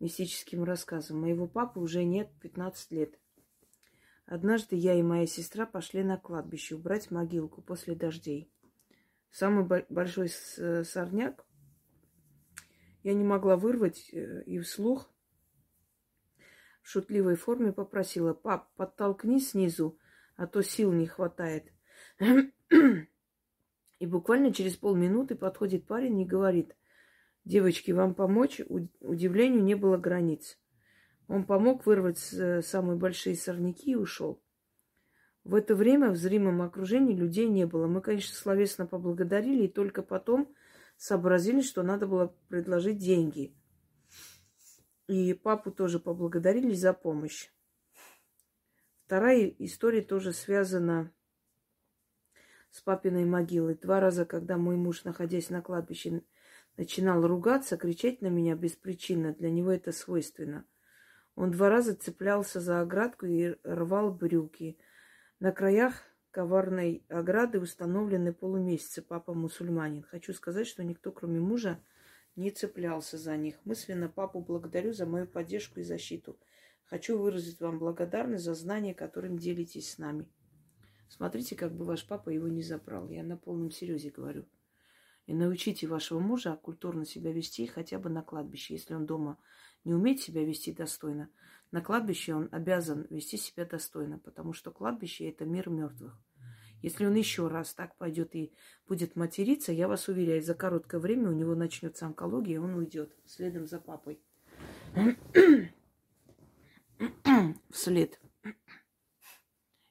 мистическим 0.00 0.64
рассказом. 0.64 1.20
Моего 1.20 1.46
папы 1.46 1.80
уже 1.80 2.04
нет 2.04 2.30
15 2.40 2.90
лет. 2.92 3.18
Однажды 4.26 4.76
я 4.76 4.94
и 4.94 5.02
моя 5.02 5.26
сестра 5.26 5.66
пошли 5.66 6.02
на 6.02 6.16
кладбище 6.16 6.74
убрать 6.74 7.10
могилку 7.10 7.62
после 7.62 7.94
дождей. 7.94 8.50
Самый 9.30 9.64
большой 9.88 10.28
сорняк 10.28 11.46
я 13.02 13.14
не 13.14 13.24
могла 13.24 13.56
вырвать 13.56 14.08
э, 14.12 14.42
и 14.44 14.58
вслух 14.60 15.11
в 16.82 16.88
шутливой 16.88 17.36
форме 17.36 17.72
попросила, 17.72 18.34
пап, 18.34 18.68
подтолкни 18.76 19.38
снизу, 19.38 19.98
а 20.36 20.46
то 20.46 20.62
сил 20.62 20.92
не 20.92 21.06
хватает. 21.06 21.72
И 23.98 24.06
буквально 24.06 24.52
через 24.52 24.76
полминуты 24.76 25.36
подходит 25.36 25.86
парень 25.86 26.20
и 26.20 26.26
говорит, 26.26 26.76
девочки, 27.44 27.92
вам 27.92 28.14
помочь? 28.14 28.60
Удивлению 29.00 29.62
не 29.62 29.76
было 29.76 29.96
границ. 29.96 30.58
Он 31.28 31.44
помог 31.44 31.86
вырвать 31.86 32.18
самые 32.18 32.98
большие 32.98 33.36
сорняки 33.36 33.92
и 33.92 33.96
ушел. 33.96 34.42
В 35.44 35.54
это 35.54 35.74
время 35.74 36.10
в 36.10 36.16
зримом 36.16 36.62
окружении 36.62 37.14
людей 37.14 37.48
не 37.48 37.64
было. 37.64 37.86
Мы, 37.86 38.00
конечно, 38.00 38.34
словесно 38.34 38.86
поблагодарили, 38.86 39.64
и 39.64 39.72
только 39.72 40.02
потом 40.02 40.52
сообразили, 40.96 41.62
что 41.62 41.82
надо 41.82 42.06
было 42.06 42.34
предложить 42.48 42.98
деньги– 42.98 43.56
и 45.08 45.34
папу 45.34 45.70
тоже 45.70 45.98
поблагодарили 45.98 46.72
за 46.74 46.92
помощь. 46.92 47.50
Вторая 49.04 49.46
история 49.58 50.00
тоже 50.00 50.32
связана 50.32 51.12
с 52.70 52.80
папиной 52.80 53.24
могилой. 53.24 53.74
Два 53.74 54.00
раза, 54.00 54.24
когда 54.24 54.56
мой 54.56 54.76
муж, 54.76 55.04
находясь 55.04 55.50
на 55.50 55.60
кладбище, 55.60 56.22
начинал 56.76 57.26
ругаться, 57.26 57.76
кричать 57.76 58.22
на 58.22 58.28
меня 58.28 58.54
беспричинно, 58.54 59.34
для 59.34 59.50
него 59.50 59.70
это 59.70 59.92
свойственно. 59.92 60.64
Он 61.34 61.50
два 61.50 61.68
раза 61.68 61.94
цеплялся 61.94 62.60
за 62.60 62.80
оградку 62.80 63.26
и 63.26 63.56
рвал 63.64 64.12
брюки. 64.12 64.78
На 65.40 65.52
краях 65.52 65.94
коварной 66.30 67.04
ограды 67.08 67.60
установлены 67.60 68.32
полумесяцы. 68.32 69.02
Папа 69.02 69.34
мусульманин. 69.34 70.02
Хочу 70.02 70.32
сказать, 70.32 70.66
что 70.66 70.82
никто, 70.84 71.12
кроме 71.12 71.40
мужа, 71.40 71.78
не 72.36 72.50
цеплялся 72.50 73.18
за 73.18 73.36
них. 73.36 73.56
Мысленно 73.64 74.08
папу 74.08 74.40
благодарю 74.40 74.92
за 74.92 75.06
мою 75.06 75.26
поддержку 75.26 75.80
и 75.80 75.84
защиту. 75.84 76.38
Хочу 76.84 77.18
выразить 77.18 77.60
вам 77.60 77.78
благодарность 77.78 78.44
за 78.44 78.54
знания, 78.54 78.94
которым 78.94 79.38
делитесь 79.38 79.92
с 79.92 79.98
нами. 79.98 80.26
Смотрите, 81.08 81.56
как 81.56 81.74
бы 81.74 81.84
ваш 81.84 82.06
папа 82.06 82.30
его 82.30 82.48
не 82.48 82.62
забрал. 82.62 83.08
Я 83.08 83.22
на 83.22 83.36
полном 83.36 83.70
серьезе 83.70 84.10
говорю. 84.10 84.46
И 85.26 85.34
научите 85.34 85.86
вашего 85.86 86.18
мужа 86.18 86.56
культурно 86.56 87.04
себя 87.04 87.32
вести 87.32 87.66
хотя 87.66 87.98
бы 87.98 88.08
на 88.08 88.22
кладбище. 88.22 88.74
Если 88.74 88.94
он 88.94 89.06
дома 89.06 89.38
не 89.84 89.94
умеет 89.94 90.20
себя 90.20 90.44
вести 90.44 90.72
достойно, 90.72 91.30
на 91.70 91.80
кладбище 91.80 92.34
он 92.34 92.48
обязан 92.50 93.06
вести 93.08 93.36
себя 93.36 93.64
достойно, 93.64 94.18
потому 94.18 94.52
что 94.52 94.70
кладбище– 94.70 95.28
это 95.30 95.44
мир 95.44 95.70
мертвых. 95.70 96.18
Если 96.82 97.06
он 97.06 97.14
еще 97.14 97.46
раз 97.46 97.74
так 97.74 97.96
пойдет 97.96 98.34
и 98.34 98.52
будет 98.88 99.16
материться, 99.16 99.72
я 99.72 99.88
вас 99.88 100.08
уверяю, 100.08 100.42
за 100.42 100.54
короткое 100.54 101.00
время 101.00 101.30
у 101.30 101.32
него 101.32 101.54
начнется 101.54 102.06
онкология, 102.06 102.56
и 102.56 102.58
он 102.58 102.74
уйдет 102.74 103.16
следом 103.24 103.66
за 103.66 103.80
папой. 103.80 104.20
Вслед. 107.70 108.20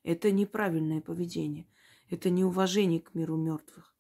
Это 0.04 0.32
неправильное 0.32 1.02
поведение. 1.02 1.68
Это 2.10 2.30
неуважение 2.30 3.00
к 3.00 3.14
миру 3.16 3.38
мертвых. 3.38 3.96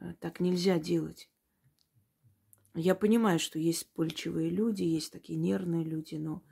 Э, 0.00 0.14
так 0.18 0.40
нельзя 0.40 0.78
делать. 0.80 1.30
Я 2.74 2.94
понимаю, 2.94 3.38
что 3.38 3.58
есть 3.58 3.92
польчивые 3.92 4.50
люди, 4.50 4.82
есть 4.82 5.12
такие 5.12 5.38
нервные 5.38 5.84
люди, 5.84 6.16
но 6.16 6.42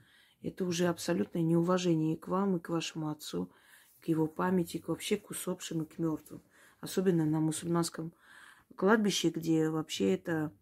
это 0.43 0.65
уже 0.65 0.87
абсолютное 0.87 1.43
неуважение 1.43 2.15
и 2.15 2.19
к 2.19 2.29
вам, 2.29 2.57
и 2.57 2.61
к 2.61 2.69
вашему 2.69 3.09
отцу, 3.09 3.51
к 4.01 4.09
его 4.09 4.27
памяти, 4.27 4.79
к 4.79 4.89
вообще 4.89 5.17
к 5.17 5.31
усопшим 5.31 5.83
и 5.83 5.87
к 5.87 5.99
мертвым. 5.99 6.43
Особенно 6.81 7.25
на 7.25 7.41
мусульманском 7.41 8.13
кладбище, 8.77 9.31
где 9.31 9.69
вообще 9.69 10.15
это 10.15 10.53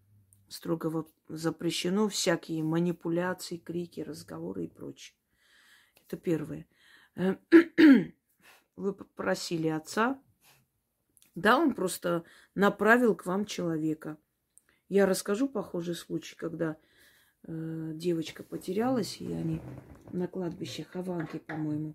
строго 0.49 1.07
запрещено, 1.29 2.09
всякие 2.09 2.63
манипуляции, 2.63 3.57
крики, 3.57 4.01
разговоры 4.01 4.65
и 4.65 4.69
прочее. 4.69 5.15
Это 6.07 6.17
первое. 6.17 6.67
Вы 8.77 8.93
попросили 8.93 9.69
отца, 9.69 10.21
да, 11.35 11.57
он 11.57 11.75
просто 11.75 12.25
направил 12.57 13.15
к 13.15 13.27
вам 13.27 13.45
человека. 13.45 14.17
Я 14.89 15.07
расскажу 15.07 15.49
похожий 15.49 15.95
случай, 15.95 16.35
когда 16.35 16.77
э, 17.45 17.93
девочка 17.95 18.43
потерялась, 18.43 19.21
и 19.21 19.33
они 19.33 19.61
на 20.11 20.27
кладбище 20.27 20.85
Хованки, 20.85 21.39
по-моему, 21.39 21.95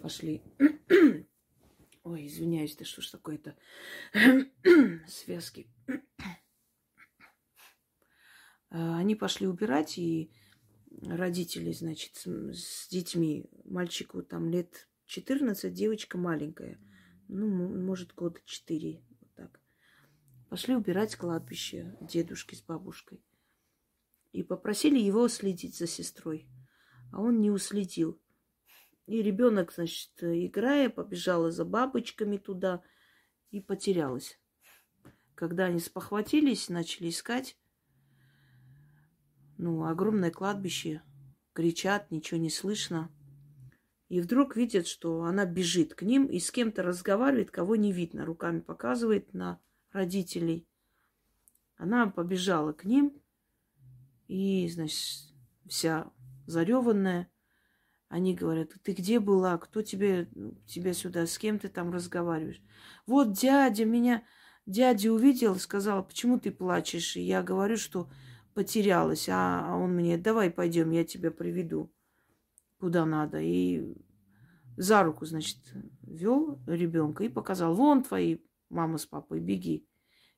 пошли. 0.00 0.42
Ой, 2.02 2.26
извиняюсь, 2.26 2.76
да 2.76 2.84
что 2.84 3.02
ж 3.02 3.10
такое-то? 3.10 3.56
Связки. 5.06 5.68
Э, 8.70 8.94
они 8.96 9.14
пошли 9.14 9.46
убирать, 9.46 9.98
и 9.98 10.32
родители, 11.02 11.72
значит, 11.72 12.16
с 12.24 12.88
детьми. 12.88 13.46
Мальчику 13.64 14.22
там 14.22 14.48
лет 14.48 14.88
14, 15.06 15.72
девочка 15.72 16.18
маленькая. 16.18 16.78
Ну, 17.28 17.48
может, 17.48 18.14
года 18.14 18.40
4. 18.44 19.02
Вот 19.20 19.34
так. 19.34 19.60
Пошли 20.48 20.74
убирать 20.74 21.16
кладбище 21.16 21.96
дедушки 22.00 22.54
с 22.54 22.62
бабушкой. 22.62 23.22
И 24.32 24.42
попросили 24.42 24.98
его 24.98 25.28
следить 25.28 25.76
за 25.76 25.86
сестрой. 25.86 26.48
А 27.12 27.20
он 27.20 27.40
не 27.40 27.50
уследил. 27.50 28.20
И 29.10 29.22
ребенок, 29.22 29.72
значит, 29.72 30.12
играя, 30.22 30.88
побежала 30.88 31.50
за 31.50 31.64
бабочками 31.64 32.36
туда 32.36 32.80
и 33.50 33.60
потерялась. 33.60 34.38
Когда 35.34 35.64
они 35.64 35.80
спохватились, 35.80 36.68
начали 36.68 37.08
искать, 37.08 37.58
ну, 39.58 39.84
огромное 39.84 40.30
кладбище, 40.30 41.02
кричат, 41.54 42.12
ничего 42.12 42.38
не 42.38 42.50
слышно. 42.50 43.10
И 44.08 44.20
вдруг 44.20 44.54
видят, 44.54 44.86
что 44.86 45.24
она 45.24 45.44
бежит 45.44 45.94
к 45.94 46.02
ним 46.02 46.26
и 46.26 46.38
с 46.38 46.52
кем-то 46.52 46.84
разговаривает, 46.84 47.50
кого 47.50 47.74
не 47.74 47.92
видно, 47.92 48.24
руками 48.24 48.60
показывает 48.60 49.34
на 49.34 49.60
родителей. 49.90 50.68
Она 51.74 52.06
побежала 52.06 52.72
к 52.72 52.84
ним 52.84 53.20
и, 54.28 54.68
значит, 54.68 55.34
вся 55.66 56.12
зареванная. 56.46 57.28
Они 58.10 58.34
говорят, 58.34 58.72
ты 58.82 58.92
где 58.92 59.20
была? 59.20 59.56
Кто 59.56 59.82
тебе, 59.82 60.28
тебя 60.66 60.92
сюда? 60.94 61.26
С 61.26 61.38
кем 61.38 61.60
ты 61.60 61.68
там 61.68 61.92
разговариваешь? 61.92 62.60
Вот 63.06 63.32
дядя 63.32 63.84
меня, 63.84 64.24
дядя 64.66 65.12
увидел, 65.12 65.54
сказал, 65.54 66.04
почему 66.04 66.40
ты 66.40 66.50
плачешь? 66.50 67.16
И 67.16 67.22
я 67.22 67.40
говорю, 67.40 67.76
что 67.76 68.10
потерялась, 68.52 69.28
а, 69.28 69.64
а 69.64 69.76
он 69.76 69.94
мне, 69.94 70.18
давай 70.18 70.50
пойдем, 70.50 70.90
я 70.90 71.04
тебя 71.04 71.30
приведу 71.30 71.92
куда 72.80 73.06
надо. 73.06 73.38
И 73.40 73.94
за 74.76 75.04
руку, 75.04 75.24
значит, 75.24 75.58
вел 76.02 76.58
ребенка 76.66 77.22
и 77.22 77.28
показал, 77.28 77.76
вон 77.76 78.02
твои 78.02 78.38
мама 78.70 78.98
с 78.98 79.06
папой, 79.06 79.38
беги. 79.38 79.86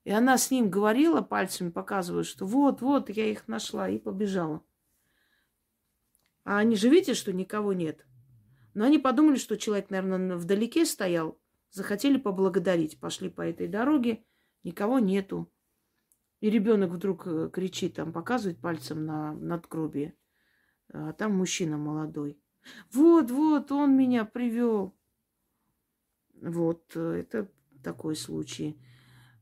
И 0.04 0.10
она 0.10 0.36
с 0.36 0.50
ним 0.50 0.68
говорила, 0.68 1.22
пальцами 1.22 1.70
показывая, 1.70 2.24
что 2.24 2.44
вот, 2.44 2.82
вот, 2.82 3.08
я 3.08 3.30
их 3.30 3.48
нашла, 3.48 3.88
и 3.88 3.98
побежала. 3.98 4.62
А 6.44 6.58
они 6.58 6.76
же 6.76 6.88
видят, 6.88 7.16
что 7.16 7.32
никого 7.32 7.72
нет. 7.72 8.06
Но 8.74 8.84
они 8.84 8.98
подумали, 8.98 9.36
что 9.36 9.56
человек, 9.56 9.90
наверное, 9.90 10.36
вдалеке 10.36 10.84
стоял, 10.84 11.38
захотели 11.70 12.16
поблагодарить. 12.18 12.98
Пошли 12.98 13.28
по 13.28 13.42
этой 13.42 13.68
дороге, 13.68 14.24
никого 14.64 14.98
нету. 14.98 15.52
И 16.40 16.50
ребенок 16.50 16.90
вдруг 16.90 17.26
э, 17.26 17.50
кричит, 17.52 17.94
там 17.94 18.12
показывает 18.12 18.60
пальцем 18.60 19.06
на 19.06 19.32
надгробие. 19.34 20.16
А 20.92 21.12
там 21.12 21.36
мужчина 21.36 21.78
молодой. 21.78 22.40
Вот, 22.90 23.30
вот, 23.30 23.70
он 23.70 23.96
меня 23.96 24.24
привел. 24.24 24.96
Вот, 26.40 26.82
э, 26.96 27.20
это 27.20 27.48
такой 27.84 28.16
случай. 28.16 28.76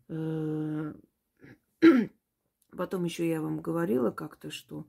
Э, 0.09 0.93
потом 2.77 3.05
еще 3.05 3.27
я 3.29 3.41
вам 3.41 3.61
говорила 3.61 4.11
как-то, 4.11 4.51
что 4.51 4.87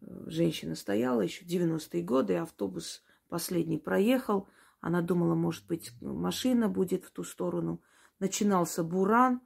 женщина 0.00 0.74
стояла 0.74 1.22
еще 1.22 1.44
90-е 1.44 2.02
годы, 2.02 2.36
автобус 2.36 3.02
последний 3.28 3.78
проехал. 3.78 4.48
Она 4.80 5.02
думала, 5.02 5.34
может 5.34 5.66
быть, 5.66 5.92
машина 6.00 6.68
будет 6.68 7.04
в 7.04 7.10
ту 7.10 7.24
сторону. 7.24 7.82
Начинался 8.18 8.82
буран. 8.82 9.40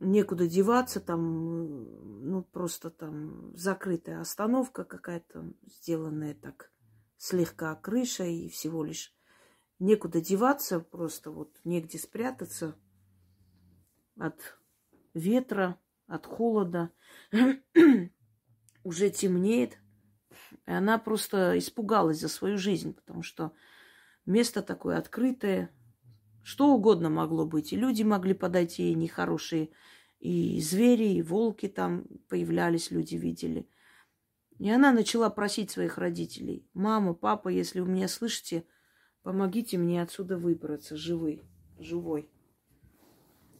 Некуда 0.00 0.46
деваться, 0.46 1.00
там, 1.00 2.28
ну, 2.28 2.42
просто 2.42 2.90
там 2.90 3.56
закрытая 3.56 4.20
остановка 4.20 4.84
какая-то, 4.84 5.52
сделанная 5.62 6.34
так 6.34 6.72
слегка 7.16 7.74
крыша 7.76 8.24
и 8.24 8.48
всего 8.48 8.84
лишь 8.84 9.14
некуда 9.78 10.20
деваться, 10.20 10.80
просто 10.80 11.30
вот 11.30 11.56
негде 11.64 11.98
спрятаться 11.98 12.76
от 14.18 14.58
ветра, 15.14 15.80
от 16.06 16.26
холода 16.26 16.90
уже 18.84 19.10
темнеет. 19.10 19.78
И 20.66 20.70
она 20.70 20.98
просто 20.98 21.58
испугалась 21.58 22.20
за 22.20 22.28
свою 22.28 22.56
жизнь, 22.56 22.94
потому 22.94 23.22
что 23.22 23.52
место 24.26 24.62
такое 24.62 24.98
открытое, 24.98 25.70
что 26.42 26.72
угодно 26.72 27.10
могло 27.10 27.44
быть. 27.46 27.72
И 27.72 27.76
люди 27.76 28.02
могли 28.02 28.34
подойти 28.34 28.90
и 28.90 28.94
нехорошие, 28.94 29.70
и 30.20 30.60
звери, 30.60 31.14
и 31.14 31.22
волки 31.22 31.68
там 31.68 32.06
появлялись, 32.28 32.90
люди 32.90 33.16
видели. 33.16 33.68
И 34.58 34.70
она 34.70 34.92
начала 34.92 35.30
просить 35.30 35.70
своих 35.70 35.98
родителей, 35.98 36.68
мама, 36.74 37.14
папа, 37.14 37.48
если 37.48 37.80
вы 37.80 37.88
меня 37.88 38.06
слышите, 38.06 38.64
помогите 39.22 39.78
мне 39.78 40.00
отсюда 40.00 40.38
выбраться 40.38 40.96
живой, 40.96 41.42
живой. 41.78 42.30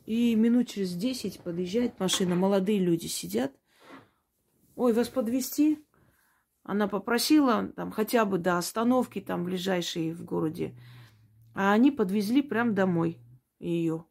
И 0.06 0.34
минут 0.36 0.68
через 0.68 0.94
десять 0.94 1.40
подъезжает 1.40 1.98
машина, 1.98 2.36
молодые 2.36 2.78
люди 2.78 3.06
сидят, 3.06 3.52
Ой, 4.76 4.92
вас 4.92 5.08
подвести? 5.08 5.84
Она 6.62 6.88
попросила 6.88 7.68
там 7.68 7.92
хотя 7.92 8.24
бы 8.24 8.38
до 8.38 8.58
остановки 8.58 9.20
там 9.20 9.44
ближайшей 9.44 10.12
в 10.12 10.24
городе. 10.24 10.76
А 11.54 11.72
они 11.72 11.90
подвезли 11.90 12.42
прям 12.42 12.74
домой 12.74 13.18
ее. 13.60 14.06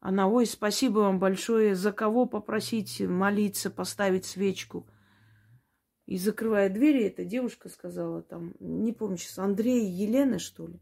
Она, 0.00 0.28
ой, 0.28 0.46
спасибо 0.46 1.00
вам 1.00 1.18
большое, 1.18 1.74
за 1.74 1.92
кого 1.92 2.26
попросить 2.26 3.00
молиться, 3.00 3.70
поставить 3.70 4.24
свечку. 4.24 4.88
И 6.06 6.16
закрывая 6.16 6.70
двери, 6.70 7.04
эта 7.04 7.24
девушка 7.24 7.68
сказала, 7.68 8.22
там, 8.22 8.54
не 8.60 8.92
помню 8.92 9.16
сейчас, 9.16 9.40
Андрей 9.40 9.84
и 9.84 9.90
Елена, 9.90 10.38
что 10.38 10.68
ли. 10.68 10.80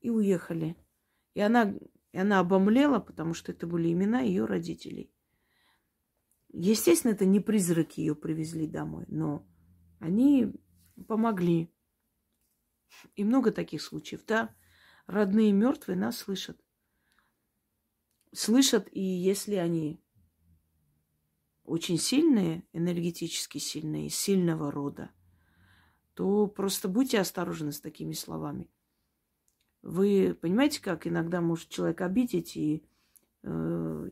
И 0.00 0.08
уехали. 0.08 0.76
И 1.34 1.40
она, 1.40 1.74
и 2.12 2.18
она 2.18 2.40
обомлела, 2.40 3.00
потому 3.00 3.34
что 3.34 3.52
это 3.52 3.66
были 3.66 3.92
имена 3.92 4.20
ее 4.20 4.46
родителей. 4.46 5.13
Естественно, 6.56 7.10
это 7.10 7.24
не 7.24 7.40
призраки 7.40 7.98
ее 7.98 8.14
привезли 8.14 8.68
домой, 8.68 9.06
но 9.08 9.44
они 9.98 10.54
помогли. 11.08 11.68
И 13.16 13.24
много 13.24 13.50
таких 13.50 13.82
случаев, 13.82 14.24
да. 14.24 14.54
Родные 15.06 15.52
мертвые 15.52 15.98
нас 15.98 16.16
слышат. 16.16 16.64
Слышат, 18.32 18.88
и 18.92 19.02
если 19.02 19.56
они 19.56 20.00
очень 21.64 21.98
сильные, 21.98 22.64
энергетически 22.72 23.58
сильные, 23.58 24.08
сильного 24.08 24.70
рода, 24.70 25.10
то 26.14 26.46
просто 26.46 26.86
будьте 26.86 27.18
осторожны 27.18 27.72
с 27.72 27.80
такими 27.80 28.12
словами. 28.12 28.70
Вы 29.82 30.38
понимаете, 30.40 30.80
как 30.80 31.08
иногда 31.08 31.40
может 31.40 31.68
человек 31.68 32.00
обидеть 32.00 32.56
и 32.56 32.86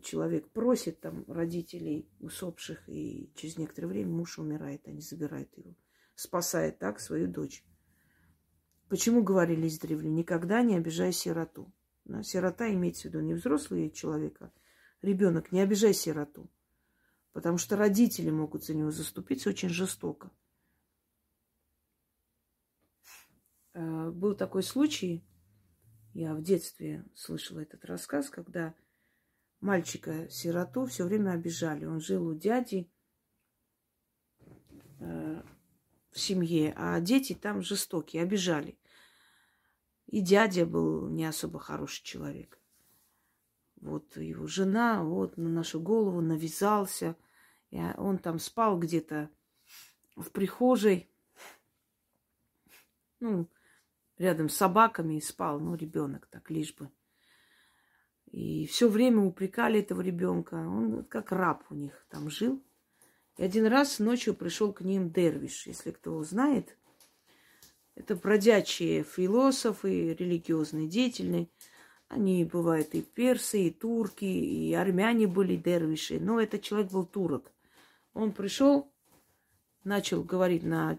человек 0.02 0.48
просит 0.50 1.00
там 1.00 1.24
родителей 1.26 2.06
усопших, 2.20 2.86
и 2.88 3.30
через 3.34 3.56
некоторое 3.56 3.88
время 3.88 4.10
муж 4.10 4.38
умирает, 4.38 4.86
они 4.86 5.00
забирают 5.00 5.56
его, 5.56 5.74
спасает 6.14 6.78
так 6.78 7.00
свою 7.00 7.28
дочь. 7.28 7.64
Почему 8.88 9.22
говорили 9.22 9.68
издревле, 9.68 10.10
никогда 10.10 10.62
не 10.62 10.76
обижай 10.76 11.12
сироту. 11.12 11.72
Сирота 12.22 12.70
имеется 12.72 13.02
в 13.02 13.04
виду 13.06 13.20
не 13.20 13.32
взрослый 13.32 13.90
человек, 13.90 14.42
а 14.42 14.52
ребенок, 15.00 15.50
не 15.50 15.60
обижай 15.60 15.94
сироту. 15.94 16.50
Потому 17.32 17.56
что 17.56 17.76
родители 17.76 18.28
могут 18.28 18.64
за 18.64 18.74
него 18.74 18.90
заступиться 18.90 19.48
очень 19.48 19.70
жестоко. 19.70 20.30
Э, 23.72 24.10
был 24.10 24.34
такой 24.34 24.62
случай, 24.62 25.24
я 26.12 26.34
в 26.34 26.42
детстве 26.42 27.06
слышала 27.14 27.60
этот 27.60 27.86
рассказ, 27.86 28.28
когда 28.28 28.74
мальчика-сироту 29.62 30.86
все 30.86 31.04
время 31.04 31.30
обижали. 31.30 31.86
Он 31.86 32.00
жил 32.00 32.26
у 32.26 32.34
дяди 32.34 32.90
э, 34.98 35.42
в 36.10 36.18
семье, 36.18 36.74
а 36.76 37.00
дети 37.00 37.34
там 37.34 37.62
жестокие, 37.62 38.22
обижали. 38.22 38.76
И 40.06 40.20
дядя 40.20 40.66
был 40.66 41.08
не 41.08 41.24
особо 41.24 41.58
хороший 41.58 42.02
человек. 42.02 42.60
Вот 43.80 44.16
его 44.16 44.46
жена 44.46 45.02
вот 45.02 45.36
на 45.36 45.48
нашу 45.48 45.80
голову 45.80 46.20
навязался. 46.20 47.16
И 47.70 47.80
он 47.96 48.18
там 48.18 48.38
спал 48.38 48.78
где-то 48.78 49.30
в 50.16 50.30
прихожей. 50.30 51.08
Ну, 53.20 53.48
рядом 54.18 54.48
с 54.48 54.56
собаками 54.56 55.18
спал, 55.20 55.60
ну, 55.60 55.74
ребенок 55.76 56.26
так, 56.26 56.50
лишь 56.50 56.74
бы. 56.74 56.90
И 58.32 58.66
все 58.66 58.88
время 58.88 59.20
упрекали 59.20 59.80
этого 59.80 60.00
ребенка. 60.00 60.54
Он 60.54 61.04
как 61.04 61.32
раб 61.32 61.64
у 61.70 61.74
них 61.74 62.06
там 62.10 62.30
жил. 62.30 62.62
И 63.36 63.44
один 63.44 63.66
раз 63.66 63.98
ночью 63.98 64.34
пришел 64.34 64.72
к 64.72 64.80
ним 64.80 65.10
Дервиш, 65.10 65.66
если 65.66 65.90
кто 65.90 66.22
знает. 66.24 66.76
Это 67.94 68.16
бродячие 68.16 69.04
философы, 69.04 70.14
религиозные, 70.14 70.88
деятельные. 70.88 71.48
Они 72.08 72.44
бывают 72.44 72.94
и 72.94 73.02
персы, 73.02 73.68
и 73.68 73.70
турки, 73.70 74.24
и 74.24 74.72
армяне 74.72 75.26
были 75.26 75.56
дервиши. 75.56 76.18
Но 76.18 76.40
этот 76.40 76.62
человек 76.62 76.90
был 76.90 77.06
турок. 77.06 77.52
Он 78.14 78.32
пришел, 78.32 78.90
начал 79.84 80.22
говорить 80.22 80.62
на 80.62 80.98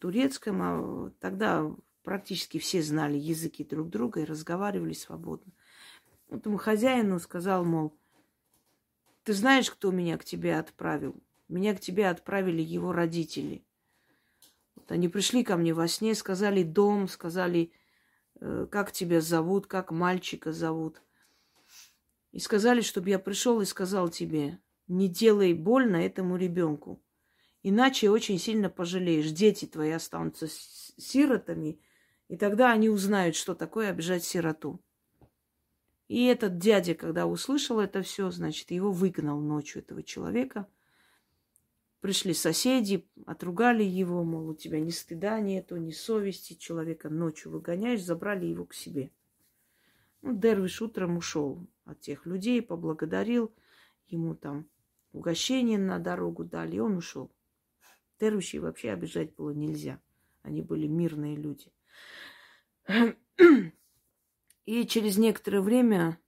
турецком, 0.00 0.62
а 0.62 1.12
тогда 1.20 1.70
практически 2.02 2.58
все 2.58 2.82
знали 2.82 3.16
языки 3.16 3.64
друг 3.64 3.88
друга 3.88 4.20
и 4.20 4.26
разговаривали 4.26 4.92
свободно. 4.92 5.52
Этому 6.32 6.56
хозяину 6.56 7.18
сказал, 7.18 7.62
мол, 7.62 7.94
ты 9.22 9.34
знаешь, 9.34 9.70
кто 9.70 9.90
меня 9.90 10.16
к 10.16 10.24
тебе 10.24 10.58
отправил? 10.58 11.14
Меня 11.48 11.74
к 11.74 11.80
тебе 11.80 12.08
отправили 12.08 12.62
его 12.62 12.92
родители. 12.92 13.62
Вот 14.74 14.90
они 14.90 15.08
пришли 15.08 15.44
ко 15.44 15.58
мне 15.58 15.74
во 15.74 15.86
сне, 15.86 16.14
сказали 16.14 16.62
дом, 16.62 17.06
сказали, 17.06 17.70
э, 18.40 18.66
как 18.70 18.92
тебя 18.92 19.20
зовут, 19.20 19.66
как 19.66 19.90
мальчика 19.90 20.52
зовут. 20.52 21.02
И 22.32 22.38
сказали, 22.38 22.80
чтобы 22.80 23.10
я 23.10 23.18
пришел 23.18 23.60
и 23.60 23.66
сказал 23.66 24.08
тебе, 24.08 24.58
не 24.88 25.08
делай 25.08 25.52
больно 25.52 25.96
этому 25.96 26.36
ребенку. 26.36 27.02
Иначе 27.62 28.08
очень 28.08 28.38
сильно 28.38 28.70
пожалеешь. 28.70 29.30
Дети 29.32 29.66
твои 29.66 29.90
останутся 29.90 30.48
сиротами, 30.48 31.78
и 32.28 32.38
тогда 32.38 32.72
они 32.72 32.88
узнают, 32.88 33.36
что 33.36 33.54
такое 33.54 33.90
обижать 33.90 34.24
сироту. 34.24 34.80
И 36.12 36.26
этот 36.26 36.58
дядя, 36.58 36.94
когда 36.94 37.26
услышал 37.26 37.80
это 37.80 38.02
все, 38.02 38.30
значит, 38.30 38.70
его 38.70 38.92
выгнал 38.92 39.40
ночью 39.40 39.80
этого 39.80 40.02
человека. 40.02 40.68
Пришли 42.02 42.34
соседи, 42.34 43.08
отругали 43.24 43.82
его, 43.82 44.22
мол, 44.22 44.50
у 44.50 44.54
тебя 44.54 44.78
ни 44.78 44.90
стыда 44.90 45.40
нету, 45.40 45.78
ни 45.78 45.90
совести. 45.90 46.52
Человека 46.52 47.08
ночью 47.08 47.50
выгоняешь, 47.50 48.04
забрали 48.04 48.44
его 48.44 48.66
к 48.66 48.74
себе. 48.74 49.10
Ну, 50.20 50.36
Дервиш 50.36 50.82
утром 50.82 51.16
ушел 51.16 51.66
от 51.86 51.98
тех 52.00 52.26
людей, 52.26 52.60
поблагодарил. 52.60 53.50
Ему 54.08 54.34
там 54.34 54.68
угощение 55.14 55.78
на 55.78 55.98
дорогу 55.98 56.44
дали, 56.44 56.76
и 56.76 56.80
он 56.80 56.98
ушел. 56.98 57.32
Дервишей 58.20 58.60
вообще 58.60 58.90
обижать 58.90 59.34
было 59.34 59.52
нельзя. 59.52 59.98
Они 60.42 60.60
были 60.60 60.86
мирные 60.86 61.36
люди. 61.36 61.72
И 64.64 64.86
через 64.86 65.18
некоторое 65.18 65.60
время, 65.60 66.18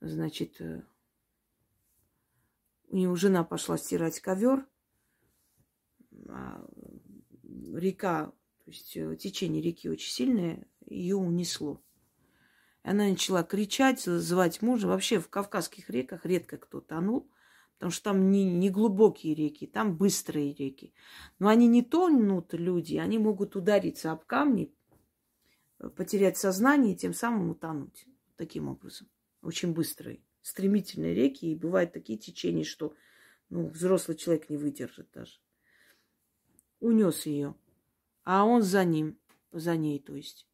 значит, 0.00 0.60
э, 0.60 0.82
у 2.88 2.96
него 2.96 3.16
жена 3.16 3.44
пошла 3.44 3.78
стирать 3.78 4.20
ковер, 4.20 4.66
а 6.28 6.66
река, 7.74 8.26
то 8.64 8.70
есть 8.70 8.96
э, 8.96 9.16
течение 9.16 9.62
реки 9.62 9.88
очень 9.88 10.10
сильное, 10.10 10.66
ее 10.86 11.16
унесло. 11.16 11.82
Она 12.82 13.08
начала 13.08 13.42
кричать, 13.42 14.00
звать 14.00 14.60
мужа. 14.60 14.88
Вообще 14.88 15.20
в 15.20 15.28
Кавказских 15.28 15.88
реках 15.88 16.26
редко 16.26 16.58
кто 16.58 16.80
тонул, 16.80 17.30
потому 17.74 17.92
что 17.92 18.04
там 18.10 18.30
не, 18.30 18.44
не 18.44 18.70
глубокие 18.70 19.34
реки, 19.34 19.66
там 19.66 19.96
быстрые 19.96 20.52
реки. 20.52 20.92
Но 21.38 21.48
они 21.48 21.68
не 21.68 21.82
тонут 21.82 22.52
люди, 22.54 22.96
они 22.96 23.18
могут 23.18 23.56
удариться 23.56 24.10
об 24.12 24.24
камни, 24.24 24.74
потерять 25.90 26.36
сознание 26.36 26.94
и 26.94 26.96
тем 26.96 27.14
самым 27.14 27.50
утонуть. 27.50 28.06
Таким 28.36 28.68
образом. 28.68 29.08
Очень 29.42 29.72
быстрые, 29.72 30.22
стремительные 30.40 31.14
реки. 31.14 31.50
И 31.50 31.56
бывают 31.56 31.92
такие 31.92 32.18
течения, 32.18 32.64
что 32.64 32.94
ну, 33.50 33.68
взрослый 33.68 34.16
человек 34.16 34.48
не 34.48 34.56
выдержит 34.56 35.10
даже. 35.12 35.38
Унес 36.80 37.26
ее. 37.26 37.54
А 38.24 38.44
он 38.44 38.62
за 38.62 38.84
ним, 38.84 39.18
за 39.50 39.76
ней, 39.76 39.98
то 39.98 40.14
есть. 40.14 40.48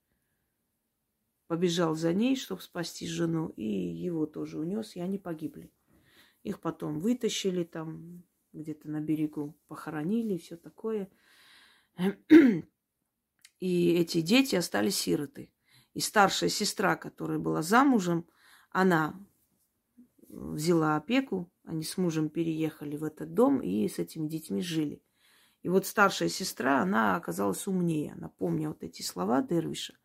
Побежал 1.46 1.94
за 1.94 2.12
ней, 2.12 2.36
чтобы 2.36 2.60
спасти 2.60 3.06
жену, 3.06 3.48
и 3.56 3.64
его 3.64 4.26
тоже 4.26 4.58
унес, 4.58 4.96
и 4.96 5.00
они 5.00 5.18
погибли. 5.18 5.72
Их 6.42 6.60
потом 6.60 7.00
вытащили 7.00 7.64
там 7.64 8.22
где-то 8.52 8.88
на 8.90 9.00
берегу, 9.00 9.56
похоронили, 9.66 10.36
все 10.36 10.56
такое. 10.56 11.08
И 13.60 13.92
эти 13.94 14.20
дети 14.20 14.54
остались 14.56 14.96
сироты. 14.96 15.52
И 15.94 16.00
старшая 16.00 16.48
сестра, 16.48 16.96
которая 16.96 17.38
была 17.38 17.62
замужем, 17.62 18.26
она 18.70 19.18
взяла 20.28 20.96
опеку, 20.96 21.50
они 21.64 21.82
с 21.82 21.96
мужем 21.96 22.28
переехали 22.28 22.96
в 22.96 23.04
этот 23.04 23.34
дом 23.34 23.60
и 23.60 23.88
с 23.88 23.98
этими 23.98 24.28
детьми 24.28 24.62
жили. 24.62 25.02
И 25.62 25.68
вот 25.68 25.86
старшая 25.86 26.28
сестра, 26.28 26.80
она 26.80 27.16
оказалась 27.16 27.66
умнее. 27.66 28.12
Она, 28.12 28.28
помня 28.28 28.68
вот 28.68 28.82
эти 28.82 29.02
слова 29.02 29.42
Дервиша, 29.42 29.98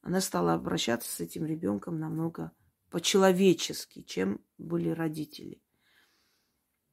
она 0.00 0.20
стала 0.20 0.54
обращаться 0.54 1.10
с 1.10 1.20
этим 1.20 1.46
ребенком 1.46 1.98
намного 1.98 2.52
по-человечески, 2.90 4.02
чем 4.02 4.44
были 4.58 4.90
родители. 4.90 5.62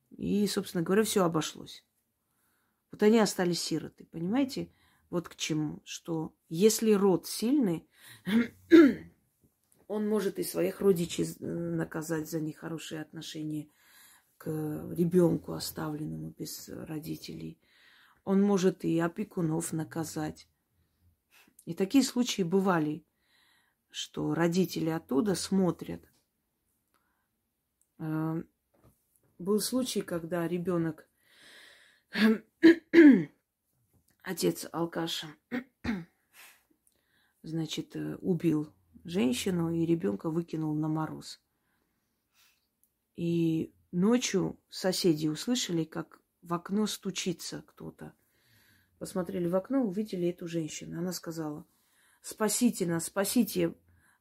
И, 0.10 0.48
собственно 0.48 0.84
говоря, 0.84 1.04
все 1.04 1.24
обошлось. 1.24 1.86
Вот 2.92 3.04
они 3.04 3.20
остались 3.20 3.62
сироты, 3.62 4.06
понимаете? 4.06 4.72
Вот 5.10 5.28
к 5.28 5.36
чему, 5.36 5.82
что 5.84 6.34
если 6.50 6.92
род 6.92 7.28
сильный, 7.28 7.88
он 9.88 10.08
может 10.08 10.39
и 10.39 10.44
своих 10.44 10.82
родичей 10.82 11.26
наказать 11.39 12.30
за 12.30 12.39
нехорошие 12.39 13.02
отношения 13.02 13.70
к 14.38 14.48
ребенку, 14.48 15.54
оставленному 15.54 16.34
без 16.38 16.70
родителей. 16.70 17.60
Он 18.24 18.42
может 18.42 18.86
и 18.86 19.00
опекунов 19.00 19.74
наказать. 19.74 20.48
И 21.66 21.74
такие 21.74 22.04
случаи 22.04 22.42
бывали, 22.42 23.06
что 23.89 24.34
родители 24.34 24.89
оттуда 24.89 25.36
смотрят. 25.36 26.10
Э, 28.00 28.42
был 29.38 29.60
случай, 29.60 30.02
когда 30.02 30.48
ребенок 30.48 31.08
отец 34.24 34.68
алкаша, 34.72 35.28
значит, 37.43 37.95
э, 37.95 38.16
убил 38.18 38.74
женщину 39.03 39.72
и 39.72 39.86
ребенка 39.86 40.30
выкинул 40.30 40.76
на 40.76 40.88
мороз. 40.88 41.41
И 43.16 43.74
ночью 43.91 44.59
соседи 44.70 45.28
услышали, 45.28 45.84
как 45.84 46.20
в 46.41 46.53
окно 46.53 46.86
стучится 46.88 47.64
кто-то. 47.66 48.14
Посмотрели 48.99 49.47
в 49.47 49.55
окно, 49.55 49.82
увидели 49.84 50.28
эту 50.28 50.47
женщину. 50.47 50.99
Она 50.99 51.14
сказала, 51.14 51.66
спасите 52.22 52.86
нас, 52.86 53.05
спасите, 53.05 53.74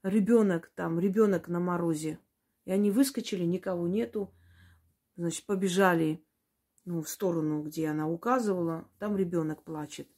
ребенок 0.02 0.70
там, 0.74 1.00
ребенок 1.00 1.48
на 1.48 1.60
морозе. 1.60 2.18
И 2.66 2.70
они 2.70 2.90
выскочили, 2.90 3.44
никого 3.44 3.88
нету. 3.88 4.32
Значит, 5.16 5.44
побежали 5.44 6.24
ну, 6.84 7.02
в 7.02 7.08
сторону, 7.08 7.62
где 7.62 7.88
она 7.88 8.08
указывала, 8.08 8.88
там 8.98 9.16
ребенок 9.16 9.62
плачет. 9.62 10.08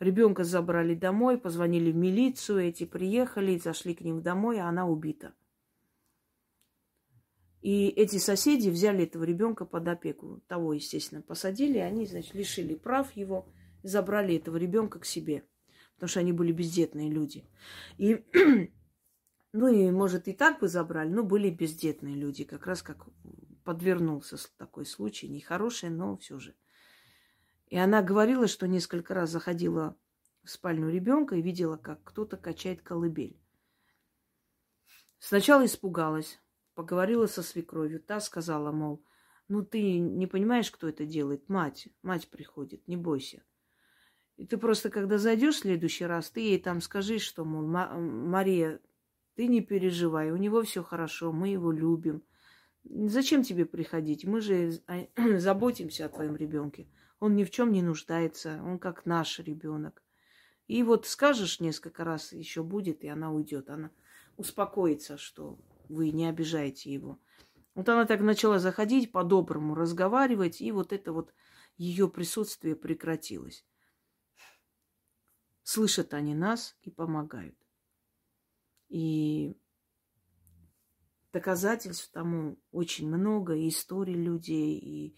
Ребенка 0.00 0.44
забрали 0.44 0.94
домой, 0.94 1.38
позвонили 1.38 1.90
в 1.90 1.96
милицию, 1.96 2.60
эти 2.60 2.84
приехали, 2.84 3.58
зашли 3.58 3.94
к 3.94 4.00
ним 4.00 4.22
домой, 4.22 4.60
а 4.60 4.68
она 4.68 4.86
убита. 4.86 5.34
И 7.60 7.88
эти 7.88 8.18
соседи 8.18 8.68
взяли 8.68 9.04
этого 9.04 9.24
ребенка 9.24 9.64
под 9.64 9.88
опеку. 9.88 10.40
Того, 10.46 10.72
естественно, 10.72 11.20
посадили, 11.20 11.78
они, 11.78 12.06
значит, 12.06 12.34
лишили 12.34 12.76
прав 12.76 13.14
его, 13.16 13.48
забрали 13.82 14.36
этого 14.36 14.56
ребенка 14.56 15.00
к 15.00 15.04
себе, 15.04 15.44
потому 15.94 16.08
что 16.08 16.20
они 16.20 16.32
были 16.32 16.52
бездетные 16.52 17.10
люди. 17.10 17.48
И, 17.96 18.24
ну 19.52 19.66
и, 19.66 19.90
может, 19.90 20.28
и 20.28 20.32
так 20.32 20.60
бы 20.60 20.68
забрали, 20.68 21.10
но 21.10 21.24
были 21.24 21.50
бездетные 21.50 22.14
люди, 22.14 22.44
как 22.44 22.66
раз 22.66 22.82
как 22.82 23.08
подвернулся 23.68 24.38
такой 24.56 24.86
случай, 24.86 25.28
нехороший, 25.28 25.90
но 25.90 26.16
все 26.16 26.38
же. 26.38 26.54
И 27.66 27.76
она 27.76 28.00
говорила, 28.00 28.46
что 28.48 28.66
несколько 28.66 29.12
раз 29.12 29.28
заходила 29.28 29.94
в 30.42 30.48
спальню 30.48 30.88
ребенка 30.88 31.36
и 31.36 31.42
видела, 31.42 31.76
как 31.76 32.02
кто-то 32.02 32.38
качает 32.38 32.80
колыбель. 32.80 33.38
Сначала 35.18 35.66
испугалась, 35.66 36.40
поговорила 36.72 37.26
со 37.26 37.42
свекровью. 37.42 38.00
Та 38.00 38.20
сказала, 38.20 38.72
мол, 38.72 39.04
ну 39.48 39.62
ты 39.62 39.98
не 39.98 40.26
понимаешь, 40.26 40.70
кто 40.70 40.88
это 40.88 41.04
делает? 41.04 41.50
Мать, 41.50 41.88
мать 42.00 42.30
приходит, 42.30 42.88
не 42.88 42.96
бойся. 42.96 43.44
И 44.38 44.46
ты 44.46 44.56
просто, 44.56 44.88
когда 44.88 45.18
зайдешь 45.18 45.56
в 45.56 45.58
следующий 45.58 46.06
раз, 46.06 46.30
ты 46.30 46.40
ей 46.40 46.58
там 46.58 46.80
скажи, 46.80 47.18
что, 47.18 47.44
мол, 47.44 47.66
Мария, 47.66 48.80
ты 49.34 49.46
не 49.46 49.60
переживай, 49.60 50.30
у 50.30 50.38
него 50.38 50.62
все 50.62 50.82
хорошо, 50.82 51.32
мы 51.32 51.48
его 51.48 51.70
любим. 51.70 52.22
Зачем 52.90 53.42
тебе 53.42 53.66
приходить? 53.66 54.24
Мы 54.24 54.40
же 54.40 54.80
а, 54.86 55.06
заботимся 55.38 56.06
о 56.06 56.08
твоем 56.08 56.36
ребенке. 56.36 56.88
Он 57.20 57.34
ни 57.34 57.44
в 57.44 57.50
чем 57.50 57.72
не 57.72 57.82
нуждается, 57.82 58.62
он 58.64 58.78
как 58.78 59.04
наш 59.04 59.38
ребенок. 59.40 60.02
И 60.66 60.82
вот 60.82 61.06
скажешь 61.06 61.60
несколько 61.60 62.04
раз, 62.04 62.32
еще 62.32 62.62
будет, 62.62 63.02
и 63.02 63.08
она 63.08 63.32
уйдет. 63.32 63.70
Она 63.70 63.90
успокоится, 64.36 65.16
что 65.18 65.58
вы 65.88 66.10
не 66.10 66.26
обижаете 66.26 66.92
его. 66.92 67.18
Вот 67.74 67.88
она 67.88 68.06
так 68.06 68.20
начала 68.20 68.58
заходить, 68.58 69.12
по-доброму 69.12 69.74
разговаривать, 69.74 70.60
и 70.60 70.72
вот 70.72 70.92
это 70.92 71.12
вот 71.12 71.32
ее 71.76 72.08
присутствие 72.08 72.74
прекратилось. 72.76 73.64
Слышат 75.62 76.14
они 76.14 76.34
нас 76.34 76.76
и 76.82 76.90
помогают. 76.90 77.56
И 78.88 79.56
доказательств 81.32 82.10
тому 82.10 82.58
очень 82.72 83.08
много, 83.08 83.54
и 83.54 83.68
историй 83.68 84.14
людей, 84.14 84.78
и, 84.78 85.16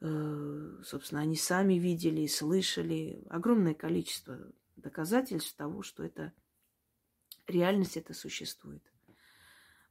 э, 0.00 0.82
собственно, 0.84 1.22
они 1.22 1.36
сами 1.36 1.74
видели, 1.74 2.26
слышали. 2.26 3.24
Огромное 3.30 3.74
количество 3.74 4.38
доказательств 4.76 5.56
того, 5.56 5.82
что 5.82 6.04
это 6.04 6.32
реальность 7.46 7.96
это 7.96 8.14
существует. 8.14 8.82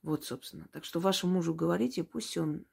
Вот, 0.01 0.25
собственно. 0.25 0.67
Так 0.71 0.85
что 0.85 0.99
вашему 0.99 1.33
мужу 1.33 1.53
говорите, 1.53 2.03
пусть 2.03 2.37
он 2.37 2.65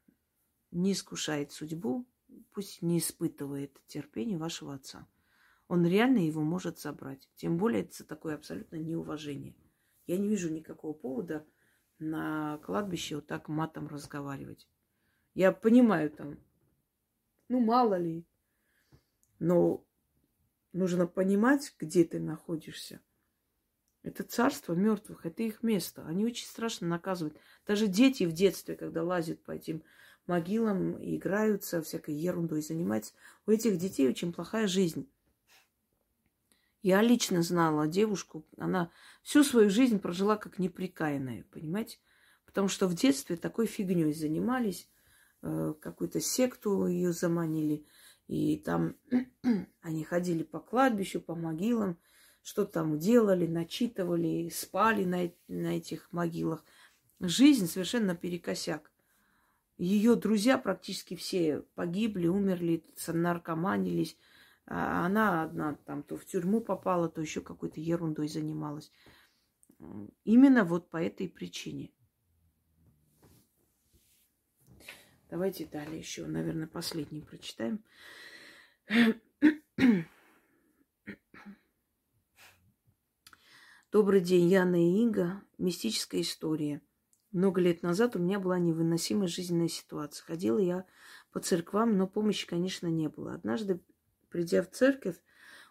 не 0.71 0.93
искушает 0.93 1.53
судьбу, 1.53 2.07
пусть 2.53 2.83
не 2.83 2.99
испытывает 2.99 3.79
терпение 3.87 4.39
вашего 4.39 4.75
отца. 4.75 5.07
Он 5.69 5.87
реально 5.87 6.19
его 6.19 6.43
может 6.43 6.79
забрать. 6.79 7.29
Тем 7.37 7.59
более 7.59 7.83
это 7.83 8.05
такое 8.05 8.35
абсолютно 8.35 8.77
неуважение. 8.77 9.55
Я 10.07 10.17
не 10.17 10.29
вижу 10.29 10.51
никакого 10.51 10.95
повода 10.95 11.47
на 11.99 12.59
кладбище 12.59 13.17
вот 13.17 13.27
так 13.27 13.49
матом 13.49 13.89
разговаривать. 13.89 14.69
Я 15.35 15.53
понимаю 15.53 16.11
там, 16.11 16.39
ну 17.49 17.61
мало 17.61 17.97
ли, 17.97 18.25
но 19.39 19.85
нужно 20.73 21.07
понимать, 21.07 21.75
где 21.79 22.05
ты 22.05 22.21
находишься. 22.21 23.01
Это 24.03 24.23
царство 24.23 24.75
мертвых, 24.75 25.27
это 25.27 25.43
их 25.43 25.63
место. 25.63 26.07
Они 26.07 26.25
очень 26.25 26.47
страшно 26.47 26.87
наказывают. 26.89 27.37
Даже 27.67 27.89
дети 27.89 28.25
в 28.25 28.33
детстве, 28.33 28.77
когда 28.77 29.03
лазят 29.03 29.43
по 29.43 29.51
этим 29.51 29.83
могилам, 30.27 30.97
играются, 31.03 31.83
всякой 31.83 32.15
ерундой 32.15 32.63
занимаются, 32.63 33.15
у 33.47 33.51
этих 33.51 33.77
детей 33.77 34.09
очень 34.09 34.33
плохая 34.33 34.67
жизнь. 34.67 35.11
Я 36.83 37.03
лично 37.03 37.43
знала 37.43 37.89
девушку, 37.89 38.47
она 38.57 38.91
всю 39.23 39.43
свою 39.43 39.69
жизнь 39.69 39.99
прожила 39.99 40.37
как 40.37 40.59
неприкаянная, 40.59 41.45
понимаете? 41.51 41.99
Потому 42.47 42.69
что 42.69 42.87
в 42.87 42.95
детстве 42.95 43.37
такой 43.37 43.67
фигней 43.67 44.13
занимались, 44.13 44.89
э, 45.43 45.75
какую-то 45.81 46.21
секту 46.21 46.87
ее 46.87 47.13
заманили, 47.13 47.85
и 48.29 48.57
там 48.59 48.95
они 49.83 50.05
ходили 50.05 50.45
по 50.45 50.61
кладбищу, 50.61 51.21
по 51.21 51.35
могилам, 51.35 51.99
что 52.43 52.65
там 52.65 52.99
делали, 52.99 53.47
начитывали, 53.47 54.49
спали 54.49 55.05
на, 55.05 55.31
на 55.49 55.77
этих 55.77 56.13
могилах. 56.13 56.65
Жизнь 57.21 57.67
совершенно 57.67 58.15
перекосяк. 58.15 58.93
Ее 59.77 60.15
друзья 60.15 60.59
практически 60.59 61.17
все 61.17 61.63
погибли, 61.75 62.27
умерли, 62.27 62.85
наркоманились. 63.07 64.17
А 64.71 65.07
она 65.07 65.45
одна 65.45 65.77
там 65.87 66.03
то 66.03 66.19
в 66.19 66.27
тюрьму 66.27 66.61
попала, 66.61 67.09
то 67.09 67.23
еще 67.23 67.41
какой-то 67.41 67.81
ерундой 67.81 68.29
занималась. 68.29 68.93
Именно 70.25 70.65
вот 70.65 70.91
по 70.91 70.99
этой 70.99 71.27
причине. 71.27 71.91
Давайте 75.31 75.65
далее 75.65 75.99
еще, 75.99 76.27
наверное, 76.27 76.67
последний 76.67 77.23
прочитаем. 77.23 77.83
Добрый 83.91 84.21
день, 84.21 84.49
Яна 84.49 84.77
и 84.77 85.03
Инга. 85.03 85.43
Мистическая 85.57 86.21
история. 86.21 86.83
Много 87.33 87.63
лет 87.63 87.83
назад 87.83 88.17
у 88.17 88.19
меня 88.19 88.39
была 88.39 88.59
невыносимая 88.59 89.29
жизненная 89.29 89.69
ситуация. 89.69 90.27
Ходила 90.27 90.59
я 90.59 90.85
по 91.33 91.41
церквам, 91.41 91.97
но 91.97 92.07
помощи, 92.07 92.47
конечно, 92.47 92.87
не 92.87 93.09
было. 93.09 93.33
Однажды 93.33 93.81
придя 94.31 94.63
в 94.63 94.71
церковь, 94.71 95.17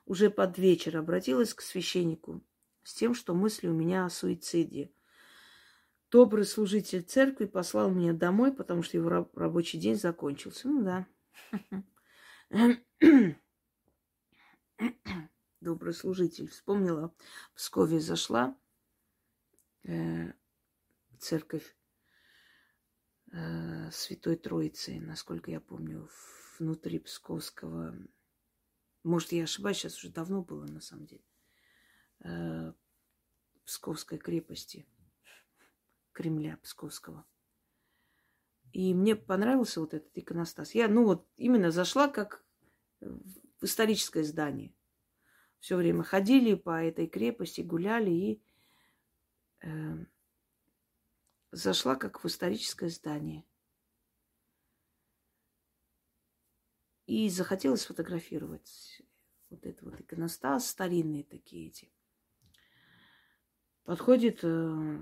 уже 0.06 0.30
под 0.30 0.58
вечер 0.58 0.98
обратилась 0.98 1.54
к 1.54 1.62
священнику 1.62 2.44
с 2.84 2.94
тем, 2.94 3.14
что 3.14 3.34
мысли 3.34 3.68
у 3.68 3.74
меня 3.74 4.06
о 4.06 4.10
суициде. 4.10 4.92
Добрый 6.10 6.46
служитель 6.46 7.02
церкви 7.02 7.46
послал 7.46 7.92
меня 7.92 8.14
домой, 8.14 8.54
потому 8.54 8.82
что 8.82 8.96
его 8.96 9.30
рабочий 9.34 9.78
день 9.78 9.96
закончился. 9.96 10.70
Ну 10.70 10.84
да. 10.84 11.06
Добрый 15.60 15.94
служитель. 15.94 16.48
Вспомнила, 16.48 17.14
в 17.52 17.56
Пскове 17.56 18.00
зашла 18.00 18.56
э, 19.84 20.32
церковь 21.20 21.76
э, 23.34 23.92
Святой 23.92 24.38
Троицы, 24.38 25.02
насколько 25.02 25.52
я 25.52 25.60
помню, 25.60 26.08
внутри 26.58 27.00
Псковского 27.00 27.98
может, 29.08 29.32
я 29.32 29.44
ошибаюсь, 29.44 29.78
сейчас 29.78 29.98
уже 29.98 30.10
давно 30.10 30.44
было, 30.44 30.66
на 30.66 30.82
самом 30.82 31.06
деле. 31.08 31.24
Э, 32.20 32.74
Псковской 33.66 34.18
крепости. 34.18 34.88
Кремля 36.12 36.58
Псковского. 36.58 37.26
И 38.74 38.94
мне 38.94 39.16
понравился 39.16 39.80
вот 39.80 39.94
этот 39.94 40.18
иконостас. 40.18 40.74
Я, 40.74 40.88
ну 40.88 41.06
вот, 41.06 41.28
именно 41.38 41.72
зашла 41.72 42.08
как 42.08 42.44
в 43.00 43.64
историческое 43.64 44.24
здание. 44.24 44.74
Все 45.60 45.76
время 45.76 46.04
ходили 46.04 46.54
по 46.56 46.84
этой 46.84 47.08
крепости, 47.08 47.62
гуляли 47.62 48.12
и 48.12 48.42
э, 49.62 50.06
зашла 51.52 51.96
как 51.96 52.24
в 52.24 52.28
историческое 52.28 52.90
здание. 52.90 53.46
И 57.08 57.30
захотелось 57.30 57.82
сфотографировать 57.82 59.02
вот 59.50 59.66
это 59.66 59.86
вот 59.86 60.00
иконостас, 60.00 60.68
старинные 60.68 61.24
такие 61.24 61.68
эти. 61.68 61.90
Подходит 63.86 64.42
э, 64.44 65.00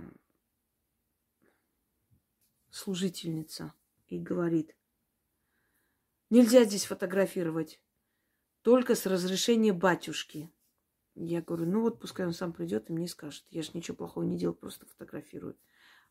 служительница 2.70 3.74
и 4.08 4.20
говорит, 4.20 4.76
нельзя 6.30 6.64
здесь 6.64 6.86
фотографировать, 6.86 7.82
только 8.62 8.94
с 8.94 9.08
разрешения 9.08 9.74
батюшки. 9.74 10.52
Я 11.16 11.42
говорю, 11.42 11.66
ну 11.66 11.82
вот 11.82 12.00
пускай 12.00 12.28
он 12.28 12.34
сам 12.34 12.54
придет 12.54 12.90
и 12.90 12.94
мне 12.94 13.08
скажет. 13.08 13.46
Я 13.50 13.64
же 13.64 13.72
ничего 13.74 13.98
плохого 13.98 14.26
не 14.26 14.38
делал, 14.38 14.54
просто 14.54 14.86
фотографирую. 14.86 15.58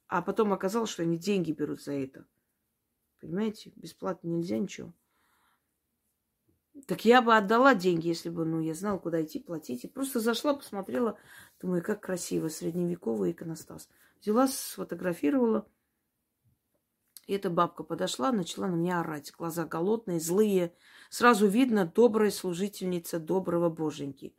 А 0.09 0.23
потом 0.23 0.53
оказалось, 0.53 0.91
что 0.91 1.03
они 1.03 1.19
деньги 1.19 1.53
берут 1.53 1.81
за 1.81 1.93
это. 1.93 2.27
Понимаете, 3.21 3.73
бесплатно 3.77 4.27
нельзя 4.29 4.59
ничего. 4.59 4.93
Так 6.87 7.05
я 7.05 7.23
бы 7.23 7.37
отдала 7.37 7.75
деньги, 7.75 8.09
если 8.09 8.29
бы, 8.29 8.45
ну, 8.45 8.61
я 8.61 8.75
знала, 8.75 8.99
куда 8.99 9.23
идти, 9.23 9.39
платить. 9.39 9.85
И 9.85 9.89
просто 9.89 10.21
зашла, 10.21 10.55
посмотрела, 10.55 11.19
думаю, 11.61 11.83
как 11.83 12.03
красиво, 12.03 12.49
средневековый 12.49 13.31
иконостас. 13.31 13.89
Взяла, 14.21 14.49
сфотографировала. 14.49 15.69
И 17.27 17.33
эта 17.33 17.49
бабка 17.49 17.85
подошла, 17.85 18.33
начала 18.33 18.67
на 18.67 18.75
меня 18.75 19.01
орать. 19.01 19.33
Глаза 19.33 19.65
голодные, 19.65 20.21
злые. 20.21 20.75
Сразу 21.11 21.47
видно, 21.47 21.87
добрая 21.87 22.31
служительница 22.31 23.19
доброго 23.19 23.71
боженьки. 23.71 24.35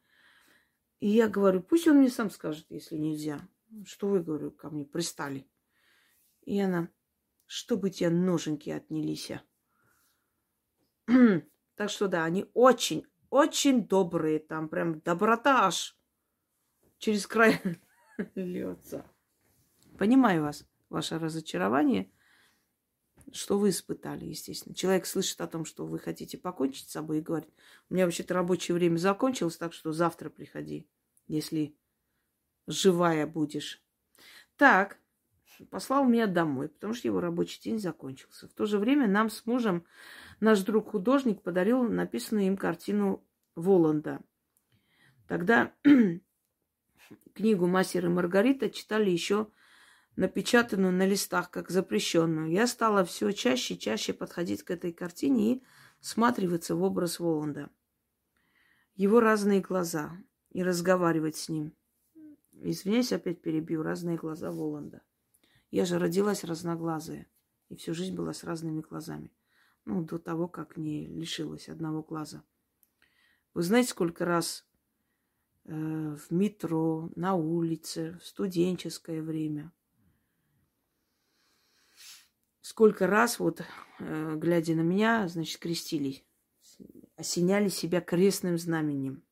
И 1.00 1.10
я 1.10 1.28
говорю, 1.28 1.62
пусть 1.62 1.88
он 1.88 1.98
мне 1.98 2.10
сам 2.10 2.30
скажет, 2.30 2.66
если 2.70 2.98
нельзя. 2.98 3.48
Что 3.86 4.08
вы, 4.08 4.22
говорю, 4.22 4.52
ко 4.52 4.70
мне 4.70 4.86
пристали? 4.86 5.48
И 6.44 6.60
она, 6.60 6.90
чтобы 7.46 7.90
тебе 7.90 8.10
ноженьки 8.10 8.70
отнялись. 8.70 9.32
Так 11.76 11.90
что 11.90 12.08
да, 12.08 12.24
они 12.24 12.46
очень, 12.54 13.06
очень 13.30 13.86
добрые. 13.88 14.40
Там 14.40 14.70
прям 14.70 15.00
доброта 15.02 15.66
аж 15.66 15.98
через 16.98 17.28
край 17.28 17.60
льется. 18.36 19.06
Понимаю 19.98 20.44
вас, 20.44 20.66
ваше 20.90 21.20
разочарование, 21.20 22.12
что 23.32 23.58
вы 23.58 23.70
испытали, 23.70 24.26
естественно. 24.26 24.76
Человек 24.76 25.06
слышит 25.06 25.40
о 25.42 25.48
том, 25.48 25.66
что 25.66 25.86
вы 25.86 26.00
хотите 26.00 26.38
покончить 26.38 26.90
с 26.90 26.94
собой 26.94 27.20
и 27.20 27.22
говорит, 27.22 27.50
у 27.90 27.94
меня 27.94 28.06
вообще-то 28.06 28.34
рабочее 28.34 28.76
время 28.76 28.98
закончилось, 28.98 29.58
так 29.58 29.74
что 29.74 29.92
завтра 29.92 30.30
приходи, 30.30 30.88
если 31.28 31.76
живая 32.68 33.28
будешь. 33.28 33.82
Так, 34.58 35.00
послал 35.70 36.06
меня 36.06 36.28
домой, 36.28 36.70
потому 36.70 36.94
что 36.94 37.08
его 37.08 37.20
рабочий 37.20 37.62
день 37.62 37.80
закончился. 37.80 38.48
В 38.48 38.54
то 38.54 38.66
же 38.66 38.80
время 38.80 39.08
нам 39.08 39.30
с 39.30 39.46
мужем 39.46 39.86
наш 40.40 40.62
друг-художник 40.62 41.42
подарил 41.42 41.84
написанную 41.84 42.48
им 42.48 42.58
картину 42.58 43.26
Воланда. 43.56 44.22
Тогда 45.28 45.74
книгу 47.34 47.68
«Мастер 47.68 48.06
и 48.06 48.10
Маргарита» 48.10 48.70
читали 48.70 49.10
еще 49.10 49.50
напечатанную 50.16 50.94
на 50.94 51.06
листах, 51.06 51.52
как 51.52 51.70
запрещенную. 51.70 52.52
Я 52.52 52.68
стала 52.68 53.04
все 53.04 53.32
чаще 53.32 53.74
и 53.74 53.80
чаще 53.80 54.14
подходить 54.14 54.64
к 54.64 54.72
этой 54.72 54.94
картине 54.94 55.54
и 55.54 55.64
всматриваться 56.00 56.76
в 56.76 56.84
образ 56.84 57.20
Воланда. 57.20 57.70
Его 58.96 59.20
разные 59.20 59.60
глаза 59.60 60.18
и 60.52 60.64
разговаривать 60.64 61.36
с 61.36 61.50
ним. 61.50 61.76
Извиняюсь, 62.54 63.12
опять 63.12 63.42
перебью. 63.42 63.84
Разные 63.84 64.16
глаза 64.16 64.52
Воланда. 64.52 65.02
Я 65.72 65.86
же 65.86 66.00
родилась 66.00 66.46
разноглазая. 66.46 67.28
И 67.68 67.76
всю 67.76 67.94
жизнь 67.94 68.16
была 68.16 68.34
с 68.34 68.44
разными 68.44 68.82
глазами. 68.82 69.32
Ну, 69.86 70.04
до 70.04 70.18
того, 70.18 70.48
как 70.48 70.78
не 70.78 71.06
лишилась 71.08 71.70
одного 71.70 72.02
глаза. 72.02 72.44
Вы 73.54 73.62
знаете, 73.62 73.90
сколько 73.90 74.26
раз 74.26 74.68
э, 75.66 75.72
в 75.74 76.32
метро, 76.32 77.12
на 77.16 77.36
улице, 77.36 78.18
в 78.20 78.26
студенческое 78.26 79.22
время. 79.22 79.72
Сколько 82.62 83.06
раз, 83.06 83.40
вот, 83.40 83.62
э, 84.00 84.36
глядя 84.38 84.74
на 84.74 84.82
меня, 84.82 85.28
значит, 85.28 85.60
крестились, 85.60 86.26
осеняли 87.16 87.70
себя 87.70 88.02
крестным 88.02 88.58
знаменем. 88.58 89.24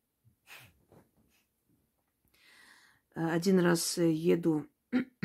Один 3.16 3.60
раз 3.60 3.98
еду, 3.98 4.68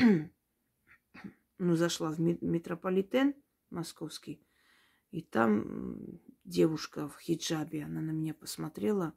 ну, 1.58 1.76
зашла 1.76 2.12
в 2.12 2.18
метрополитен 2.18 3.34
московский, 3.70 4.42
и 5.10 5.22
там 5.22 6.20
девушка 6.44 7.08
в 7.08 7.18
хиджабе, 7.18 7.84
она 7.84 8.00
на 8.00 8.10
меня 8.10 8.34
посмотрела. 8.34 9.14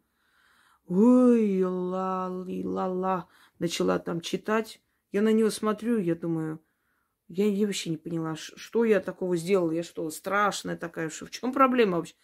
Ой, 0.86 1.64
ла-ли-ла-ла. 1.64 3.28
Начала 3.60 4.00
там 4.00 4.22
читать. 4.22 4.82
Я 5.12 5.22
на 5.22 5.32
нее 5.32 5.52
смотрю, 5.52 5.98
я 6.00 6.16
думаю, 6.16 6.62
я, 7.28 7.46
я 7.46 7.66
вообще 7.66 7.90
не 7.90 7.98
поняла, 7.98 8.36
что 8.36 8.84
я 8.84 9.00
такого 9.00 9.36
сделала. 9.38 9.72
Я 9.72 9.84
что, 9.84 10.10
страшная 10.10 10.78
такая, 10.78 11.10
что 11.10 11.26
в 11.26 11.32
чем 11.32 11.54
проблема 11.54 11.98
вообще? 11.98 12.16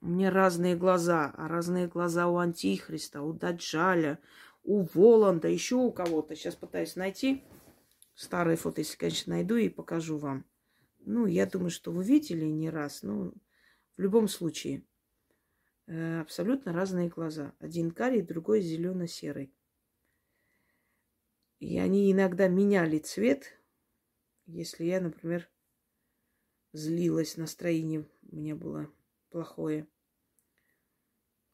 У 0.00 0.06
меня 0.08 0.30
разные 0.30 0.76
глаза, 0.76 1.34
а 1.36 1.46
разные 1.46 1.86
глаза 1.86 2.26
у 2.26 2.38
Антихриста, 2.38 3.20
у 3.20 3.34
Даджаля, 3.34 4.18
у 4.62 4.86
Воланда, 4.94 5.48
еще 5.48 5.74
у 5.74 5.92
кого-то. 5.92 6.34
Сейчас 6.34 6.54
пытаюсь 6.54 6.96
найти 6.96 7.44
старые 8.14 8.56
фото, 8.56 8.80
если, 8.80 8.96
конечно, 8.96 9.34
найду 9.34 9.56
и 9.56 9.68
покажу 9.68 10.16
вам. 10.16 10.46
Ну, 11.00 11.26
я 11.26 11.46
думаю, 11.46 11.70
что 11.70 11.92
вы 11.92 12.04
видели 12.04 12.44
не 12.44 12.70
раз. 12.70 13.02
Ну, 13.02 13.32
в 13.96 14.00
любом 14.00 14.28
случае, 14.28 14.84
э, 15.86 16.20
абсолютно 16.20 16.72
разные 16.72 17.08
глаза. 17.08 17.54
Один 17.58 17.90
карий, 17.90 18.22
другой 18.22 18.60
зелено-серый. 18.60 19.52
И 21.58 21.78
они 21.78 22.10
иногда 22.10 22.48
меняли 22.48 22.98
цвет, 22.98 23.60
если 24.46 24.84
я, 24.84 25.00
например, 25.00 25.50
злилась, 26.72 27.36
настроение 27.36 28.08
у 28.22 28.36
меня 28.36 28.56
было 28.56 28.90
плохое. 29.30 29.86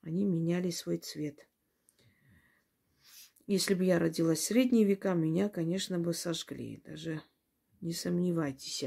Они 0.02 0.24
меняли 0.24 0.70
свой 0.70 0.98
цвет. 0.98 1.48
Если 3.46 3.74
бы 3.74 3.84
я 3.84 3.98
родилась 3.98 4.40
в 4.40 4.44
средние 4.44 4.84
века, 4.84 5.14
меня, 5.14 5.48
конечно, 5.48 5.98
бы 5.98 6.14
сожгли. 6.14 6.82
Даже 6.84 7.22
не 7.80 7.92
сомневайтесь. 7.92 8.84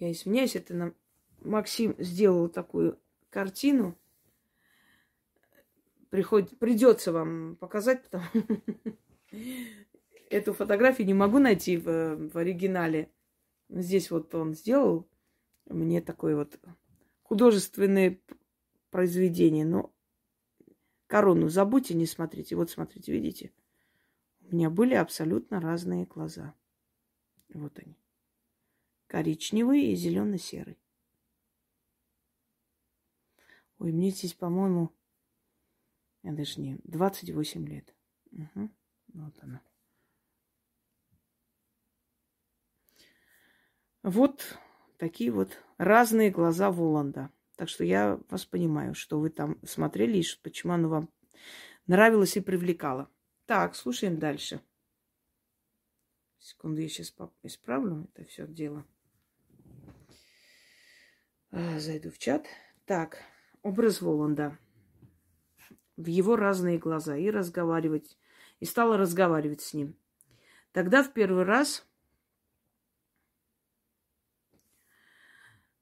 Я 0.00 0.10
извиняюсь, 0.10 0.56
это 0.56 0.72
нам 0.72 0.94
Максим 1.42 1.94
сделал 1.98 2.48
такую 2.48 2.98
картину. 3.28 3.98
Приходит, 6.08 6.58
придется 6.58 7.12
вам 7.12 7.56
показать, 7.56 8.02
потому 8.04 8.24
эту 10.30 10.54
фотографию 10.54 11.06
не 11.06 11.12
могу 11.12 11.38
найти 11.38 11.76
в, 11.76 12.30
в 12.30 12.36
оригинале. 12.38 13.12
Здесь 13.68 14.10
вот 14.10 14.34
он 14.34 14.54
сделал 14.54 15.06
мне 15.66 16.00
такое 16.00 16.34
вот 16.34 16.58
художественное 17.22 18.18
произведение. 18.90 19.66
Но 19.66 19.92
корону 21.08 21.50
забудьте, 21.50 21.92
не 21.92 22.06
смотрите. 22.06 22.56
Вот 22.56 22.70
смотрите, 22.70 23.12
видите? 23.12 23.52
У 24.40 24.54
меня 24.54 24.70
были 24.70 24.94
абсолютно 24.94 25.60
разные 25.60 26.06
глаза. 26.06 26.54
Вот 27.52 27.78
они 27.78 27.99
коричневый 29.10 29.86
и 29.86 29.96
зелено-серый. 29.96 30.78
Ой, 33.78 33.90
мне 33.90 34.10
здесь, 34.10 34.34
по-моему, 34.34 34.94
я 36.22 36.32
даже 36.32 36.60
не, 36.60 36.78
28 36.84 37.66
лет. 37.66 37.92
Угу. 38.30 38.70
Вот 39.14 39.34
она. 39.40 39.62
Вот 44.04 44.58
такие 44.96 45.32
вот 45.32 45.58
разные 45.76 46.30
глаза 46.30 46.70
Воланда. 46.70 47.32
Так 47.56 47.68
что 47.68 47.82
я 47.82 48.20
вас 48.28 48.46
понимаю, 48.46 48.94
что 48.94 49.18
вы 49.18 49.30
там 49.30 49.58
смотрели 49.64 50.18
и 50.18 50.24
почему 50.40 50.74
оно 50.74 50.88
вам 50.88 51.10
нравилось 51.88 52.36
и 52.36 52.40
привлекало. 52.40 53.10
Так, 53.46 53.74
слушаем 53.74 54.20
дальше. 54.20 54.62
Секунду, 56.38 56.80
я 56.80 56.88
сейчас 56.88 57.12
исправлю 57.42 58.08
это 58.14 58.24
все 58.28 58.46
дело. 58.46 58.86
А, 61.52 61.80
зайду 61.80 62.10
в 62.10 62.18
чат. 62.18 62.46
Так, 62.86 63.18
образ 63.62 64.00
Воланда. 64.00 64.56
В 65.96 66.06
его 66.06 66.36
разные 66.36 66.78
глаза. 66.78 67.16
И 67.16 67.28
разговаривать. 67.28 68.16
И 68.60 68.64
стала 68.64 68.96
разговаривать 68.96 69.60
с 69.60 69.74
ним. 69.74 69.96
Тогда 70.72 71.02
в 71.02 71.12
первый 71.12 71.42
раз 71.42 71.84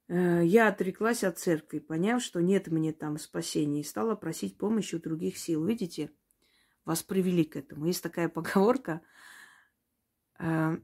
э, 0.09 0.43
я 0.45 0.69
отреклась 0.69 1.23
от 1.23 1.39
церкви, 1.39 1.81
поняв, 1.81 2.23
что 2.23 2.41
нет 2.41 2.69
мне 2.69 2.93
там 2.95 3.19
спасения, 3.19 3.81
и 3.81 3.85
стала 3.85 4.14
просить 4.14 4.57
помощи 4.57 4.95
у 4.95 5.01
других 5.01 5.37
сил. 5.37 5.64
Видите, 5.66 6.11
вас 6.87 7.03
привели 7.03 7.45
к 7.45 7.57
этому. 7.57 7.85
Есть 7.85 8.03
такая 8.03 8.29
поговорка. 8.31 9.03
Э, 10.39 10.79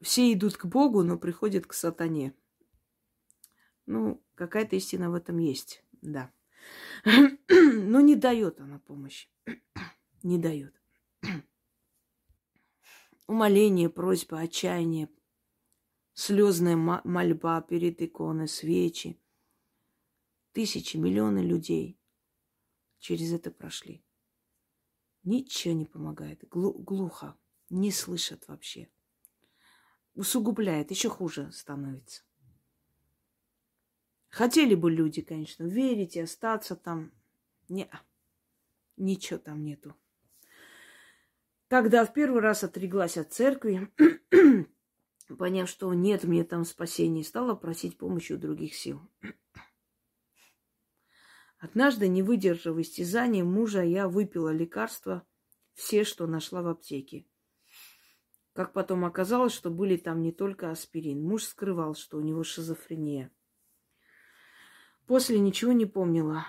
все 0.00 0.32
идут 0.32 0.56
к 0.56 0.64
Богу, 0.64 1.02
но 1.02 1.18
приходят 1.18 1.66
к 1.66 1.74
сатане. 1.74 2.34
Ну, 3.86 4.22
какая-то 4.34 4.76
истина 4.76 5.10
в 5.10 5.14
этом 5.14 5.38
есть, 5.38 5.84
да. 6.00 6.32
Но 7.48 8.00
не 8.00 8.16
дает 8.16 8.60
она 8.60 8.78
помощи. 8.78 9.28
Не 10.22 10.38
дает. 10.38 10.74
Умоление, 13.26 13.90
просьба, 13.90 14.40
отчаяние, 14.40 15.10
слезная 16.14 16.76
мольба 16.76 17.60
перед 17.60 18.00
иконой, 18.00 18.48
свечи. 18.48 19.20
Тысячи, 20.52 20.96
миллионы 20.96 21.40
людей 21.40 21.98
через 22.98 23.32
это 23.32 23.50
прошли. 23.50 24.02
Ничего 25.24 25.74
не 25.74 25.84
помогает. 25.84 26.42
глухо. 26.48 27.36
Не 27.70 27.90
слышат 27.90 28.46
вообще. 28.48 28.88
Усугубляет. 30.14 30.90
Еще 30.90 31.08
хуже 31.08 31.50
становится. 31.52 32.22
Хотели 34.34 34.74
бы 34.74 34.90
люди, 34.90 35.22
конечно, 35.22 35.62
верить 35.62 36.16
и 36.16 36.20
остаться 36.20 36.74
там. 36.74 37.12
Не, 37.68 37.88
ничего 38.96 39.38
там 39.38 39.62
нету. 39.62 39.94
Когда 41.68 42.04
в 42.04 42.12
первый 42.12 42.40
раз 42.40 42.64
отреглась 42.64 43.16
от 43.16 43.32
церкви, 43.32 43.88
поняв, 45.38 45.68
что 45.68 45.94
нет 45.94 46.24
мне 46.24 46.42
там 46.42 46.64
спасения, 46.64 47.22
стала 47.22 47.54
просить 47.54 47.96
помощи 47.96 48.32
у 48.32 48.36
других 48.36 48.74
сил. 48.74 49.00
Однажды, 51.58 52.08
не 52.08 52.24
выдержав 52.24 52.76
истязания 52.78 53.44
мужа, 53.44 53.82
я 53.82 54.08
выпила 54.08 54.50
лекарства, 54.50 55.24
все, 55.74 56.02
что 56.02 56.26
нашла 56.26 56.60
в 56.60 56.66
аптеке. 56.66 57.24
Как 58.52 58.72
потом 58.72 59.04
оказалось, 59.04 59.52
что 59.52 59.70
были 59.70 59.96
там 59.96 60.22
не 60.22 60.32
только 60.32 60.72
аспирин. 60.72 61.22
Муж 61.22 61.44
скрывал, 61.44 61.94
что 61.94 62.18
у 62.18 62.20
него 62.20 62.42
шизофрения. 62.42 63.30
После 65.06 65.38
ничего 65.38 65.72
не 65.72 65.86
помнила. 65.86 66.46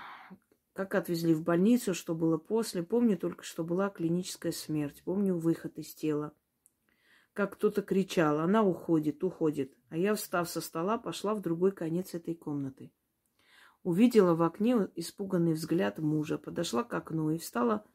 Как 0.73 0.95
отвезли 0.95 1.33
в 1.33 1.43
больницу, 1.43 1.93
что 1.93 2.15
было 2.15 2.37
после. 2.37 2.83
Помню 2.83 3.17
только, 3.17 3.43
что 3.43 3.63
была 3.63 3.89
клиническая 3.89 4.51
смерть. 4.51 5.01
Помню 5.03 5.37
выход 5.37 5.77
из 5.77 5.93
тела. 5.93 6.33
Как 7.33 7.55
кто-то 7.55 7.81
кричал, 7.81 8.39
она 8.39 8.63
уходит, 8.63 9.23
уходит. 9.23 9.73
А 9.89 9.97
я, 9.97 10.15
встав 10.15 10.49
со 10.49 10.61
стола, 10.61 10.97
пошла 10.97 11.35
в 11.35 11.41
другой 11.41 11.73
конец 11.73 12.13
этой 12.13 12.33
комнаты. 12.33 12.91
Увидела 13.83 14.35
в 14.35 14.41
окне 14.41 14.89
испуганный 14.95 15.53
взгляд 15.53 15.99
мужа, 15.99 16.37
подошла 16.37 16.83
к 16.83 16.93
окну 16.93 17.31
и 17.31 17.37
встала 17.37 17.85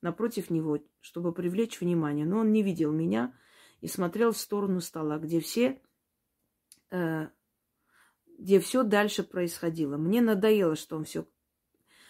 напротив 0.00 0.48
него, 0.48 0.78
чтобы 1.00 1.32
привлечь 1.32 1.80
внимание. 1.80 2.24
Но 2.24 2.38
он 2.38 2.50
не 2.50 2.62
видел 2.62 2.92
меня 2.92 3.34
и 3.82 3.88
смотрел 3.88 4.32
в 4.32 4.38
сторону 4.38 4.80
стола, 4.80 5.18
где 5.18 5.40
все 5.40 5.80
э, 6.90 7.28
где 8.42 8.58
все 8.58 8.82
дальше 8.82 9.22
происходило. 9.22 9.96
Мне 9.96 10.20
надоело, 10.20 10.74
что 10.74 10.96
он 10.96 11.04
все, 11.04 11.28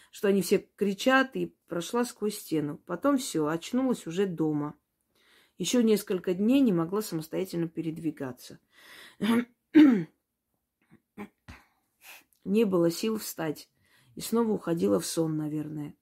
что 0.09 0.27
они 0.29 0.41
все 0.41 0.67
кричат, 0.75 1.35
и 1.35 1.55
прошла 1.67 2.03
сквозь 2.05 2.39
стену. 2.39 2.79
Потом 2.87 3.17
все, 3.19 3.45
очнулась 3.45 4.07
уже 4.07 4.25
дома. 4.25 4.75
Еще 5.59 5.83
несколько 5.83 6.33
дней 6.33 6.59
не 6.61 6.73
могла 6.73 7.03
самостоятельно 7.03 7.67
передвигаться. 7.67 8.59
Не 12.43 12.65
было 12.65 12.89
сил 12.89 13.19
встать. 13.19 13.69
И 14.15 14.21
снова 14.21 14.53
уходила 14.53 14.99
в 14.99 15.05
сон, 15.05 15.37
наверное. 15.37 15.95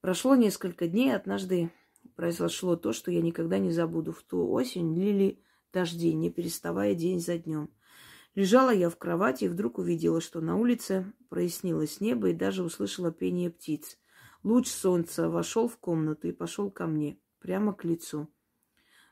Прошло 0.00 0.34
несколько 0.34 0.88
дней, 0.88 1.14
однажды 1.14 1.70
произошло 2.14 2.76
то, 2.76 2.94
что 2.94 3.10
я 3.10 3.20
никогда 3.20 3.58
не 3.58 3.70
забуду. 3.70 4.12
В 4.12 4.22
ту 4.22 4.50
осень 4.50 4.98
лили 4.98 5.42
дожди, 5.74 6.14
не 6.14 6.30
переставая 6.30 6.94
день 6.94 7.20
за 7.20 7.36
днем. 7.36 7.70
Лежала 8.36 8.68
я 8.68 8.90
в 8.90 8.98
кровати 8.98 9.44
и 9.44 9.48
вдруг 9.48 9.78
увидела, 9.78 10.20
что 10.20 10.42
на 10.42 10.56
улице 10.56 11.10
прояснилось 11.30 12.02
небо 12.02 12.28
и 12.28 12.34
даже 12.34 12.62
услышала 12.62 13.10
пение 13.10 13.50
птиц. 13.50 13.98
Луч 14.42 14.68
солнца 14.68 15.30
вошел 15.30 15.68
в 15.68 15.78
комнату 15.78 16.28
и 16.28 16.32
пошел 16.32 16.70
ко 16.70 16.86
мне, 16.86 17.18
прямо 17.38 17.72
к 17.72 17.82
лицу. 17.84 18.28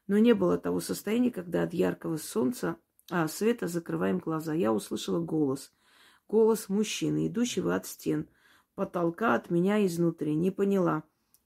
Но 0.06 0.18
не 0.18 0.34
было 0.34 0.58
того 0.58 0.78
состояния, 0.78 1.30
когда 1.30 1.62
от 1.62 1.72
яркого 1.72 2.18
солнца, 2.18 2.76
а, 3.10 3.26
света 3.26 3.66
закрываем 3.66 4.18
глаза. 4.18 4.52
Я 4.52 4.74
услышала 4.74 5.20
голос. 5.20 5.72
Голос 6.28 6.68
мужчины, 6.68 7.26
идущего 7.26 7.74
от 7.74 7.86
стен, 7.86 8.28
потолка 8.74 9.34
от 9.34 9.48
меня 9.48 9.84
изнутри. 9.86 10.34
Не 10.34 10.50
поняла, 10.50 11.02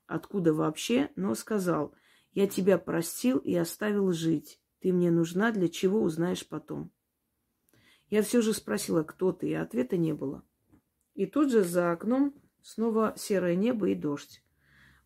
откуда 0.09 0.53
вообще, 0.53 1.13
но 1.15 1.37
сказал, 1.37 1.95
я 2.33 2.49
тебя 2.49 2.77
простил 2.77 3.39
и 3.39 3.55
оставил 3.55 4.11
жить. 4.11 4.61
Ты 4.81 4.93
мне 4.93 5.13
нужна, 5.13 5.53
для 5.53 5.69
чего 5.69 6.03
узнаешь 6.03 6.45
потом. 6.45 6.91
Я 8.11 8.23
все 8.23 8.41
же 8.41 8.55
спросила, 8.55 9.03
кто 9.03 9.33
ты, 9.33 9.51
и 9.51 9.55
ответа 9.55 9.97
не 9.97 10.13
было. 10.15 10.43
И 11.15 11.27
тут 11.27 11.51
же 11.51 11.63
за 11.63 11.93
окном 11.93 12.35
снова 12.63 13.15
серое 13.17 13.55
небо 13.55 13.89
и 13.89 13.95
дождь. 13.95 14.43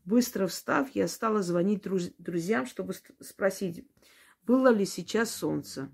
Быстро 0.04 0.46
встав, 0.46 0.90
я 0.94 1.08
стала 1.08 1.42
звонить 1.42 1.84
друз- 1.84 2.14
друзьям, 2.18 2.66
чтобы 2.66 2.94
спросить, 3.20 3.88
было 4.44 4.68
ли 4.68 4.84
сейчас 4.84 5.34
солнце. 5.34 5.90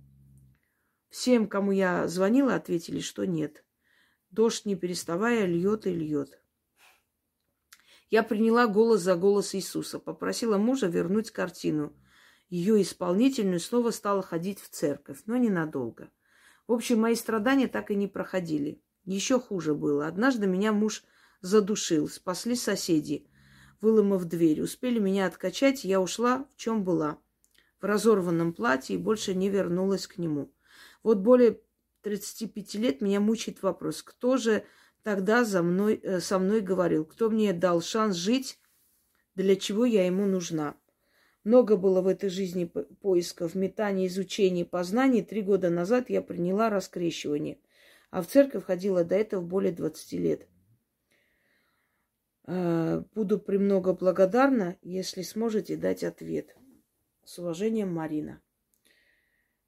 Всем, 1.09 1.47
кому 1.47 1.73
я 1.73 2.07
звонила, 2.09 2.55
ответили, 2.55 3.01
что 3.01 3.25
нет. 3.25 3.65
Дождь, 4.31 4.67
не 4.67 4.77
переставая, 4.77 5.47
льет 5.47 5.87
и 5.87 5.95
льет. 5.95 6.43
Я 8.11 8.23
приняла 8.23 8.67
голос 8.67 9.01
за 9.01 9.17
голос 9.17 9.55
Иисуса, 9.55 9.99
попросила 9.99 10.57
мужа 10.59 10.87
вернуть 10.87 11.31
картину. 11.31 11.95
Ее 12.49 12.81
исполнительную 12.81 13.61
снова 13.61 13.91
стала 13.91 14.23
ходить 14.23 14.61
в 14.61 14.69
церковь, 14.71 15.23
но 15.27 15.37
ненадолго. 15.37 16.11
В 16.69 16.73
общем, 16.75 17.01
мои 17.01 17.15
страдания 17.15 17.67
так 17.67 17.91
и 17.91 17.97
не 17.97 18.07
проходили. 18.07 18.81
Еще 19.05 19.41
хуже 19.41 19.75
было. 19.75 20.07
Однажды 20.07 20.47
меня 20.47 20.73
муж 20.73 21.03
задушил, 21.41 22.09
спасли 22.09 22.55
соседи, 22.55 23.27
выломав 23.81 24.27
дверь. 24.27 24.61
Успели 24.61 24.99
меня 24.99 25.27
откачать, 25.27 25.85
я 25.85 25.99
ушла, 25.99 26.47
в 26.55 26.57
чем 26.57 26.85
была. 26.85 27.19
В 27.81 27.87
разорванном 27.87 28.53
платье 28.53 28.97
и 28.97 28.99
больше 28.99 29.35
не 29.35 29.49
вернулась 29.49 30.07
к 30.07 30.19
нему. 30.19 30.53
Вот 31.03 31.19
более 31.19 31.59
35 32.03 32.75
лет 32.75 33.01
меня 33.01 33.21
мучает 33.21 33.63
вопрос, 33.63 34.03
кто 34.03 34.37
же 34.37 34.65
тогда 35.03 35.45
за 35.45 35.63
мной, 35.63 35.95
э, 35.95 36.21
со 36.21 36.39
мной 36.39 36.61
говорил, 36.61 37.07
кто 37.07 37.31
мне 37.31 37.55
дал 37.55 37.81
шанс 37.81 38.17
жить, 38.17 38.59
для 39.35 39.57
чего 39.57 39.87
я 39.87 40.05
ему 40.05 40.27
нужна. 40.27 40.77
Много 41.45 41.77
было 41.77 42.01
в 42.01 42.09
этой 42.09 42.29
жизни 42.29 42.65
поисков, 42.65 43.55
метаний, 43.55 44.07
изучений, 44.07 44.65
познаний. 44.65 45.23
Три 45.23 45.43
года 45.43 45.71
назад 45.71 46.11
я 46.11 46.21
приняла 46.21 46.69
раскрещивание, 46.69 47.59
а 48.11 48.23
в 48.23 48.27
церковь 48.27 48.65
ходила 48.65 49.05
до 49.05 49.15
этого 49.15 49.41
более 49.41 49.73
20 49.73 50.13
лет. 50.15 50.47
Э, 52.47 53.03
буду 53.15 53.39
премного 53.39 53.93
благодарна, 53.93 54.77
если 54.83 55.23
сможете 55.23 55.77
дать 55.77 56.03
ответ. 56.03 56.57
С 57.25 57.39
уважением, 57.39 57.93
Марина. 57.93 58.41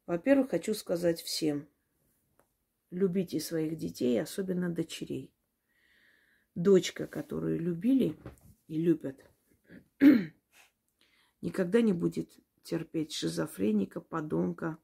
Во-первых, 0.07 0.51
хочу 0.51 0.75
сказать 0.75 1.21
всем, 1.21 1.69
любите 2.91 3.39
своих 3.39 3.77
детей, 3.77 4.21
особенно 4.21 4.71
дочерей. 4.71 5.33
Дочка, 6.55 7.07
которую 7.07 7.61
любили 7.61 8.17
и 8.67 8.81
любят, 8.81 9.25
никогда 11.41 11.81
не 11.81 11.93
будет 11.93 12.31
терпеть 12.63 13.13
шизофреника, 13.13 14.01
подонка, 14.01 14.79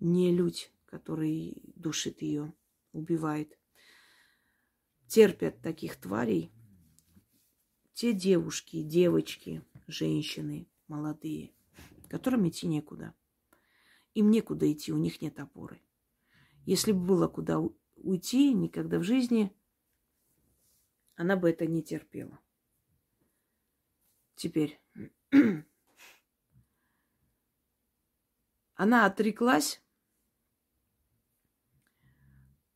нелюдь, 0.00 0.72
который 0.86 1.62
душит 1.76 2.22
ее, 2.22 2.52
убивает. 2.92 3.58
Терпят 5.06 5.60
таких 5.60 5.96
тварей 5.96 6.52
те 7.94 8.12
девушки, 8.12 8.82
девочки, 8.82 9.62
женщины 9.86 10.66
молодые, 10.88 11.52
которым 12.08 12.48
идти 12.48 12.66
некуда. 12.66 13.14
Им 14.14 14.30
некуда 14.30 14.70
идти, 14.72 14.92
у 14.92 14.98
них 14.98 15.20
нет 15.20 15.38
опоры. 15.38 15.80
Если 16.64 16.92
бы 16.92 17.00
было 17.06 17.28
куда 17.28 17.60
уйти, 17.96 18.52
никогда 18.54 18.98
в 18.98 19.04
жизни 19.04 19.54
она 21.14 21.36
бы 21.36 21.50
это 21.50 21.66
не 21.66 21.82
терпела. 21.82 22.38
Теперь 24.34 24.80
она 28.74 29.06
отреклась, 29.06 29.82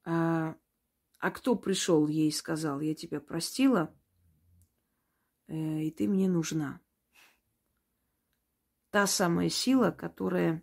а, 0.05 0.57
а 1.19 1.31
кто 1.31 1.55
пришел 1.55 2.09
ей 2.09 2.29
и 2.29 2.33
сказал, 2.33 2.81
я 2.81 2.95
тебя 2.95 3.21
простила, 3.21 3.95
Э, 5.49 5.83
и 5.83 5.91
ты 5.91 6.09
мне 6.09 6.29
нужна. 6.29 6.81
Та 8.91 9.07
самая 9.07 9.49
сила, 9.49 9.91
которая 9.91 10.63